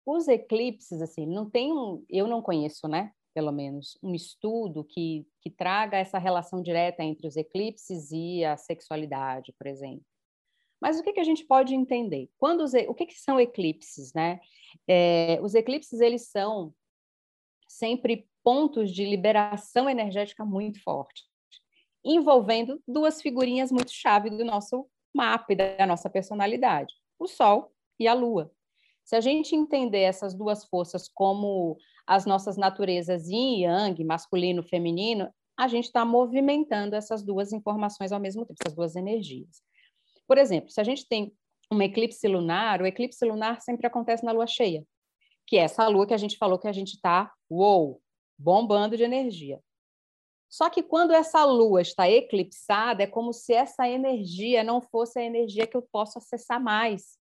Os 0.07 0.29
eclipses, 0.29 1.01
assim, 1.03 1.27
não 1.27 1.49
tem 1.51 1.73
um, 1.73 2.05
eu 2.09 2.27
não 2.27 2.41
conheço, 2.41 2.87
né? 2.87 3.13
Pelo 3.35 3.51
menos 3.51 3.99
um 4.03 4.15
estudo 4.15 4.85
que, 4.85 5.27
que 5.41 5.51
traga 5.51 5.97
essa 5.97 6.19
relação 6.19 6.63
direta 6.63 7.03
entre 7.03 7.27
os 7.27 7.37
eclipses 7.37 8.11
e 8.13 8.45
a 8.45 8.57
sexualidade, 8.57 9.53
por 9.59 9.67
exemplo. 9.67 10.05
Mas 10.81 10.99
o 10.99 11.03
que, 11.03 11.13
que 11.13 11.21
a 11.21 11.25
gente 11.25 11.45
pode 11.45 11.75
entender? 11.75 12.29
Quando 12.37 12.63
os, 12.63 12.73
o 12.75 12.95
que, 12.95 13.07
que 13.07 13.15
são 13.15 13.41
eclipses, 13.41 14.13
né? 14.13 14.41
É, 14.87 15.39
os 15.41 15.55
eclipses 15.55 16.01
eles 16.01 16.29
são 16.29 16.75
sempre 17.69 18.29
pontos 18.43 18.90
de 18.90 19.05
liberação 19.05 19.88
energética 19.88 20.45
muito 20.45 20.82
forte, 20.82 21.24
envolvendo 22.05 22.82
duas 22.86 23.22
figurinhas 23.22 23.70
muito 23.70 23.93
chave 23.93 24.30
do 24.30 24.45
nosso 24.45 24.86
mapa 25.14 25.53
e 25.53 25.57
da 25.57 25.86
nossa 25.86 26.09
personalidade, 26.11 26.93
o 27.18 27.26
Sol 27.26 27.72
e 27.99 28.09
a 28.09 28.14
Lua. 28.14 28.51
Se 29.05 29.16
a 29.16 29.20
gente 29.20 29.55
entender 29.55 30.01
essas 30.01 30.34
duas 30.34 30.64
forças 30.64 31.09
como 31.09 31.76
as 32.07 32.26
nossas 32.26 32.57
naturezas 32.57 33.28
yin 33.28 33.59
e 33.59 33.62
yang, 33.62 34.05
masculino 34.05 34.62
e 34.62 34.68
feminino, 34.68 35.32
a 35.57 35.68
gente 35.68 35.84
está 35.84 36.05
movimentando 36.05 36.97
essas 36.97 37.22
duas 37.22 37.53
informações 37.53 38.12
ao 38.12 38.20
mesmo 38.20 38.45
tempo, 38.45 38.59
essas 38.61 38.74
duas 38.74 38.97
energias. 38.97 39.62
Por 40.26 40.38
exemplo, 40.38 40.70
se 40.70 40.80
a 40.80 40.84
gente 40.84 41.07
tem 41.07 41.32
uma 41.70 41.84
eclipse 41.84 42.26
lunar, 42.26 42.82
o 42.82 42.86
eclipse 42.86 43.24
lunar 43.24 43.61
sempre 43.61 43.86
acontece 43.86 44.24
na 44.24 44.32
lua 44.32 44.47
cheia, 44.47 44.84
que 45.47 45.57
é 45.57 45.62
essa 45.62 45.86
lua 45.88 46.07
que 46.07 46.14
a 46.14 46.18
gente 46.18 46.36
falou 46.36 46.59
que 46.59 46.68
a 46.68 46.72
gente 46.72 46.95
está, 46.95 47.32
uou, 47.51 48.02
bombando 48.39 48.97
de 48.97 49.03
energia. 49.03 49.62
Só 50.49 50.68
que 50.68 50.83
quando 50.83 51.12
essa 51.12 51.45
lua 51.45 51.80
está 51.80 52.11
eclipsada, 52.11 53.03
é 53.03 53.07
como 53.07 53.33
se 53.33 53.55
essa 53.55 53.89
energia 53.89 54.62
não 54.62 54.83
fosse 54.83 55.18
a 55.18 55.24
energia 55.24 55.66
que 55.66 55.76
eu 55.76 55.83
posso 55.83 56.18
acessar 56.18 56.62
mais. 56.62 57.18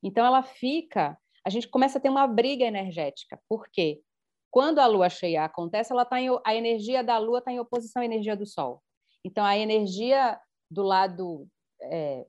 Então 0.00 0.24
ela 0.24 0.44
fica, 0.44 1.18
a 1.44 1.50
gente 1.50 1.66
começa 1.66 1.98
a 1.98 2.00
ter 2.00 2.08
uma 2.08 2.26
briga 2.26 2.64
energética. 2.64 3.40
Por 3.48 3.68
quê? 3.68 4.00
Quando 4.48 4.78
a 4.78 4.86
lua 4.86 5.08
cheia 5.08 5.44
acontece, 5.44 5.92
ela 5.92 6.04
tá 6.04 6.20
em, 6.20 6.28
a 6.44 6.54
energia 6.54 7.02
da 7.02 7.18
lua 7.18 7.38
está 7.40 7.50
em 7.50 7.58
oposição 7.58 8.00
à 8.02 8.04
energia 8.04 8.36
do 8.36 8.46
sol. 8.46 8.80
Então 9.24 9.44
a 9.44 9.58
energia 9.58 10.40
do 10.70 10.82
lado, 10.82 11.48
é, 11.82 12.26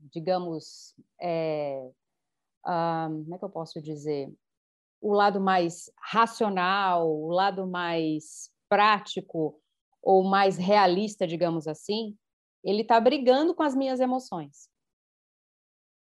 digamos, 0.00 0.92
é, 1.20 1.88
um, 2.66 3.22
como 3.22 3.34
é 3.34 3.38
que 3.38 3.44
eu 3.44 3.50
posso 3.50 3.80
dizer? 3.80 4.28
O 5.02 5.12
lado 5.12 5.40
mais 5.40 5.90
racional, 5.98 7.10
o 7.10 7.28
lado 7.28 7.66
mais 7.66 8.48
prático 8.68 9.60
ou 10.00 10.22
mais 10.22 10.56
realista, 10.56 11.26
digamos 11.26 11.66
assim, 11.66 12.16
ele 12.64 12.82
está 12.82 13.00
brigando 13.00 13.54
com 13.54 13.64
as 13.64 13.74
minhas 13.74 14.00
emoções. 14.00 14.70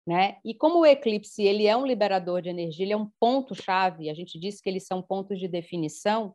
Né? 0.07 0.37
E 0.45 0.53
como 0.53 0.79
o 0.79 0.85
eclipse 0.85 1.43
ele 1.43 1.65
é 1.65 1.75
um 1.75 1.85
liberador 1.85 2.41
de 2.41 2.49
energia, 2.49 2.85
ele 2.85 2.93
é 2.93 2.97
um 2.97 3.09
ponto-chave, 3.19 4.09
a 4.09 4.13
gente 4.13 4.39
diz 4.39 4.61
que 4.61 4.69
eles 4.69 4.85
são 4.85 5.01
pontos 5.01 5.39
de 5.39 5.47
definição, 5.47 6.33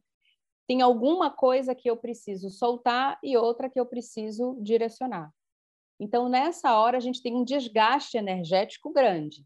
tem 0.66 0.82
alguma 0.82 1.30
coisa 1.30 1.74
que 1.74 1.88
eu 1.88 1.96
preciso 1.96 2.50
soltar 2.50 3.18
e 3.22 3.36
outra 3.36 3.70
que 3.70 3.80
eu 3.80 3.86
preciso 3.86 4.58
direcionar. 4.61 5.32
Então, 5.98 6.28
nessa 6.28 6.78
hora, 6.78 6.96
a 6.96 7.00
gente 7.00 7.22
tem 7.22 7.34
um 7.34 7.44
desgaste 7.44 8.16
energético 8.16 8.92
grande, 8.92 9.44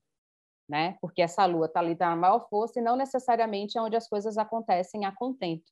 né? 0.68 0.96
Porque 1.00 1.22
essa 1.22 1.44
lua 1.46 1.66
está 1.66 1.80
ali 1.80 1.96
na 1.98 2.16
maior 2.16 2.48
força 2.48 2.78
e 2.78 2.82
não 2.82 2.96
necessariamente 2.96 3.76
é 3.78 3.82
onde 3.82 3.96
as 3.96 4.08
coisas 4.08 4.38
acontecem 4.38 5.04
a 5.04 5.12
contento. 5.12 5.70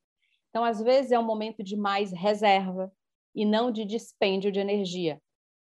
Então, 0.51 0.65
às 0.65 0.83
vezes, 0.83 1.13
é 1.13 1.19
um 1.19 1.25
momento 1.25 1.63
de 1.63 1.77
mais 1.77 2.13
reserva 2.13 2.93
e 3.35 3.45
não 3.47 3.71
de 3.71 3.85
dispêndio 3.85 4.53
de 4.53 4.61
energia, 4.61 5.21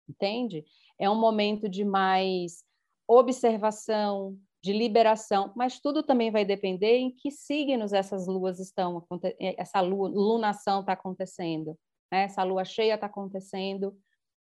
entende? 0.09 0.65
É 0.97 1.09
um 1.09 1.19
momento 1.19 1.69
de 1.69 1.85
mais 1.85 2.63
observação, 3.07 4.37
de 4.61 4.73
liberação, 4.73 5.53
mas 5.55 5.79
tudo 5.79 6.03
também 6.03 6.31
vai 6.31 6.43
depender 6.43 6.97
em 6.97 7.11
que 7.11 7.31
signos 7.31 7.93
essas 7.93 8.27
luas 8.27 8.59
estão, 8.59 9.05
eh, 9.23 9.55
essa 9.57 9.79
lua, 9.79 10.09
lunação 10.09 10.81
está 10.81 10.93
acontecendo, 10.93 11.77
né? 12.11 12.23
essa 12.23 12.43
lua 12.43 12.65
cheia 12.65 12.95
está 12.95 13.07
acontecendo, 13.07 13.95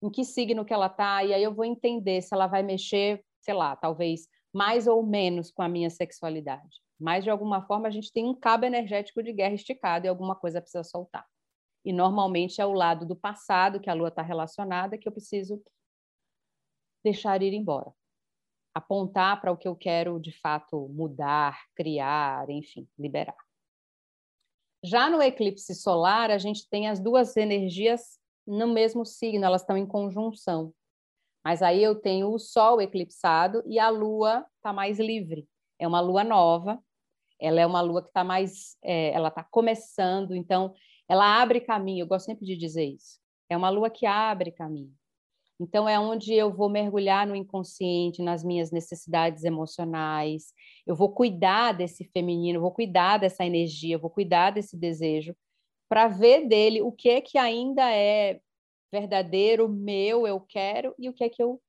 em 0.02 0.10
que 0.10 0.24
signo 0.24 0.64
que 0.64 0.74
ela 0.74 0.88
está, 0.88 1.24
e 1.24 1.34
aí 1.34 1.44
eu 1.44 1.54
vou 1.54 1.66
entender 1.66 2.22
se 2.22 2.34
ela 2.34 2.48
vai 2.48 2.64
mexer, 2.64 3.22
sei 3.42 3.54
lá, 3.54 3.76
talvez 3.76 4.28
mais 4.54 4.88
ou 4.88 5.06
menos 5.06 5.52
com 5.52 5.62
a 5.62 5.70
minha 5.70 5.90
sexualidade. 5.90 6.82
Mas, 7.00 7.24
de 7.24 7.30
alguma 7.30 7.62
forma, 7.66 7.88
a 7.88 7.92
gente 7.92 8.12
tem 8.12 8.26
um 8.26 8.34
cabo 8.34 8.66
energético 8.66 9.22
de 9.22 9.32
guerra 9.32 9.54
esticado 9.54 10.06
e 10.06 10.10
alguma 10.10 10.36
coisa 10.36 10.62
precisa 10.62 10.84
soltar. 10.84 11.26
E, 11.86 11.94
normalmente, 11.94 12.60
é 12.60 12.66
o 12.66 12.74
lado 12.74 13.06
do 13.06 13.16
passado, 13.16 13.80
que 13.80 13.90
a 13.90 13.94
lua 13.94 14.08
está 14.10 14.22
relacionada, 14.22 14.98
que 14.98 15.08
eu 15.08 15.12
preciso 15.12 15.62
deixar 17.04 17.42
ir 17.42 17.54
embora. 17.54 17.94
Apontar 18.74 19.40
para 19.40 19.52
o 19.52 19.58
que 19.58 19.68
eu 19.68 19.76
quero, 19.76 20.20
de 20.20 20.32
fato, 20.32 20.88
mudar, 20.90 21.60
criar, 21.76 22.50
enfim, 22.50 22.88
liberar. 22.98 23.38
Já 24.84 25.10
no 25.10 25.22
eclipse 25.22 25.74
solar, 25.76 26.30
a 26.30 26.38
gente 26.38 26.68
tem 26.70 26.88
as 26.88 27.00
duas 27.00 27.36
energias 27.38 28.20
no 28.46 28.68
mesmo 28.68 29.06
signo, 29.06 29.46
elas 29.46 29.62
estão 29.62 29.78
em 29.78 29.86
conjunção. 29.86 30.74
Mas 31.48 31.62
aí 31.62 31.82
eu 31.82 31.96
tenho 31.96 32.34
o 32.34 32.38
Sol 32.38 32.82
eclipsado 32.82 33.64
e 33.66 33.80
a 33.80 33.88
Lua 33.88 34.46
está 34.58 34.74
mais 34.74 35.00
livre. 35.00 35.48
É 35.80 35.88
uma 35.88 36.02
Lua 36.02 36.22
nova, 36.22 36.78
ela 37.40 37.62
é 37.62 37.66
uma 37.66 37.80
Lua 37.80 38.02
que 38.02 38.10
está 38.10 38.22
mais, 38.22 38.76
é, 38.84 39.14
ela 39.14 39.30
está 39.30 39.46
começando, 39.46 40.36
então 40.36 40.74
ela 41.08 41.42
abre 41.42 41.62
caminho. 41.62 42.04
Eu 42.04 42.08
gosto 42.08 42.26
sempre 42.26 42.46
de 42.46 42.58
dizer 42.58 42.84
isso. 42.84 43.18
É 43.50 43.56
uma 43.56 43.70
Lua 43.70 43.90
que 43.90 44.06
abre 44.06 44.52
caminho. 44.52 44.92
Então 45.58 45.88
é 45.88 45.98
onde 45.98 46.34
eu 46.34 46.54
vou 46.54 46.68
mergulhar 46.68 47.26
no 47.26 47.34
inconsciente, 47.34 48.22
nas 48.22 48.44
minhas 48.44 48.70
necessidades 48.70 49.46
emocionais. 49.46 50.52
Eu 50.86 50.98
vou 50.98 51.14
cuidar 51.14 51.72
desse 51.72 52.04
feminino, 52.12 52.60
vou 52.60 52.74
cuidar 52.74 53.20
dessa 53.20 53.46
energia, 53.46 53.98
vou 53.98 54.10
cuidar 54.10 54.52
desse 54.52 54.76
desejo 54.76 55.34
para 55.88 56.10
ver 56.10 56.46
dele 56.46 56.82
o 56.82 56.92
que 56.92 57.08
é 57.08 57.22
que 57.22 57.38
ainda 57.38 57.90
é 57.90 58.42
verdadeiro, 58.92 59.68
meu, 59.68 60.26
eu 60.28 60.40
quero, 60.40 60.96
e 60.98 61.10
o 61.10 61.14
que 61.14 61.24
é 61.24 61.30
que 61.30 61.42
eu 61.42 61.62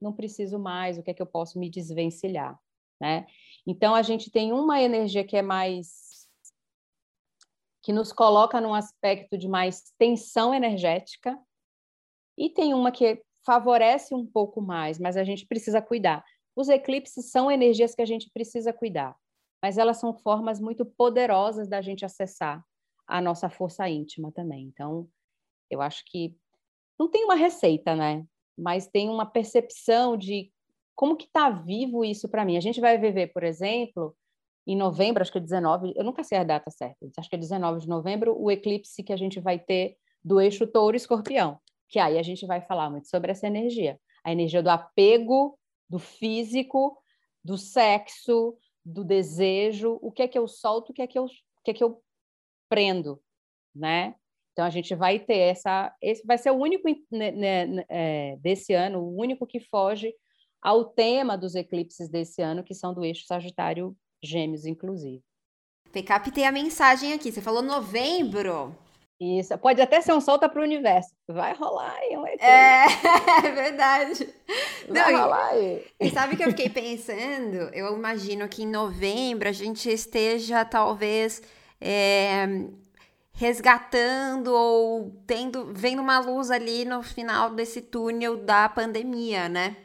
não 0.00 0.12
preciso 0.12 0.58
mais, 0.58 0.98
o 0.98 1.02
que 1.02 1.10
é 1.10 1.14
que 1.14 1.22
eu 1.22 1.26
posso 1.26 1.58
me 1.58 1.70
desvencilhar, 1.70 2.58
né? 3.00 3.26
Então 3.66 3.94
a 3.94 4.02
gente 4.02 4.30
tem 4.30 4.52
uma 4.52 4.80
energia 4.80 5.24
que 5.24 5.36
é 5.36 5.42
mais 5.42 6.12
que 7.82 7.92
nos 7.92 8.12
coloca 8.12 8.60
num 8.60 8.74
aspecto 8.74 9.36
de 9.36 9.48
mais 9.48 9.92
tensão 9.98 10.54
energética 10.54 11.36
e 12.38 12.48
tem 12.48 12.72
uma 12.72 12.92
que 12.92 13.22
favorece 13.44 14.14
um 14.14 14.24
pouco 14.24 14.60
mais, 14.60 14.98
mas 14.98 15.16
a 15.16 15.24
gente 15.24 15.46
precisa 15.46 15.82
cuidar. 15.82 16.24
Os 16.54 16.68
eclipses 16.68 17.30
são 17.30 17.50
energias 17.50 17.94
que 17.94 18.02
a 18.02 18.06
gente 18.06 18.30
precisa 18.30 18.72
cuidar, 18.72 19.16
mas 19.60 19.78
elas 19.78 19.98
são 19.98 20.14
formas 20.14 20.60
muito 20.60 20.84
poderosas 20.84 21.68
da 21.68 21.82
gente 21.82 22.04
acessar 22.04 22.64
a 23.06 23.20
nossa 23.20 23.50
força 23.50 23.88
íntima 23.88 24.30
também. 24.30 24.66
Então, 24.66 25.08
eu 25.72 25.80
acho 25.80 26.02
que 26.06 26.36
não 26.98 27.08
tem 27.08 27.24
uma 27.24 27.34
receita, 27.34 27.96
né? 27.96 28.24
Mas 28.56 28.86
tem 28.86 29.08
uma 29.08 29.26
percepção 29.26 30.16
de 30.16 30.52
como 30.94 31.16
que 31.16 31.24
está 31.24 31.50
vivo 31.50 32.04
isso 32.04 32.28
para 32.28 32.44
mim. 32.44 32.56
A 32.56 32.60
gente 32.60 32.80
vai 32.80 32.98
viver, 32.98 33.32
por 33.32 33.42
exemplo, 33.42 34.14
em 34.66 34.76
novembro, 34.76 35.22
acho 35.22 35.32
que 35.32 35.38
é 35.38 35.40
19, 35.40 35.92
eu 35.96 36.04
nunca 36.04 36.22
sei 36.22 36.38
a 36.38 36.44
data 36.44 36.70
certa, 36.70 36.96
acho 37.16 37.28
que 37.28 37.34
é 37.34 37.38
19 37.38 37.80
de 37.80 37.88
novembro, 37.88 38.36
o 38.40 38.50
eclipse 38.50 39.02
que 39.02 39.12
a 39.12 39.16
gente 39.16 39.40
vai 39.40 39.58
ter 39.58 39.96
do 40.24 40.40
eixo 40.40 40.66
touro-escorpião, 40.66 41.58
que 41.88 41.98
aí 41.98 42.16
a 42.18 42.22
gente 42.22 42.46
vai 42.46 42.60
falar 42.60 42.88
muito 42.88 43.08
sobre 43.08 43.32
essa 43.32 43.46
energia. 43.46 43.98
A 44.22 44.30
energia 44.30 44.62
do 44.62 44.68
apego, 44.68 45.58
do 45.90 45.98
físico, 45.98 46.96
do 47.44 47.58
sexo, 47.58 48.56
do 48.84 49.04
desejo, 49.04 49.98
o 50.00 50.12
que 50.12 50.22
é 50.22 50.28
que 50.28 50.38
eu 50.38 50.46
solto, 50.46 50.90
o 50.90 50.92
que 50.92 51.02
é 51.02 51.06
que 51.06 51.18
eu, 51.18 51.24
o 51.24 51.62
que 51.64 51.72
é 51.72 51.74
que 51.74 51.82
eu 51.82 52.00
prendo, 52.68 53.20
né? 53.74 54.14
Então 54.52 54.64
a 54.64 54.70
gente 54.70 54.94
vai 54.94 55.18
ter 55.18 55.38
essa, 55.38 55.94
esse 56.00 56.26
vai 56.26 56.36
ser 56.36 56.50
o 56.50 56.56
único 56.56 56.88
né, 57.10 57.30
né, 57.30 57.84
é, 57.88 58.36
desse 58.36 58.74
ano, 58.74 59.00
o 59.00 59.16
único 59.18 59.46
que 59.46 59.60
foge 59.60 60.14
ao 60.60 60.84
tema 60.84 61.36
dos 61.36 61.54
eclipses 61.54 62.08
desse 62.08 62.40
ano, 62.42 62.62
que 62.62 62.74
são 62.74 62.94
do 62.94 63.04
eixo 63.04 63.24
Sagitário 63.26 63.96
Gêmeos, 64.22 64.64
inclusive. 64.64 65.22
Captei 66.06 66.44
a 66.44 66.52
mensagem 66.52 67.12
aqui. 67.12 67.32
Você 67.32 67.42
falou 67.42 67.60
novembro. 67.60 68.74
Isso, 69.20 69.56
pode 69.58 69.80
até 69.80 70.00
ser 70.00 70.12
um 70.12 70.20
solta 70.20 70.48
para 70.48 70.60
o 70.60 70.64
universo. 70.64 71.10
Vai 71.28 71.54
rolar 71.54 71.94
aí 71.94 72.16
um 72.16 72.26
eclipse. 72.26 72.44
É, 72.44 72.84
é 73.46 73.50
verdade. 73.52 74.34
Vai 74.88 75.12
Não, 75.12 75.20
rolar 75.22 75.48
aí. 75.50 75.84
E 76.00 76.10
sabe 76.10 76.36
que 76.36 76.42
eu 76.42 76.48
fiquei 76.48 76.68
pensando? 76.68 77.70
Eu 77.72 77.94
imagino 77.96 78.48
que 78.48 78.64
em 78.64 78.66
novembro 78.66 79.48
a 79.48 79.52
gente 79.52 79.88
esteja 79.88 80.64
talvez 80.64 81.40
é, 81.80 82.46
resgatando 83.32 84.48
ou 84.48 85.22
tendo, 85.26 85.72
vendo 85.72 86.00
uma 86.02 86.18
luz 86.20 86.50
ali 86.50 86.84
no 86.84 87.02
final 87.02 87.50
desse 87.50 87.80
túnel 87.80 88.36
da 88.36 88.68
pandemia, 88.68 89.48
né? 89.48 89.76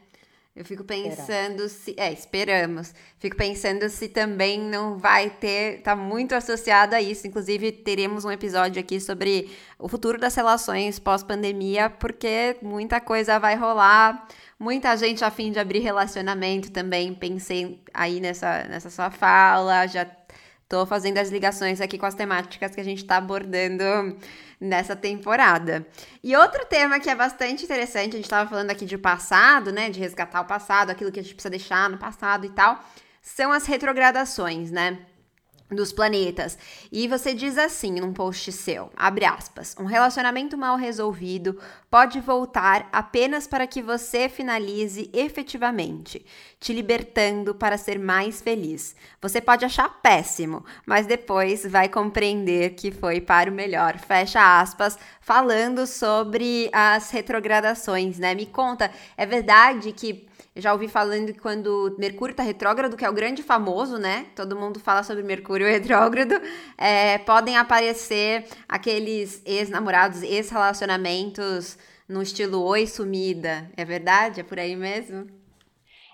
Eu 0.57 0.65
fico 0.65 0.83
pensando 0.83 1.69
se. 1.69 1.93
É, 1.95 2.11
esperamos. 2.11 2.91
Fico 3.19 3.37
pensando 3.37 3.87
se 3.89 4.09
também 4.09 4.59
não 4.59 4.97
vai 4.97 5.29
ter. 5.29 5.83
Tá 5.83 5.95
muito 5.95 6.33
associado 6.33 6.95
a 6.95 7.01
isso. 7.01 7.27
Inclusive, 7.27 7.71
teremos 7.71 8.25
um 8.25 8.31
episódio 8.31 8.79
aqui 8.79 8.99
sobre 8.99 9.55
o 9.77 9.87
futuro 9.87 10.17
das 10.17 10.33
relações 10.33 10.97
pós-pandemia, 10.97 11.91
porque 11.91 12.57
muita 12.59 12.99
coisa 12.99 13.37
vai 13.37 13.55
rolar. 13.55 14.27
Muita 14.57 14.97
gente 14.97 15.23
a 15.23 15.29
fim 15.29 15.51
de 15.51 15.59
abrir 15.59 15.77
relacionamento 15.81 16.71
também. 16.71 17.13
Pensei 17.13 17.83
aí 17.93 18.19
nessa, 18.19 18.63
nessa 18.63 18.89
sua 18.89 19.11
fala. 19.11 19.85
Já 19.85 20.07
Tô 20.69 20.85
fazendo 20.85 21.17
as 21.17 21.29
ligações 21.29 21.79
aqui 21.79 21.97
com 21.97 22.05
as 22.05 22.13
temáticas 22.13 22.75
que 22.75 22.81
a 22.81 22.83
gente 22.83 22.97
está 22.97 23.17
abordando 23.17 23.83
nessa 24.59 24.95
temporada. 24.95 25.87
E 26.21 26.35
outro 26.35 26.65
tema 26.65 26.99
que 26.99 27.09
é 27.09 27.15
bastante 27.15 27.63
interessante, 27.63 28.09
a 28.09 28.17
gente 28.17 28.25
estava 28.25 28.49
falando 28.49 28.69
aqui 28.69 28.85
de 28.85 28.97
passado, 28.97 29.71
né? 29.71 29.89
De 29.89 29.99
resgatar 29.99 30.41
o 30.41 30.45
passado, 30.45 30.89
aquilo 30.89 31.11
que 31.11 31.21
a 31.21 31.23
gente 31.23 31.35
precisa 31.35 31.49
deixar 31.49 31.89
no 31.89 31.97
passado 31.97 32.45
e 32.45 32.49
tal, 32.49 32.83
são 33.21 33.51
as 33.51 33.65
retrogradações, 33.65 34.69
né? 34.69 34.99
Dos 35.69 35.91
planetas. 35.91 36.57
E 36.91 37.07
você 37.07 37.33
diz 37.33 37.57
assim 37.57 37.99
num 37.99 38.13
post 38.13 38.51
seu, 38.51 38.89
abre 38.95 39.25
aspas, 39.25 39.75
um 39.79 39.85
relacionamento 39.85 40.57
mal 40.57 40.77
resolvido 40.77 41.59
pode 41.89 42.19
voltar 42.19 42.87
apenas 42.91 43.47
para 43.47 43.67
que 43.67 43.81
você 43.81 44.29
finalize 44.29 45.09
efetivamente, 45.13 46.25
te 46.59 46.73
libertando 46.73 47.53
para 47.53 47.77
ser 47.77 47.99
mais 47.99 48.41
feliz. 48.41 48.95
Você 49.21 49.41
pode 49.41 49.65
achar 49.65 49.89
péssimo, 50.01 50.65
mas 50.85 51.05
depois 51.05 51.65
vai 51.65 51.89
compreender 51.89 52.71
que 52.71 52.91
foi 52.91 53.19
para 53.19 53.49
o 53.49 53.53
melhor. 53.53 53.97
Fecha 53.97 54.59
aspas, 54.59 54.97
falando 55.21 55.85
sobre 55.85 56.69
as 56.71 57.11
retrogradações, 57.11 58.19
né? 58.19 58.33
Me 58.33 58.45
conta, 58.45 58.91
é 59.17 59.25
verdade 59.25 59.91
que 59.91 60.27
eu 60.57 60.61
já 60.61 60.73
ouvi 60.73 60.87
falando 60.87 61.31
que 61.31 61.39
quando 61.39 61.95
Mercúrio 61.99 62.31
está 62.31 62.41
retrógrado, 62.41 62.97
que 62.97 63.05
é 63.05 63.09
o 63.09 63.13
grande 63.13 63.43
famoso, 63.43 63.99
né? 63.99 64.25
Todo 64.35 64.57
mundo 64.57 64.79
fala 64.79 65.03
sobre 65.03 65.21
Mercúrio 65.21 65.67
retrógrado, 65.69 66.33
é, 66.75 67.19
podem 67.19 67.55
aparecer 67.55 68.47
aqueles 68.67 69.43
ex-namorados, 69.45 70.23
ex-relacionamentos 70.23 71.77
no 72.09 72.23
estilo 72.23 72.63
oi 72.63 72.87
sumida. 72.87 73.69
É 73.77 73.85
verdade? 73.85 74.41
É 74.41 74.43
por 74.43 74.57
aí 74.57 74.75
mesmo? 74.75 75.27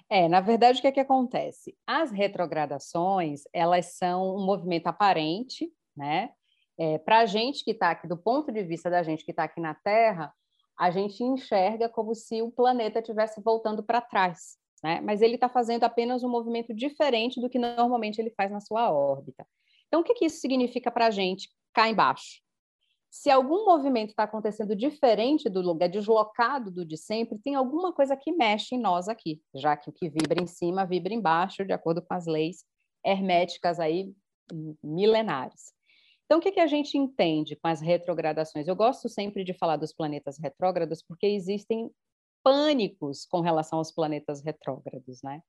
É, 0.10 0.28
na 0.28 0.42
verdade, 0.42 0.80
o 0.80 0.82
que 0.82 0.88
é 0.88 0.92
que 0.92 1.00
acontece? 1.00 1.74
As 1.88 2.12
retrogradações, 2.12 3.44
elas 3.54 3.98
são 3.98 4.36
um 4.36 4.46
movimento 4.46 4.88
aparente, 4.88 5.72
né? 5.96 6.32
É, 6.78 6.98
Para 6.98 7.20
a 7.20 7.26
gente 7.26 7.64
que 7.64 7.72
está 7.72 7.92
aqui, 7.92 8.10
do 8.10 8.18
ponto 8.18 8.52
de 8.52 8.62
vista 8.62 8.90
da 8.90 9.04
gente 9.04 9.24
que 9.24 9.32
está 9.32 9.46
aqui 9.46 9.62
na 9.62 9.74
Terra, 9.74 10.34
a 10.78 10.90
gente 10.92 11.24
enxerga 11.24 11.88
como 11.88 12.16
se 12.16 12.42
o 12.42 12.52
planeta 12.52 13.00
estivesse 13.00 13.42
voltando 13.42 13.84
para 13.84 14.02
trás, 14.02 14.58
né? 14.84 15.00
mas 15.02 15.22
ele 15.22 15.36
está 15.36 15.48
fazendo 15.48 15.84
apenas 15.84 16.24
um 16.24 16.30
movimento 16.30 16.74
diferente 16.74 17.40
do 17.40 17.50
que 17.50 17.60
normalmente 17.60 18.20
ele 18.20 18.32
faz 18.32 18.52
na 18.52 18.60
sua 18.60 18.92
órbita. 18.92 19.46
Então, 19.88 20.02
o 20.02 20.04
que, 20.04 20.14
que 20.16 20.26
isso 20.26 20.40
significa 20.40 20.90
para 20.90 21.08
a 21.08 21.12
gente 21.12 21.50
cá 21.74 21.88
embaixo? 21.88 22.42
Se 23.12 23.30
algum 23.30 23.64
movimento 23.66 24.10
está 24.10 24.24
acontecendo 24.24 24.76
diferente 24.76 25.48
do 25.48 25.62
lugar, 25.62 25.88
deslocado 25.88 26.72
do 26.72 26.84
de 26.84 26.98
sempre, 26.98 27.38
tem 27.38 27.54
alguma 27.54 27.94
coisa 27.94 28.18
que 28.18 28.32
mexe 28.32 28.74
em 28.74 28.80
nós 28.80 29.08
aqui, 29.08 29.40
já 29.54 29.78
que 29.78 29.88
o 29.88 29.94
que 29.94 30.10
vibra 30.10 30.42
em 30.42 30.48
cima 30.48 30.84
vibra 30.84 31.14
embaixo, 31.14 31.64
de 31.64 31.72
acordo 31.72 32.02
com 32.02 32.12
as 32.12 32.26
leis 32.26 32.66
herméticas 33.06 33.80
aí 33.80 34.12
milenares. 34.84 35.74
Então, 36.34 36.40
o 36.40 36.42
que, 36.42 36.52
que 36.52 36.60
a 36.60 36.66
gente 36.66 36.98
entende 36.98 37.56
com 37.56 37.68
as 37.68 37.80
retrogradações? 37.80 38.68
Eu 38.68 38.76
gosto 38.76 39.08
sempre 39.08 39.44
de 39.44 39.54
falar 39.54 39.78
dos 39.78 39.94
planetas 39.94 40.40
retrógrados, 40.40 41.04
porque 41.04 41.28
existem 41.28 41.92
pânicos 42.42 43.24
com 43.24 43.40
relação 43.40 43.78
aos 43.78 43.92
planetas 43.92 44.42
retrógrados, 44.42 45.22
né? 45.22 45.44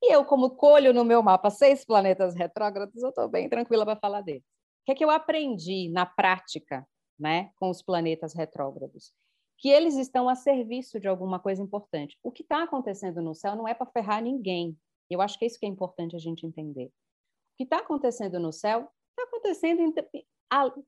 E 0.00 0.14
eu, 0.14 0.24
como 0.24 0.56
colho 0.56 0.94
no 0.94 1.04
meu 1.04 1.22
mapa 1.22 1.50
seis 1.50 1.84
planetas 1.84 2.34
retrógrados, 2.34 3.02
eu 3.02 3.10
estou 3.10 3.28
bem 3.28 3.50
tranquila 3.50 3.84
para 3.84 4.00
falar 4.00 4.22
deles. 4.22 4.40
O 4.40 4.84
que, 4.86 4.92
é 4.92 4.94
que 4.94 5.04
eu 5.04 5.10
aprendi 5.10 5.90
na 5.90 6.06
prática 6.06 6.88
né, 7.18 7.50
com 7.56 7.68
os 7.68 7.82
planetas 7.82 8.32
retrógrados? 8.32 9.12
Que 9.58 9.68
eles 9.68 9.94
estão 9.94 10.26
a 10.26 10.34
serviço 10.34 10.98
de 10.98 11.06
alguma 11.06 11.38
coisa 11.38 11.62
importante. 11.62 12.18
O 12.22 12.32
que 12.32 12.42
está 12.42 12.62
acontecendo 12.62 13.20
no 13.20 13.34
céu 13.34 13.54
não 13.54 13.68
é 13.68 13.74
para 13.74 13.90
ferrar 13.90 14.22
ninguém. 14.22 14.74
Eu 15.10 15.20
acho 15.20 15.38
que 15.38 15.44
é 15.44 15.48
isso 15.48 15.60
que 15.60 15.66
é 15.66 15.68
importante 15.68 16.16
a 16.16 16.18
gente 16.18 16.46
entender. 16.46 16.86
O 16.86 17.56
que 17.58 17.64
está 17.64 17.80
acontecendo 17.80 18.40
no 18.40 18.50
céu 18.50 18.90
está 19.14 19.22
acontecendo 19.24 19.94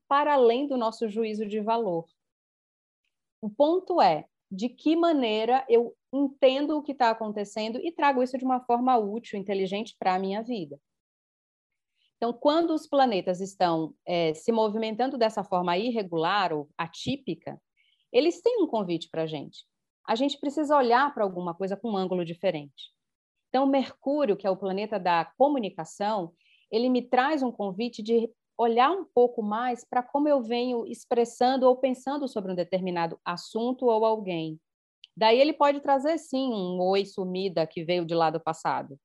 para 0.07 0.33
além 0.33 0.67
do 0.67 0.77
nosso 0.77 1.09
juízo 1.09 1.45
de 1.45 1.59
valor. 1.59 2.05
O 3.41 3.49
ponto 3.49 4.01
é 4.01 4.25
de 4.49 4.69
que 4.69 4.95
maneira 4.95 5.65
eu 5.69 5.95
entendo 6.13 6.77
o 6.77 6.83
que 6.83 6.93
está 6.93 7.09
acontecendo 7.09 7.79
e 7.79 7.91
trago 7.91 8.23
isso 8.23 8.37
de 8.37 8.45
uma 8.45 8.61
forma 8.61 8.97
útil, 8.97 9.37
inteligente 9.37 9.95
para 9.99 10.15
a 10.15 10.19
minha 10.19 10.41
vida. 10.41 10.79
Então, 12.15 12.33
quando 12.33 12.73
os 12.73 12.87
planetas 12.87 13.41
estão 13.41 13.93
é, 14.05 14.33
se 14.33 14.51
movimentando 14.51 15.17
dessa 15.17 15.43
forma 15.43 15.77
irregular 15.77 16.51
ou 16.51 16.67
atípica, 16.77 17.61
eles 18.11 18.41
têm 18.41 18.63
um 18.63 18.67
convite 18.67 19.09
para 19.09 19.23
a 19.23 19.27
gente. 19.27 19.65
A 20.07 20.15
gente 20.15 20.39
precisa 20.39 20.75
olhar 20.75 21.13
para 21.13 21.23
alguma 21.23 21.53
coisa 21.53 21.77
com 21.77 21.91
um 21.91 21.97
ângulo 21.97 22.25
diferente. 22.25 22.91
Então, 23.49 23.67
Mercúrio, 23.67 24.35
que 24.35 24.47
é 24.47 24.49
o 24.49 24.57
planeta 24.57 24.99
da 24.99 25.25
comunicação, 25.37 26.33
ele 26.71 26.89
me 26.89 27.01
traz 27.01 27.43
um 27.43 27.51
convite 27.51 28.01
de 28.01 28.29
olhar 28.57 28.91
um 28.91 29.05
pouco 29.05 29.41
mais 29.43 29.85
para 29.85 30.01
como 30.01 30.27
eu 30.27 30.41
venho 30.41 30.85
expressando 30.87 31.67
ou 31.67 31.77
pensando 31.77 32.27
sobre 32.27 32.51
um 32.51 32.55
determinado 32.55 33.19
assunto 33.23 33.85
ou 33.85 34.05
alguém. 34.05 34.59
Daí 35.15 35.39
ele 35.39 35.53
pode 35.53 35.79
trazer, 35.81 36.17
sim, 36.17 36.49
um 36.51 36.79
oi 36.81 37.05
sumida 37.05 37.65
que 37.67 37.83
veio 37.83 38.05
de 38.05 38.15
lá 38.15 38.29
do 38.29 38.39
passado. 38.39 38.99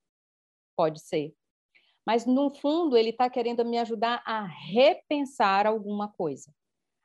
Pode 0.77 1.01
ser 1.01 1.35
mas 2.07 2.27
no 2.27 2.51
fundo 2.51 2.97
ele 2.97 3.11
está 3.11 3.31
querendo 3.31 3.65
me 3.65 3.79
ajudar 3.79 4.23
a 4.27 4.45
repensar 4.45 5.67
alguma 5.67 6.09
coisa, 6.09 6.53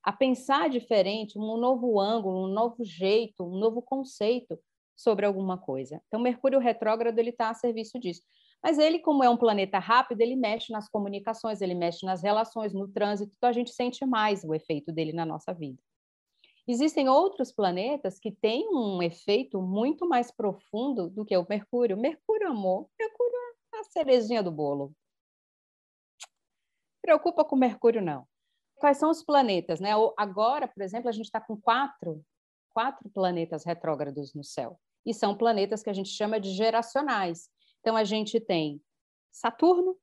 a 0.04 0.12
pensar 0.12 0.70
diferente, 0.70 1.38
um 1.38 1.58
novo 1.58 2.00
ângulo, 2.00 2.46
um 2.46 2.48
novo 2.48 2.84
jeito, 2.84 3.44
um 3.44 3.58
novo 3.58 3.82
conceito 3.82 4.60
sobre 4.96 5.26
alguma 5.26 5.58
coisa. 5.58 6.02
Então, 6.08 6.20
Mercúrio 6.20 6.60
retrógrado 6.60 7.18
ele 7.20 7.30
está 7.30 7.50
a 7.50 7.54
serviço 7.54 8.00
disso. 8.00 8.24
Mas 8.64 8.78
ele, 8.78 9.00
como 9.00 9.24
é 9.24 9.30
um 9.30 9.38
planeta 9.38 9.80
rápido, 9.80 10.22
ele 10.22 10.36
mexe 10.36 10.72
nas 10.72 10.90
comunicações, 10.90 11.62
ele 11.62 11.76
mexe 11.76 12.06
nas 12.06 12.24
relações, 12.24 12.74
no 12.74 12.88
trânsito, 12.88 13.34
então 13.36 13.50
a 13.50 13.54
gente 13.54 13.72
sente 13.72 14.06
mais 14.06 14.44
o 14.44 14.54
efeito 14.54 14.92
dele 14.92 15.14
na 15.14 15.26
nossa 15.26 15.54
vida. 15.54 15.82
Existem 16.68 17.08
outros 17.08 17.52
planetas 17.52 18.20
que 18.20 18.32
têm 18.32 18.68
um 18.70 19.02
efeito 19.02 19.62
muito 19.62 20.08
mais 20.08 20.32
profundo 20.32 21.10
do 21.10 21.24
que 21.24 21.38
o 21.38 21.46
Mercúrio. 21.48 21.96
Mercúrio, 21.96 22.50
amor, 22.50 22.90
Mercúrio 23.00 23.38
a 23.74 23.84
cerejinha 23.86 24.44
do 24.44 24.52
bolo. 24.52 24.94
Preocupa 27.02 27.46
com 27.46 27.56
Mercúrio, 27.56 28.02
não. 28.02 28.28
Quais 28.76 28.98
são 28.98 29.10
os 29.10 29.24
planetas? 29.24 29.80
Né? 29.80 29.92
Agora, 30.18 30.68
por 30.68 30.84
exemplo, 30.84 31.10
a 31.10 31.12
gente 31.12 31.26
está 31.26 31.40
com 31.40 31.60
quatro, 31.60 32.24
quatro 32.70 33.10
planetas 33.10 33.64
retrógrados 33.64 34.34
no 34.34 34.44
céu. 34.44 34.80
E 35.06 35.14
são 35.14 35.38
planetas 35.38 35.82
que 35.82 35.90
a 35.90 35.94
gente 35.94 36.10
chama 36.10 36.40
de 36.40 36.52
geracionais. 36.52 37.50
Então, 37.88 37.96
a 37.96 38.04
gente 38.04 38.38
tem 38.42 38.82
Saturno, 39.32 39.96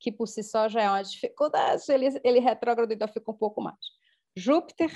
que 0.00 0.10
por 0.10 0.26
si 0.26 0.42
só 0.42 0.68
já 0.68 0.82
é 0.82 0.88
uma 0.88 1.02
dificuldade, 1.02 1.84
ele, 1.88 2.20
ele 2.24 2.40
retrógrado 2.40 2.90
ainda 2.90 3.06
fica 3.06 3.30
um 3.30 3.36
pouco 3.36 3.62
mais. 3.62 3.78
Júpiter, 4.34 4.90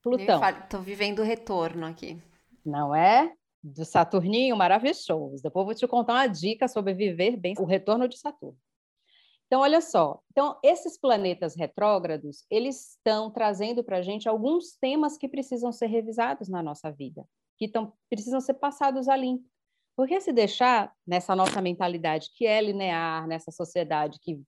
Plutão. 0.00 0.40
Estou 0.48 0.80
vivendo 0.80 1.18
o 1.18 1.24
retorno 1.24 1.86
aqui. 1.86 2.22
Não 2.64 2.94
é? 2.94 3.34
do 3.64 3.84
Saturninho 3.84 4.56
maravilhoso. 4.56 5.42
Depois 5.42 5.66
vou 5.66 5.74
te 5.74 5.88
contar 5.88 6.12
uma 6.12 6.28
dica 6.28 6.68
sobre 6.68 6.94
viver 6.94 7.36
bem 7.36 7.56
o 7.58 7.64
retorno 7.64 8.06
de 8.06 8.16
Saturno. 8.16 8.56
Então, 9.48 9.62
olha 9.62 9.80
só. 9.80 10.20
Então, 10.30 10.56
esses 10.62 10.96
planetas 10.96 11.56
retrógrados, 11.56 12.46
eles 12.48 12.90
estão 12.90 13.28
trazendo 13.28 13.82
para 13.82 13.96
a 13.96 14.02
gente 14.02 14.28
alguns 14.28 14.76
temas 14.76 15.18
que 15.18 15.28
precisam 15.28 15.72
ser 15.72 15.86
revisados 15.86 16.48
na 16.48 16.62
nossa 16.62 16.92
vida, 16.92 17.26
que 17.58 17.66
tão, 17.66 17.92
precisam 18.08 18.40
ser 18.40 18.54
passados 18.54 19.08
a 19.08 19.16
limpo. 19.16 19.50
Porque 19.96 20.20
se 20.20 20.30
deixar 20.30 20.94
nessa 21.06 21.34
nossa 21.34 21.60
mentalidade 21.62 22.30
que 22.34 22.46
é 22.46 22.60
linear, 22.60 23.26
nessa 23.26 23.50
sociedade 23.50 24.20
que 24.20 24.38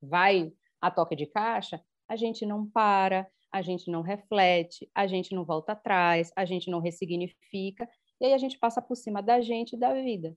vai 0.00 0.52
a 0.80 0.90
toque 0.90 1.16
de 1.16 1.26
caixa, 1.26 1.82
a 2.08 2.14
gente 2.14 2.46
não 2.46 2.70
para, 2.70 3.28
a 3.50 3.60
gente 3.62 3.90
não 3.90 4.00
reflete, 4.00 4.88
a 4.94 5.06
gente 5.08 5.34
não 5.34 5.44
volta 5.44 5.72
atrás, 5.72 6.30
a 6.36 6.44
gente 6.44 6.70
não 6.70 6.78
ressignifica 6.78 7.88
e 8.20 8.26
aí 8.26 8.32
a 8.32 8.38
gente 8.38 8.58
passa 8.58 8.80
por 8.80 8.94
cima 8.94 9.20
da 9.20 9.40
gente 9.40 9.74
e 9.74 9.78
da 9.78 9.92
vida. 9.92 10.36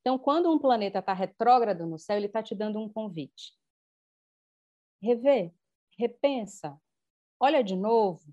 Então, 0.00 0.18
quando 0.18 0.50
um 0.52 0.58
planeta 0.58 0.98
está 0.98 1.12
retrógrado 1.12 1.86
no 1.86 1.98
céu, 1.98 2.16
ele 2.16 2.26
está 2.26 2.42
te 2.42 2.56
dando 2.56 2.80
um 2.80 2.88
convite. 2.88 3.52
Rever, 5.00 5.54
repensa, 5.96 6.76
olha 7.38 7.62
de 7.62 7.76
novo. 7.76 8.24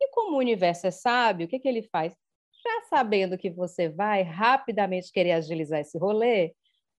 E 0.00 0.08
como 0.10 0.36
o 0.36 0.38
universo 0.38 0.86
é 0.86 0.90
sábio, 0.90 1.46
o 1.46 1.48
que, 1.48 1.58
que 1.58 1.68
ele 1.68 1.82
faz? 1.82 2.16
Já 2.66 2.88
sabendo 2.88 3.38
que 3.38 3.48
você 3.48 3.88
vai 3.88 4.22
rapidamente 4.22 5.12
querer 5.12 5.32
agilizar 5.32 5.80
esse 5.80 5.96
rolê, 5.96 6.54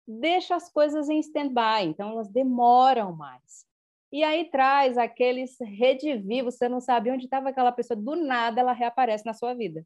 deixa 0.06 0.54
as 0.54 0.70
coisas 0.70 1.08
em 1.08 1.18
stand-by, 1.18 1.84
então 1.84 2.10
elas 2.10 2.28
demoram 2.28 3.14
mais. 3.16 3.66
E 4.12 4.22
aí 4.22 4.48
traz 4.48 4.96
aqueles 4.96 5.56
redivivos, 5.60 6.54
você 6.54 6.68
não 6.68 6.80
sabe 6.80 7.10
onde 7.10 7.24
estava 7.24 7.48
aquela 7.48 7.72
pessoa, 7.72 8.00
do 8.00 8.14
nada 8.14 8.60
ela 8.60 8.72
reaparece 8.72 9.26
na 9.26 9.34
sua 9.34 9.54
vida 9.54 9.84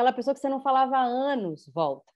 aquela 0.00 0.12
pessoa 0.12 0.34
que 0.34 0.40
você 0.40 0.48
não 0.48 0.62
falava 0.62 0.96
há 0.96 1.02
anos 1.02 1.68
volta, 1.68 2.10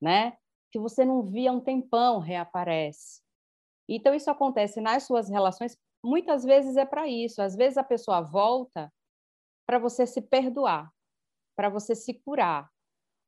né? 0.00 0.36
Que 0.70 0.78
você 0.78 1.04
não 1.04 1.22
via 1.22 1.50
há 1.50 1.52
um 1.54 1.60
tempão 1.60 2.18
reaparece. 2.18 3.22
Então 3.88 4.14
isso 4.14 4.30
acontece 4.30 4.80
nas 4.80 5.04
suas 5.04 5.28
relações, 5.28 5.76
muitas 6.04 6.44
vezes 6.44 6.76
é 6.76 6.84
para 6.84 7.08
isso. 7.08 7.40
Às 7.40 7.56
vezes 7.56 7.78
a 7.78 7.84
pessoa 7.84 8.20
volta 8.20 8.92
para 9.70 9.78
você 9.78 10.04
se 10.04 10.20
perdoar, 10.20 10.92
para 11.54 11.68
você 11.68 11.94
se 11.94 12.12
curar, 12.12 12.68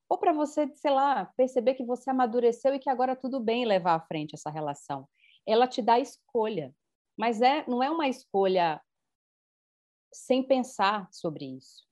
ou 0.09 0.19
para 0.19 0.33
você, 0.33 0.69
sei 0.75 0.91
lá, 0.91 1.27
perceber 1.37 1.75
que 1.75 1.85
você 1.85 2.11
amadureceu 2.11 2.75
e 2.75 2.81
que 2.81 2.91
agora 2.91 3.15
tudo 3.15 3.39
bem 3.39 3.65
levar 3.65 3.95
à 3.95 4.01
frente 4.01 4.35
essa 4.35 4.51
relação. 4.51 5.09
Ela 5.47 5.69
te 5.69 5.81
dá 5.81 6.01
escolha, 6.01 6.75
mas 7.17 7.41
é 7.41 7.65
não 7.69 7.81
é 7.81 7.89
uma 7.89 8.09
escolha 8.09 8.83
sem 10.13 10.43
pensar 10.43 11.09
sobre 11.13 11.45
isso 11.45 11.87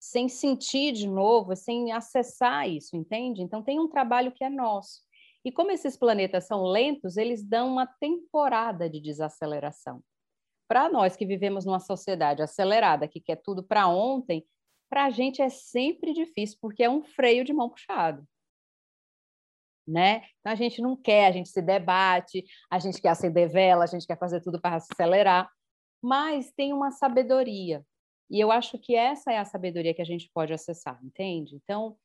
sem 0.00 0.30
sentir 0.30 0.92
de 0.92 1.06
novo, 1.06 1.54
sem 1.54 1.92
acessar 1.92 2.68
isso, 2.68 2.96
entende? 2.96 3.42
Então 3.42 3.62
tem 3.62 3.78
um 3.80 3.88
trabalho 3.88 4.32
que 4.32 4.44
é 4.44 4.50
nosso. 4.50 5.02
E 5.44 5.52
como 5.52 5.70
esses 5.70 5.94
planetas 5.94 6.46
são 6.46 6.64
lentos, 6.64 7.18
eles 7.18 7.42
dão 7.42 7.68
uma 7.68 7.86
temporada 7.86 8.88
de 8.88 9.00
desaceleração. 9.00 10.02
Para 10.74 10.88
nós 10.88 11.14
que 11.14 11.24
vivemos 11.24 11.64
numa 11.64 11.78
sociedade 11.78 12.42
acelerada, 12.42 13.06
que 13.06 13.20
quer 13.20 13.36
tudo 13.36 13.62
para 13.62 13.86
ontem, 13.86 14.44
para 14.90 15.04
a 15.04 15.10
gente 15.10 15.40
é 15.40 15.48
sempre 15.48 16.12
difícil, 16.12 16.58
porque 16.60 16.82
é 16.82 16.90
um 16.90 17.00
freio 17.00 17.44
de 17.44 17.52
mão 17.52 17.70
puxado. 17.70 18.26
Né? 19.86 20.24
Então 20.40 20.52
a 20.52 20.56
gente 20.56 20.82
não 20.82 20.96
quer, 20.96 21.28
a 21.28 21.30
gente 21.30 21.48
se 21.48 21.62
debate, 21.62 22.44
a 22.68 22.80
gente 22.80 23.00
quer 23.00 23.10
acender 23.10 23.48
vela, 23.48 23.84
a 23.84 23.86
gente 23.86 24.04
quer 24.04 24.18
fazer 24.18 24.40
tudo 24.40 24.60
para 24.60 24.74
acelerar, 24.74 25.48
mas 26.02 26.50
tem 26.50 26.72
uma 26.72 26.90
sabedoria. 26.90 27.86
E 28.28 28.40
eu 28.40 28.50
acho 28.50 28.76
que 28.76 28.96
essa 28.96 29.30
é 29.30 29.38
a 29.38 29.44
sabedoria 29.44 29.94
que 29.94 30.02
a 30.02 30.04
gente 30.04 30.28
pode 30.34 30.52
acessar, 30.52 30.98
entende? 31.04 31.54
Então, 31.54 31.96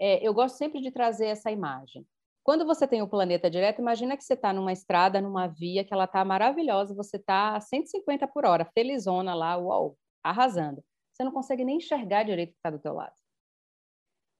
é, 0.00 0.26
eu 0.26 0.32
gosto 0.32 0.56
sempre 0.56 0.80
de 0.80 0.90
trazer 0.90 1.26
essa 1.26 1.50
imagem. 1.50 2.06
Quando 2.44 2.66
você 2.66 2.86
tem 2.86 3.02
o 3.02 3.08
planeta 3.08 3.50
direto, 3.50 3.80
imagina 3.80 4.16
que 4.16 4.22
você 4.22 4.34
está 4.34 4.52
numa 4.52 4.72
estrada, 4.72 5.20
numa 5.20 5.48
via, 5.48 5.84
que 5.84 5.92
ela 5.92 6.04
está 6.04 6.24
maravilhosa, 6.24 6.94
você 6.94 7.16
está 7.16 7.56
a 7.56 7.60
150 7.60 8.28
por 8.28 8.44
hora, 8.44 8.64
felizona 8.66 9.34
lá, 9.34 9.56
uau, 9.56 9.96
arrasando. 10.22 10.84
Você 11.12 11.24
não 11.24 11.32
consegue 11.32 11.64
nem 11.64 11.78
enxergar 11.78 12.22
direito 12.22 12.50
o 12.50 12.52
que 12.52 12.58
está 12.58 12.70
do 12.70 12.78
teu 12.78 12.94
lado. 12.94 13.14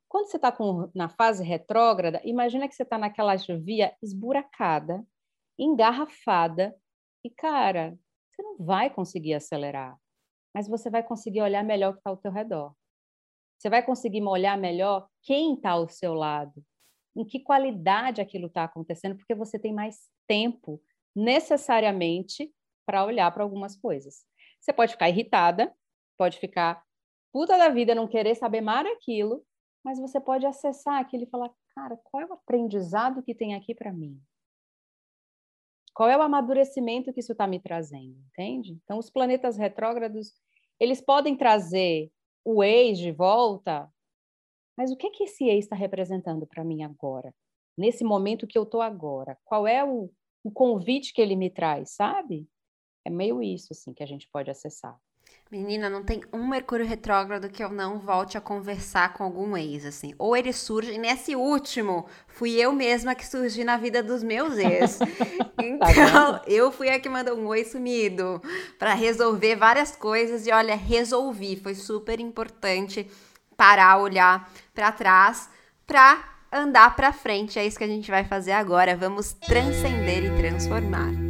Quando 0.08 0.26
você 0.26 0.36
está 0.36 0.56
na 0.94 1.08
fase 1.08 1.42
retrógrada, 1.42 2.20
imagina 2.24 2.68
que 2.68 2.74
você 2.74 2.84
está 2.84 2.98
naquela 2.98 3.34
via 3.64 3.96
esburacada, 4.02 5.04
engarrafada, 5.58 6.76
e, 7.24 7.30
cara, 7.30 7.98
você 8.30 8.42
não 8.42 8.58
vai 8.58 8.90
conseguir 8.90 9.34
acelerar 9.34 9.98
mas 10.54 10.68
você 10.68 10.88
vai 10.88 11.02
conseguir 11.02 11.42
olhar 11.42 11.64
melhor 11.64 11.90
o 11.90 11.92
que 11.94 11.98
está 11.98 12.10
ao 12.10 12.16
teu 12.16 12.30
redor. 12.30 12.72
Você 13.58 13.68
vai 13.68 13.84
conseguir 13.84 14.22
olhar 14.22 14.56
melhor 14.56 15.08
quem 15.22 15.54
está 15.54 15.70
ao 15.70 15.88
seu 15.88 16.14
lado, 16.14 16.64
em 17.16 17.24
que 17.24 17.40
qualidade 17.40 18.20
aquilo 18.20 18.46
está 18.46 18.64
acontecendo, 18.64 19.16
porque 19.16 19.34
você 19.34 19.58
tem 19.58 19.72
mais 19.72 20.08
tempo 20.26 20.82
necessariamente 21.14 22.52
para 22.86 23.04
olhar 23.04 23.30
para 23.32 23.42
algumas 23.42 23.76
coisas. 23.76 24.24
Você 24.60 24.72
pode 24.72 24.92
ficar 24.92 25.08
irritada, 25.08 25.72
pode 26.18 26.38
ficar 26.38 26.82
puta 27.32 27.56
da 27.56 27.68
vida, 27.68 27.94
não 27.94 28.08
querer 28.08 28.34
saber 28.34 28.60
mais 28.60 28.86
aquilo, 28.86 29.44
mas 29.84 29.98
você 29.98 30.20
pode 30.20 30.46
acessar 30.46 31.00
aquilo 31.00 31.24
e 31.24 31.30
falar, 31.30 31.50
cara, 31.74 31.96
qual 32.04 32.22
é 32.22 32.26
o 32.26 32.32
aprendizado 32.32 33.22
que 33.22 33.34
tem 33.34 33.54
aqui 33.54 33.74
para 33.74 33.92
mim? 33.92 34.20
Qual 35.92 36.08
é 36.08 36.16
o 36.16 36.22
amadurecimento 36.22 37.12
que 37.12 37.20
isso 37.20 37.32
está 37.32 37.46
me 37.46 37.60
trazendo, 37.60 38.18
entende? 38.30 38.78
Então, 38.82 38.98
os 38.98 39.10
planetas 39.10 39.56
retrógrados, 39.56 40.32
eles 40.80 41.00
podem 41.00 41.36
trazer 41.36 42.10
o 42.44 42.64
ex 42.64 42.98
de 42.98 43.12
volta, 43.12 43.88
mas 44.76 44.90
o 44.90 44.96
que 44.96 45.10
que 45.10 45.24
esse 45.24 45.44
ex 45.44 45.64
está 45.64 45.76
representando 45.76 46.46
para 46.46 46.64
mim 46.64 46.82
agora? 46.82 47.34
Nesse 47.76 48.04
momento 48.04 48.46
que 48.46 48.58
eu 48.58 48.62
estou 48.62 48.80
agora? 48.80 49.36
Qual 49.44 49.66
é 49.66 49.84
o, 49.84 50.10
o 50.42 50.50
convite 50.50 51.12
que 51.12 51.20
ele 51.20 51.36
me 51.36 51.50
traz, 51.50 51.90
sabe? 51.90 52.48
É 53.04 53.10
meio 53.10 53.42
isso, 53.42 53.68
assim, 53.72 53.92
que 53.92 54.02
a 54.02 54.06
gente 54.06 54.28
pode 54.28 54.50
acessar. 54.50 54.98
Menina, 55.50 55.88
não 55.88 56.02
tem 56.02 56.20
um 56.32 56.48
Mercúrio 56.48 56.86
retrógrado 56.86 57.48
que 57.48 57.62
eu 57.62 57.68
não 57.68 58.00
volte 58.00 58.36
a 58.36 58.40
conversar 58.40 59.12
com 59.12 59.22
algum 59.22 59.56
ex, 59.56 59.84
assim. 59.84 60.14
Ou 60.18 60.36
ele 60.36 60.52
surge, 60.52 60.92
e 60.92 60.98
nesse 60.98 61.36
último, 61.36 62.06
fui 62.26 62.52
eu 62.52 62.72
mesma 62.72 63.14
que 63.14 63.26
surgi 63.26 63.62
na 63.62 63.76
vida 63.76 64.02
dos 64.02 64.22
meus 64.22 64.56
ex. 64.56 64.98
Tá 65.78 65.90
então, 65.90 66.40
eu 66.46 66.70
fui 66.70 66.88
a 66.88 67.00
que 67.00 67.08
mandou 67.08 67.36
um 67.36 67.46
oi 67.46 67.64
sumido 67.64 68.40
para 68.78 68.92
resolver 68.94 69.56
várias 69.56 69.96
coisas 69.96 70.46
e 70.46 70.52
olha, 70.52 70.74
resolvi. 70.74 71.56
Foi 71.56 71.74
super 71.74 72.20
importante 72.20 73.08
parar, 73.56 73.98
olhar 73.98 74.48
para 74.74 74.92
trás, 74.92 75.48
para 75.86 76.18
andar 76.52 76.94
para 76.94 77.12
frente. 77.12 77.58
É 77.58 77.66
isso 77.66 77.78
que 77.78 77.84
a 77.84 77.88
gente 77.88 78.10
vai 78.10 78.24
fazer 78.24 78.52
agora. 78.52 78.96
Vamos 78.96 79.32
transcender 79.32 80.24
e 80.24 80.36
transformar. 80.36 81.23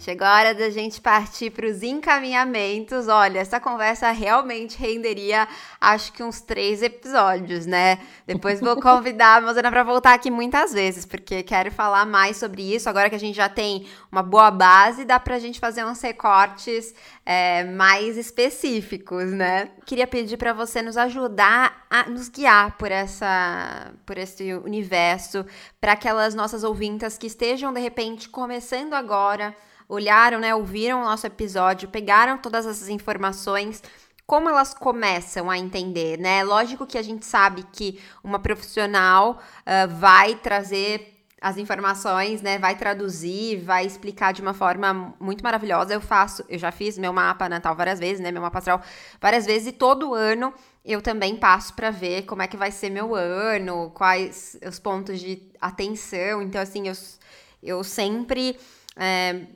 Chegou 0.00 0.26
a 0.26 0.34
hora 0.34 0.54
da 0.54 0.70
gente 0.70 0.98
partir 0.98 1.50
para 1.50 1.66
os 1.66 1.82
encaminhamentos. 1.82 3.06
Olha, 3.06 3.40
essa 3.40 3.60
conversa 3.60 4.10
realmente 4.12 4.78
renderia, 4.78 5.46
acho 5.78 6.10
que 6.14 6.22
uns 6.22 6.40
três 6.40 6.82
episódios, 6.82 7.66
né? 7.66 7.98
Depois 8.26 8.60
vou 8.60 8.76
convidar 8.80 9.36
a 9.36 9.40
Mozana 9.42 9.70
para 9.70 9.82
voltar 9.82 10.14
aqui 10.14 10.30
muitas 10.30 10.72
vezes, 10.72 11.04
porque 11.04 11.42
quero 11.42 11.70
falar 11.70 12.06
mais 12.06 12.38
sobre 12.38 12.74
isso. 12.74 12.88
Agora 12.88 13.10
que 13.10 13.14
a 13.14 13.20
gente 13.20 13.36
já 13.36 13.50
tem 13.50 13.86
uma 14.10 14.22
boa 14.22 14.50
base, 14.50 15.04
dá 15.04 15.20
para 15.20 15.34
a 15.34 15.38
gente 15.38 15.60
fazer 15.60 15.84
uns 15.84 16.00
recortes 16.00 16.94
é, 17.26 17.64
mais 17.64 18.16
específicos, 18.16 19.30
né? 19.30 19.68
Queria 19.84 20.06
pedir 20.06 20.38
para 20.38 20.54
você 20.54 20.80
nos 20.80 20.96
ajudar 20.96 21.84
a 21.90 22.08
nos 22.08 22.30
guiar 22.30 22.78
por 22.78 22.90
essa, 22.90 23.92
por 24.06 24.16
esse 24.16 24.54
universo, 24.54 25.44
para 25.78 25.92
aquelas 25.92 26.34
nossas 26.34 26.64
ouvintas 26.64 27.18
que 27.18 27.26
estejam 27.26 27.70
de 27.70 27.80
repente 27.80 28.30
começando 28.30 28.94
agora 28.94 29.54
olharam, 29.90 30.38
né, 30.38 30.54
ouviram 30.54 31.02
o 31.02 31.04
nosso 31.04 31.26
episódio, 31.26 31.88
pegaram 31.88 32.38
todas 32.38 32.64
essas 32.64 32.88
informações, 32.88 33.82
como 34.26 34.48
elas 34.48 34.72
começam 34.72 35.50
a 35.50 35.58
entender, 35.58 36.16
né? 36.16 36.44
Lógico 36.44 36.86
que 36.86 36.96
a 36.96 37.02
gente 37.02 37.26
sabe 37.26 37.64
que 37.72 38.00
uma 38.22 38.38
profissional 38.38 39.40
uh, 39.66 39.92
vai 39.96 40.36
trazer 40.36 41.16
as 41.40 41.56
informações, 41.56 42.40
né? 42.40 42.56
Vai 42.56 42.76
traduzir, 42.76 43.60
vai 43.64 43.84
explicar 43.84 44.32
de 44.32 44.40
uma 44.40 44.54
forma 44.54 45.12
muito 45.18 45.42
maravilhosa. 45.42 45.92
Eu 45.92 46.00
faço, 46.00 46.44
eu 46.48 46.58
já 46.58 46.70
fiz 46.70 46.96
meu 46.96 47.12
mapa 47.12 47.48
natal 47.48 47.74
várias 47.74 47.98
vezes, 47.98 48.20
né? 48.20 48.30
Meu 48.30 48.42
mapa 48.42 48.58
astral 48.58 48.80
várias 49.20 49.46
vezes 49.46 49.68
e 49.68 49.72
todo 49.72 50.14
ano 50.14 50.54
eu 50.84 51.02
também 51.02 51.36
passo 51.36 51.74
para 51.74 51.90
ver 51.90 52.22
como 52.22 52.42
é 52.42 52.46
que 52.46 52.56
vai 52.56 52.70
ser 52.70 52.88
meu 52.88 53.14
ano, 53.14 53.90
quais 53.94 54.56
os 54.64 54.78
pontos 54.78 55.18
de 55.18 55.42
atenção. 55.60 56.40
Então, 56.40 56.60
assim, 56.60 56.86
eu, 56.86 56.94
eu 57.62 57.82
sempre 57.82 58.56
é, 58.96 59.46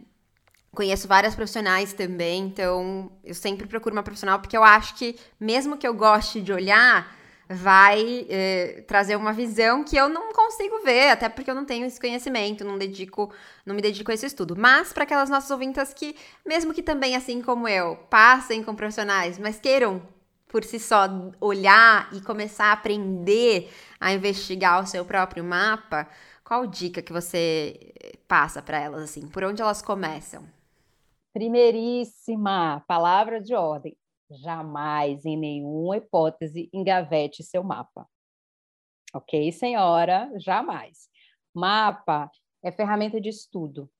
Conheço 0.74 1.06
várias 1.06 1.34
profissionais 1.34 1.92
também, 1.92 2.46
então 2.46 3.12
eu 3.22 3.34
sempre 3.34 3.66
procuro 3.66 3.94
uma 3.94 4.02
profissional 4.02 4.40
porque 4.40 4.56
eu 4.56 4.64
acho 4.64 4.94
que, 4.96 5.16
mesmo 5.38 5.76
que 5.76 5.86
eu 5.86 5.94
goste 5.94 6.40
de 6.40 6.52
olhar, 6.52 7.14
vai 7.48 8.26
eh, 8.28 8.84
trazer 8.86 9.16
uma 9.16 9.32
visão 9.32 9.84
que 9.84 9.96
eu 9.96 10.08
não 10.08 10.32
consigo 10.32 10.80
ver, 10.82 11.10
até 11.10 11.28
porque 11.28 11.50
eu 11.50 11.54
não 11.54 11.64
tenho 11.64 11.86
esse 11.86 12.00
conhecimento, 12.00 12.64
não 12.64 12.78
dedico, 12.78 13.32
não 13.66 13.74
me 13.74 13.82
dedico 13.82 14.10
a 14.10 14.14
esse 14.14 14.26
estudo. 14.26 14.56
Mas 14.56 14.92
para 14.92 15.04
aquelas 15.04 15.28
nossas 15.28 15.50
ouvintas 15.50 15.92
que, 15.92 16.16
mesmo 16.44 16.72
que 16.72 16.82
também, 16.82 17.14
assim 17.14 17.42
como 17.42 17.68
eu, 17.68 17.96
passem 18.10 18.62
com 18.62 18.74
profissionais, 18.74 19.38
mas 19.38 19.60
queiram 19.60 20.02
por 20.48 20.64
si 20.64 20.78
só 20.78 21.08
olhar 21.40 22.08
e 22.12 22.20
começar 22.20 22.66
a 22.66 22.72
aprender 22.72 23.70
a 24.00 24.12
investigar 24.12 24.82
o 24.82 24.86
seu 24.86 25.04
próprio 25.04 25.44
mapa, 25.44 26.08
qual 26.44 26.66
dica 26.66 27.02
que 27.02 27.12
você 27.12 27.92
passa 28.28 28.62
para 28.62 28.78
elas 28.78 29.02
assim? 29.02 29.26
Por 29.26 29.44
onde 29.44 29.60
elas 29.60 29.82
começam? 29.82 30.53
Primeiríssima 31.34 32.84
palavra 32.86 33.40
de 33.40 33.56
ordem: 33.56 33.96
jamais, 34.30 35.24
em 35.26 35.36
nenhuma 35.36 35.96
hipótese, 35.96 36.70
engavete 36.72 37.42
seu 37.42 37.64
mapa. 37.64 38.08
Ok, 39.12 39.50
senhora? 39.50 40.30
Jamais. 40.38 41.08
Mapa 41.52 42.30
é 42.62 42.70
ferramenta 42.70 43.20
de 43.20 43.30
estudo, 43.30 43.90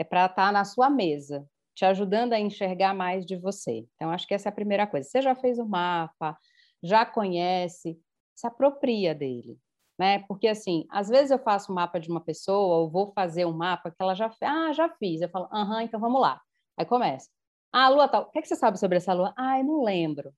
é 0.00 0.04
para 0.04 0.26
estar 0.26 0.46
tá 0.46 0.52
na 0.52 0.64
sua 0.64 0.90
mesa, 0.90 1.48
te 1.76 1.84
ajudando 1.84 2.32
a 2.32 2.40
enxergar 2.40 2.92
mais 2.92 3.24
de 3.24 3.36
você. 3.36 3.86
Então, 3.94 4.10
acho 4.10 4.26
que 4.26 4.34
essa 4.34 4.48
é 4.48 4.50
a 4.50 4.54
primeira 4.54 4.84
coisa. 4.84 5.08
Você 5.08 5.22
já 5.22 5.36
fez 5.36 5.60
o 5.60 5.64
mapa, 5.64 6.36
já 6.82 7.06
conhece, 7.06 8.00
se 8.34 8.46
apropria 8.48 9.14
dele. 9.14 9.60
Né? 9.96 10.24
Porque 10.26 10.48
assim, 10.48 10.86
às 10.90 11.08
vezes 11.08 11.30
eu 11.30 11.38
faço 11.38 11.70
o 11.70 11.74
mapa 11.74 12.00
de 12.00 12.10
uma 12.10 12.20
pessoa, 12.20 12.78
ou 12.78 12.90
vou 12.90 13.12
fazer 13.12 13.44
um 13.44 13.52
mapa 13.52 13.90
que 13.90 13.96
ela 14.00 14.14
já 14.14 14.28
fez. 14.28 14.50
Ah, 14.50 14.72
já 14.72 14.88
fiz. 14.88 15.20
Eu 15.20 15.28
falo, 15.28 15.48
aham, 15.52 15.82
então 15.82 16.00
vamos 16.00 16.20
lá. 16.20 16.40
Aí 16.80 16.86
começa. 16.86 17.28
Ah, 17.70 17.84
a 17.84 17.88
lua 17.90 18.08
tal. 18.08 18.22
O 18.22 18.30
que, 18.30 18.38
é 18.38 18.42
que 18.42 18.48
você 18.48 18.56
sabe 18.56 18.78
sobre 18.78 18.96
essa 18.96 19.12
lua? 19.12 19.34
Eu 19.36 19.64
não 19.64 19.82
lembro. 19.82 20.30
O 20.30 20.34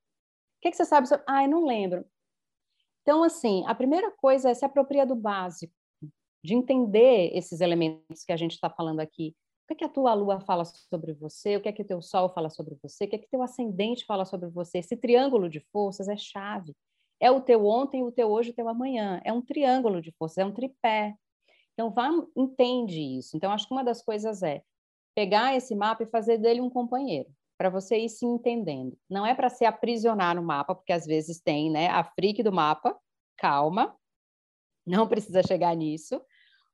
que, 0.61 0.69
é 0.69 0.71
que 0.73 0.77
você 0.77 0.85
sabe 0.85 1.07
sobre. 1.07 1.25
Eu 1.25 1.49
não 1.49 1.65
lembro. 1.65 2.05
Então, 3.03 3.23
assim, 3.23 3.65
a 3.67 3.75
primeira 3.75 4.11
coisa 4.11 4.51
é 4.51 4.55
se 4.55 4.65
apropriar 4.65 5.07
do 5.07 5.15
básico, 5.15 5.73
de 6.45 6.55
entender 6.55 7.31
esses 7.33 7.61
elementos 7.61 8.25
que 8.25 8.33
a 8.33 8.37
gente 8.37 8.53
está 8.53 8.69
falando 8.69 8.99
aqui. 8.99 9.37
O 9.65 9.69
que, 9.69 9.75
é 9.75 9.77
que 9.77 9.85
a 9.85 9.89
tua 9.89 10.15
lua 10.15 10.41
fala 10.41 10.65
sobre 10.65 11.13
você? 11.13 11.57
O 11.57 11.61
que 11.61 11.69
é 11.69 11.73
que 11.73 11.83
o 11.83 11.87
teu 11.87 12.03
sol 12.03 12.29
fala 12.29 12.51
sobre 12.51 12.77
você? 12.83 13.05
O 13.05 13.09
que 13.09 13.15
é 13.15 13.19
que 13.21 13.31
teu 13.31 13.43
ascendente 13.43 14.05
fala 14.05 14.25
sobre 14.25 14.49
você? 14.49 14.79
Esse 14.79 14.97
triângulo 14.97 15.49
de 15.49 15.61
forças 15.73 16.09
é 16.09 16.17
chave. 16.17 16.75
É 17.21 17.31
o 17.31 17.41
teu 17.41 17.65
ontem, 17.65 18.03
o 18.03 18.11
teu 18.11 18.29
hoje, 18.29 18.51
o 18.51 18.55
teu 18.55 18.69
amanhã. 18.69 19.21
É 19.25 19.33
um 19.33 19.41
triângulo 19.41 20.03
de 20.03 20.11
forças, 20.19 20.39
é 20.39 20.45
um 20.45 20.53
tripé. 20.53 21.15
Então, 21.73 21.89
vá, 21.89 22.11
entende 22.37 23.01
isso. 23.01 23.37
Então, 23.37 23.53
acho 23.53 23.69
que 23.69 23.73
uma 23.73 23.85
das 23.85 24.03
coisas 24.03 24.43
é 24.43 24.63
pegar 25.15 25.55
esse 25.57 25.75
mapa 25.75 26.03
e 26.03 26.11
fazer 26.11 26.39
dele 26.39 26.61
um 26.61 26.71
companheiro, 26.71 27.29
para 27.59 27.71
você 27.71 27.99
ir 27.99 28.09
se 28.09 28.25
entendendo. 28.25 28.97
Não 29.09 29.27
é 29.27 29.35
para 29.35 29.49
se 29.49 29.65
aprisionar 29.65 30.35
no 30.35 30.43
mapa, 30.43 30.75
porque 30.75 30.93
às 30.93 31.05
vezes 31.05 31.41
tem, 31.41 31.71
né, 31.71 31.89
a 31.89 32.03
freak 32.03 32.43
do 32.43 32.53
mapa, 32.53 32.99
calma, 33.37 33.97
não 34.87 35.07
precisa 35.07 35.43
chegar 35.43 35.75
nisso, 35.77 36.21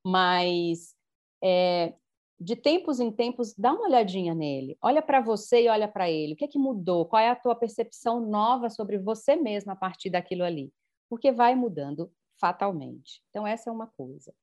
mas 0.03 0.95
é, 1.43 1.93
de 2.39 2.55
tempos 2.55 2.99
em 2.99 3.11
tempos, 3.11 3.53
dá 3.57 3.73
uma 3.73 3.85
olhadinha 3.85 4.33
nele, 4.33 4.77
olha 4.81 5.01
para 5.01 5.19
você 5.19 5.63
e 5.63 5.69
olha 5.69 5.87
para 5.87 6.09
ele, 6.09 6.33
o 6.33 6.35
que 6.35 6.45
é 6.45 6.47
que 6.47 6.57
mudou, 6.57 7.05
qual 7.05 7.21
é 7.21 7.29
a 7.29 7.35
tua 7.35 7.55
percepção 7.55 8.21
nova 8.21 8.69
sobre 8.69 8.97
você 8.97 9.35
mesma 9.35 9.73
a 9.73 9.75
partir 9.75 10.09
daquilo 10.09 10.43
ali, 10.43 10.71
porque 11.09 11.31
vai 11.31 11.53
mudando 11.53 12.11
fatalmente. 12.39 13.21
Então, 13.29 13.45
essa 13.45 13.69
é 13.69 13.73
uma 13.73 13.87
coisa. 13.87 14.33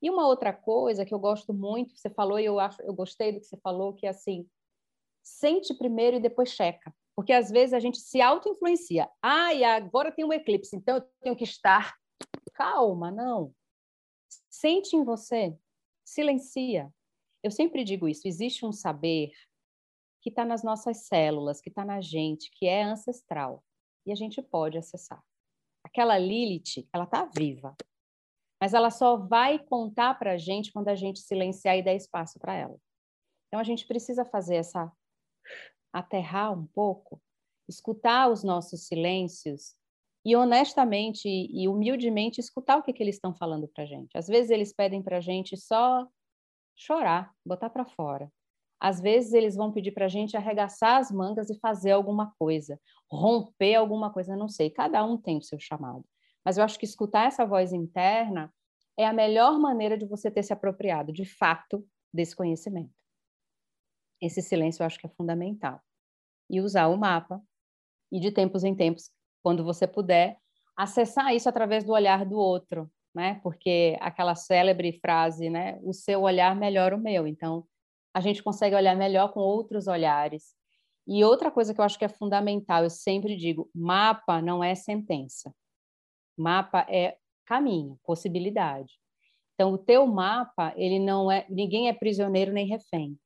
E 0.00 0.08
uma 0.10 0.26
outra 0.26 0.52
coisa 0.52 1.04
que 1.04 1.12
eu 1.12 1.18
gosto 1.18 1.52
muito, 1.52 1.96
você 1.96 2.08
falou 2.08 2.38
e 2.38 2.44
eu 2.44 2.60
acho, 2.60 2.80
eu 2.82 2.94
gostei 2.94 3.32
do 3.32 3.40
que 3.40 3.46
você 3.46 3.56
falou, 3.56 3.94
que 3.94 4.06
é 4.06 4.10
assim, 4.10 4.48
sente 5.22 5.74
primeiro 5.74 6.16
e 6.16 6.20
depois 6.20 6.50
checa. 6.50 6.94
Porque 7.16 7.32
às 7.32 7.50
vezes 7.50 7.72
a 7.72 7.80
gente 7.80 7.98
se 7.98 8.20
auto-influencia. 8.20 9.10
Ah, 9.20 9.52
e 9.52 9.64
agora 9.64 10.12
tem 10.12 10.24
um 10.24 10.32
eclipse, 10.32 10.76
então 10.76 10.96
eu 10.96 11.08
tenho 11.20 11.36
que 11.36 11.44
estar. 11.44 11.96
Calma, 12.54 13.10
não. 13.10 13.52
Sente 14.48 14.94
em 14.94 15.02
você, 15.02 15.56
silencia. 16.04 16.92
Eu 17.42 17.50
sempre 17.50 17.82
digo 17.82 18.08
isso: 18.08 18.28
existe 18.28 18.64
um 18.64 18.72
saber 18.72 19.32
que 20.20 20.30
está 20.30 20.44
nas 20.44 20.62
nossas 20.62 21.06
células, 21.06 21.60
que 21.60 21.70
está 21.70 21.84
na 21.84 22.00
gente, 22.00 22.50
que 22.52 22.66
é 22.66 22.84
ancestral. 22.84 23.64
E 24.06 24.12
a 24.12 24.14
gente 24.14 24.40
pode 24.40 24.78
acessar. 24.78 25.22
Aquela 25.84 26.18
Lilith, 26.18 26.88
ela 26.92 27.04
está 27.04 27.24
viva 27.24 27.76
mas 28.60 28.74
ela 28.74 28.90
só 28.90 29.16
vai 29.16 29.58
contar 29.58 30.18
para 30.18 30.32
a 30.32 30.38
gente 30.38 30.72
quando 30.72 30.88
a 30.88 30.94
gente 30.94 31.20
silenciar 31.20 31.76
e 31.76 31.82
der 31.82 31.96
espaço 31.96 32.38
para 32.38 32.54
ela. 32.54 32.76
Então 33.46 33.60
a 33.60 33.64
gente 33.64 33.86
precisa 33.86 34.24
fazer 34.24 34.56
essa 34.56 34.92
aterrar 35.92 36.52
um 36.52 36.66
pouco, 36.66 37.20
escutar 37.68 38.30
os 38.30 38.44
nossos 38.44 38.86
silêncios 38.86 39.74
e 40.24 40.36
honestamente 40.36 41.28
e 41.28 41.68
humildemente 41.68 42.40
escutar 42.40 42.76
o 42.76 42.82
que, 42.82 42.92
que 42.92 43.02
eles 43.02 43.14
estão 43.16 43.34
falando 43.34 43.68
para 43.68 43.84
a 43.84 43.86
gente. 43.86 44.16
Às 44.16 44.26
vezes 44.26 44.50
eles 44.50 44.72
pedem 44.72 45.02
para 45.02 45.18
a 45.18 45.20
gente 45.20 45.56
só 45.56 46.06
chorar, 46.76 47.32
botar 47.44 47.70
para 47.70 47.84
fora. 47.84 48.30
Às 48.80 49.00
vezes 49.00 49.32
eles 49.32 49.56
vão 49.56 49.72
pedir 49.72 49.92
para 49.92 50.04
a 50.04 50.08
gente 50.08 50.36
arregaçar 50.36 50.98
as 50.98 51.10
mangas 51.10 51.50
e 51.50 51.58
fazer 51.58 51.90
alguma 51.90 52.32
coisa, 52.38 52.80
romper 53.10 53.74
alguma 53.74 54.12
coisa, 54.12 54.36
não 54.36 54.48
sei. 54.48 54.70
Cada 54.70 55.04
um 55.04 55.16
tem 55.16 55.38
o 55.38 55.42
seu 55.42 55.58
chamado. 55.58 56.04
Mas 56.48 56.56
eu 56.56 56.64
acho 56.64 56.78
que 56.78 56.86
escutar 56.86 57.26
essa 57.26 57.44
voz 57.44 57.74
interna 57.74 58.50
é 58.96 59.06
a 59.06 59.12
melhor 59.12 59.58
maneira 59.58 59.98
de 59.98 60.06
você 60.06 60.30
ter 60.30 60.42
se 60.42 60.50
apropriado, 60.50 61.12
de 61.12 61.26
fato, 61.26 61.86
desse 62.10 62.34
conhecimento. 62.34 62.90
Esse 64.18 64.40
silêncio 64.40 64.82
eu 64.82 64.86
acho 64.86 64.98
que 64.98 65.04
é 65.04 65.10
fundamental. 65.10 65.78
E 66.48 66.62
usar 66.62 66.86
o 66.86 66.96
mapa, 66.96 67.42
e 68.10 68.18
de 68.18 68.32
tempos 68.32 68.64
em 68.64 68.74
tempos, 68.74 69.10
quando 69.42 69.62
você 69.62 69.86
puder, 69.86 70.38
acessar 70.74 71.34
isso 71.34 71.50
através 71.50 71.84
do 71.84 71.92
olhar 71.92 72.24
do 72.24 72.38
outro, 72.38 72.90
né? 73.14 73.40
Porque 73.42 73.98
aquela 74.00 74.34
célebre 74.34 74.98
frase, 75.02 75.50
né? 75.50 75.78
O 75.82 75.92
seu 75.92 76.22
olhar 76.22 76.56
melhora 76.56 76.96
o 76.96 76.98
meu. 76.98 77.26
Então, 77.26 77.66
a 78.14 78.22
gente 78.22 78.42
consegue 78.42 78.74
olhar 78.74 78.96
melhor 78.96 79.34
com 79.34 79.40
outros 79.40 79.86
olhares. 79.86 80.54
E 81.06 81.22
outra 81.22 81.50
coisa 81.50 81.74
que 81.74 81.80
eu 81.82 81.84
acho 81.84 81.98
que 81.98 82.06
é 82.06 82.08
fundamental, 82.08 82.84
eu 82.84 82.90
sempre 82.90 83.36
digo, 83.36 83.70
mapa 83.74 84.40
não 84.40 84.64
é 84.64 84.74
sentença. 84.74 85.54
Mapa 86.38 86.86
é 86.88 87.16
caminho, 87.44 87.98
possibilidade. 88.04 88.94
Então, 89.54 89.72
o 89.72 89.78
teu 89.78 90.06
mapa, 90.06 90.72
ele 90.76 90.98
não 90.98 91.30
é, 91.30 91.46
ninguém 91.50 91.88
é 91.88 91.92
prisioneiro 91.92 92.52
nem 92.52 92.66
refém. 92.66 93.18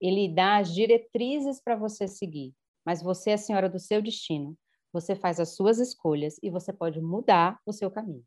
Ele 0.00 0.28
dá 0.28 0.58
as 0.58 0.74
diretrizes 0.74 1.60
para 1.62 1.76
você 1.76 2.08
seguir, 2.08 2.52
mas 2.84 3.02
você 3.02 3.30
é 3.30 3.34
a 3.34 3.38
senhora 3.38 3.68
do 3.68 3.78
seu 3.78 4.02
destino. 4.02 4.56
Você 4.92 5.14
faz 5.14 5.38
as 5.40 5.54
suas 5.54 5.78
escolhas 5.78 6.36
e 6.42 6.50
você 6.50 6.72
pode 6.72 7.00
mudar 7.00 7.60
o 7.64 7.72
seu 7.72 7.90
caminho 7.90 8.24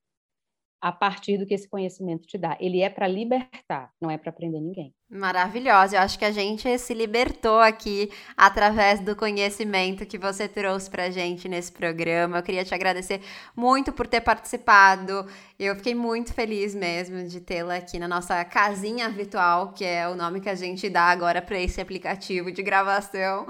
a 0.81 0.91
partir 0.91 1.37
do 1.37 1.45
que 1.45 1.53
esse 1.53 1.67
conhecimento 1.67 2.27
te 2.27 2.37
dá. 2.37 2.57
Ele 2.59 2.81
é 2.81 2.89
para 2.89 3.07
libertar, 3.07 3.91
não 3.99 4.09
é 4.09 4.17
para 4.17 4.31
prender 4.31 4.61
ninguém. 4.61 4.93
Maravilhosa. 5.09 5.95
Eu 5.95 6.01
acho 6.01 6.19
que 6.19 6.25
a 6.25 6.31
gente 6.31 6.77
se 6.77 6.93
libertou 6.93 7.59
aqui 7.59 8.11
através 8.35 8.99
do 8.99 9.15
conhecimento 9.15 10.05
que 10.05 10.17
você 10.17 10.49
trouxe 10.49 10.89
pra 10.89 11.09
gente 11.09 11.47
nesse 11.47 11.71
programa. 11.71 12.37
Eu 12.37 12.43
queria 12.43 12.65
te 12.65 12.75
agradecer 12.75 13.21
muito 13.55 13.93
por 13.93 14.05
ter 14.05 14.19
participado. 14.19 15.25
Eu 15.57 15.77
fiquei 15.77 15.95
muito 15.95 16.33
feliz 16.33 16.75
mesmo 16.75 17.25
de 17.25 17.39
tê-la 17.39 17.75
aqui 17.75 17.97
na 17.97 18.07
nossa 18.07 18.43
casinha 18.43 19.07
virtual, 19.07 19.71
que 19.71 19.85
é 19.85 20.09
o 20.09 20.15
nome 20.15 20.41
que 20.41 20.49
a 20.49 20.55
gente 20.55 20.89
dá 20.89 21.03
agora 21.03 21.41
para 21.41 21.57
esse 21.57 21.79
aplicativo 21.79 22.51
de 22.51 22.61
gravação. 22.61 23.47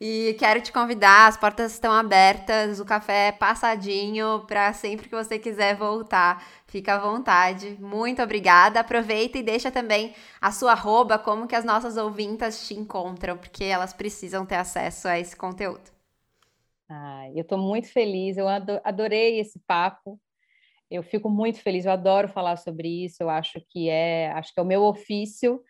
E 0.00 0.34
quero 0.38 0.62
te 0.62 0.72
convidar, 0.72 1.28
as 1.28 1.36
portas 1.36 1.72
estão 1.74 1.92
abertas, 1.92 2.80
o 2.80 2.86
café 2.86 3.28
é 3.28 3.32
passadinho 3.32 4.46
para 4.46 4.72
sempre 4.72 5.08
que 5.08 5.14
você 5.14 5.38
quiser 5.38 5.76
voltar 5.76 6.42
Fica 6.70 6.94
à 6.94 6.98
vontade. 6.98 7.76
Muito 7.80 8.22
obrigada. 8.22 8.78
Aproveita 8.78 9.36
e 9.36 9.42
deixa 9.42 9.72
também 9.72 10.14
a 10.40 10.52
sua 10.52 10.70
arroba, 10.70 11.18
como 11.18 11.48
que 11.48 11.56
as 11.56 11.64
nossas 11.64 11.96
ouvintas 11.96 12.66
te 12.68 12.74
encontram, 12.74 13.36
porque 13.36 13.64
elas 13.64 13.92
precisam 13.92 14.46
ter 14.46 14.54
acesso 14.54 15.08
a 15.08 15.18
esse 15.18 15.34
conteúdo. 15.34 15.90
Ah, 16.88 17.28
eu 17.34 17.42
estou 17.42 17.58
muito 17.58 17.92
feliz, 17.92 18.36
eu 18.36 18.46
adorei 18.48 19.40
esse 19.40 19.58
papo. 19.66 20.18
Eu 20.88 21.02
fico 21.02 21.28
muito 21.28 21.60
feliz, 21.60 21.84
eu 21.84 21.92
adoro 21.92 22.28
falar 22.28 22.56
sobre 22.56 23.04
isso. 23.04 23.20
Eu 23.20 23.28
acho 23.28 23.60
que 23.68 23.88
é, 23.88 24.30
acho 24.32 24.54
que 24.54 24.60
é 24.60 24.62
o 24.62 24.66
meu 24.66 24.82
ofício. 24.84 25.60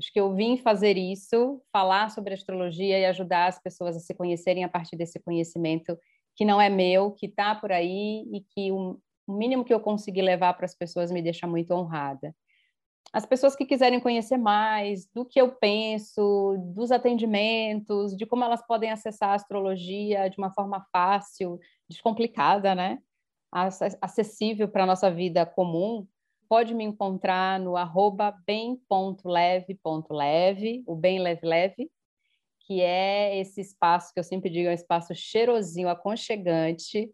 Acho 0.00 0.10
que 0.10 0.18
eu 0.18 0.34
vim 0.34 0.56
fazer 0.56 0.96
isso, 0.96 1.60
falar 1.70 2.10
sobre 2.10 2.32
astrologia 2.32 2.98
e 2.98 3.04
ajudar 3.04 3.48
as 3.48 3.62
pessoas 3.62 3.94
a 3.94 4.00
se 4.00 4.14
conhecerem 4.14 4.64
a 4.64 4.68
partir 4.68 4.96
desse 4.96 5.20
conhecimento 5.20 5.94
que 6.34 6.42
não 6.42 6.58
é 6.58 6.70
meu, 6.70 7.10
que 7.10 7.26
está 7.26 7.54
por 7.54 7.70
aí 7.70 8.24
e 8.32 8.40
que 8.40 8.72
o 8.72 8.98
mínimo 9.28 9.62
que 9.62 9.74
eu 9.74 9.78
conseguir 9.78 10.22
levar 10.22 10.54
para 10.54 10.64
as 10.64 10.74
pessoas 10.74 11.10
me 11.12 11.20
deixa 11.20 11.46
muito 11.46 11.74
honrada. 11.74 12.34
As 13.12 13.26
pessoas 13.26 13.54
que 13.54 13.66
quiserem 13.66 14.00
conhecer 14.00 14.38
mais 14.38 15.06
do 15.14 15.22
que 15.22 15.38
eu 15.38 15.52
penso, 15.52 16.56
dos 16.74 16.90
atendimentos, 16.90 18.16
de 18.16 18.24
como 18.24 18.42
elas 18.42 18.66
podem 18.66 18.90
acessar 18.90 19.30
a 19.30 19.34
astrologia 19.34 20.30
de 20.30 20.38
uma 20.38 20.50
forma 20.50 20.82
fácil, 20.90 21.58
descomplicada, 21.86 22.74
né? 22.74 23.00
acessível 24.00 24.68
para 24.68 24.84
a 24.84 24.86
nossa 24.86 25.10
vida 25.10 25.44
comum, 25.44 26.06
pode 26.50 26.74
me 26.74 26.82
encontrar 26.82 27.60
no 27.60 27.76
arroba 27.76 28.32
bem.leve.leve, 28.44 28.82
o 30.84 30.96
bem 30.96 31.20
leve 31.20 31.46
leve, 31.46 31.88
que 32.66 32.80
é 32.80 33.38
esse 33.38 33.60
espaço 33.60 34.12
que 34.12 34.18
eu 34.18 34.24
sempre 34.24 34.50
digo, 34.50 34.66
é 34.66 34.72
um 34.72 34.74
espaço 34.74 35.14
cheirosinho, 35.14 35.88
aconchegante, 35.88 37.08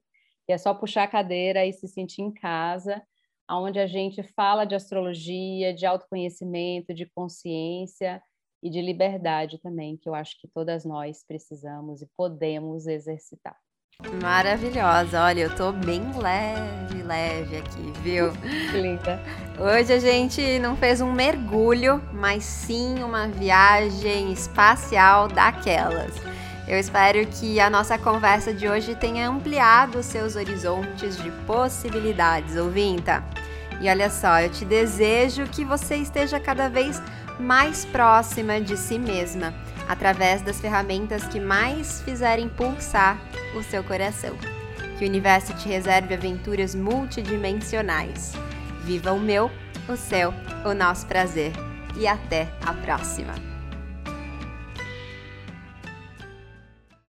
e 0.49 0.53
é 0.53 0.57
só 0.57 0.73
puxar 0.73 1.03
a 1.03 1.09
cadeira 1.09 1.67
e 1.67 1.73
se 1.75 1.87
sentir 1.87 2.23
em 2.23 2.33
casa, 2.33 3.03
onde 3.51 3.79
a 3.79 3.87
gente 3.87 4.23
fala 4.23 4.65
de 4.65 4.75
astrologia, 4.75 5.75
de 5.75 5.85
autoconhecimento, 5.85 6.95
de 6.95 7.05
consciência 7.05 8.23
e 8.63 8.71
de 8.71 8.81
liberdade 8.81 9.59
também, 9.61 9.99
que 9.99 10.09
eu 10.09 10.15
acho 10.15 10.41
que 10.41 10.49
todas 10.49 10.87
nós 10.87 11.23
precisamos 11.23 12.01
e 12.01 12.09
podemos 12.17 12.87
exercitar. 12.87 13.66
Maravilhosa, 14.23 15.23
olha, 15.23 15.43
eu 15.43 15.51
tô 15.55 15.73
bem 15.73 16.03
leve, 16.17 17.03
leve 17.03 17.59
aqui, 17.59 17.93
viu? 18.03 18.33
Linda. 18.73 19.21
Hoje 19.59 19.93
a 19.93 19.99
gente 19.99 20.59
não 20.59 20.77
fez 20.77 21.01
um 21.01 21.13
mergulho, 21.13 22.03
mas 22.13 22.45
sim 22.45 23.03
uma 23.03 23.27
viagem 23.29 24.33
espacial 24.33 25.29
daquelas. 25.29 26.15
Eu 26.67 26.79
espero 26.79 27.25
que 27.27 27.61
a 27.61 27.71
nossa 27.71 27.97
conversa 27.99 28.53
de 28.53 28.69
hoje 28.69 28.95
tenha 28.95 29.29
ampliado 29.29 29.99
os 29.99 30.07
seus 30.07 30.35
horizontes 30.35 31.17
de 31.17 31.31
possibilidades, 31.47 32.57
ouvinta. 32.57 33.23
E 33.81 33.89
olha 33.89 34.11
só, 34.11 34.41
eu 34.41 34.51
te 34.51 34.65
desejo 34.65 35.45
que 35.47 35.65
você 35.65 35.97
esteja 35.97 36.41
cada 36.41 36.69
vez 36.69 37.01
mais 37.39 37.85
próxima 37.85 38.61
de 38.61 38.77
si 38.77 38.99
mesma, 38.99 39.55
através 39.89 40.43
das 40.43 40.61
ferramentas 40.61 41.25
que 41.25 41.41
mais 41.41 42.03
fizerem 42.03 42.49
pulsar 42.49 43.19
o 43.57 43.63
seu 43.63 43.83
coração. 43.83 44.37
Que 44.99 45.05
o 45.05 45.09
universo 45.09 45.53
te 45.55 45.69
reserve 45.69 46.15
aventuras 46.15 46.75
multidimensionais. 46.75 48.33
Viva 48.83 49.13
o 49.13 49.21
meu, 49.21 49.51
o 49.89 49.97
seu, 49.97 50.33
o 50.65 50.73
nosso 50.75 51.07
prazer. 51.07 51.53
E 51.97 52.07
até 52.07 52.49
a 52.65 52.73
próxima! 52.73 53.56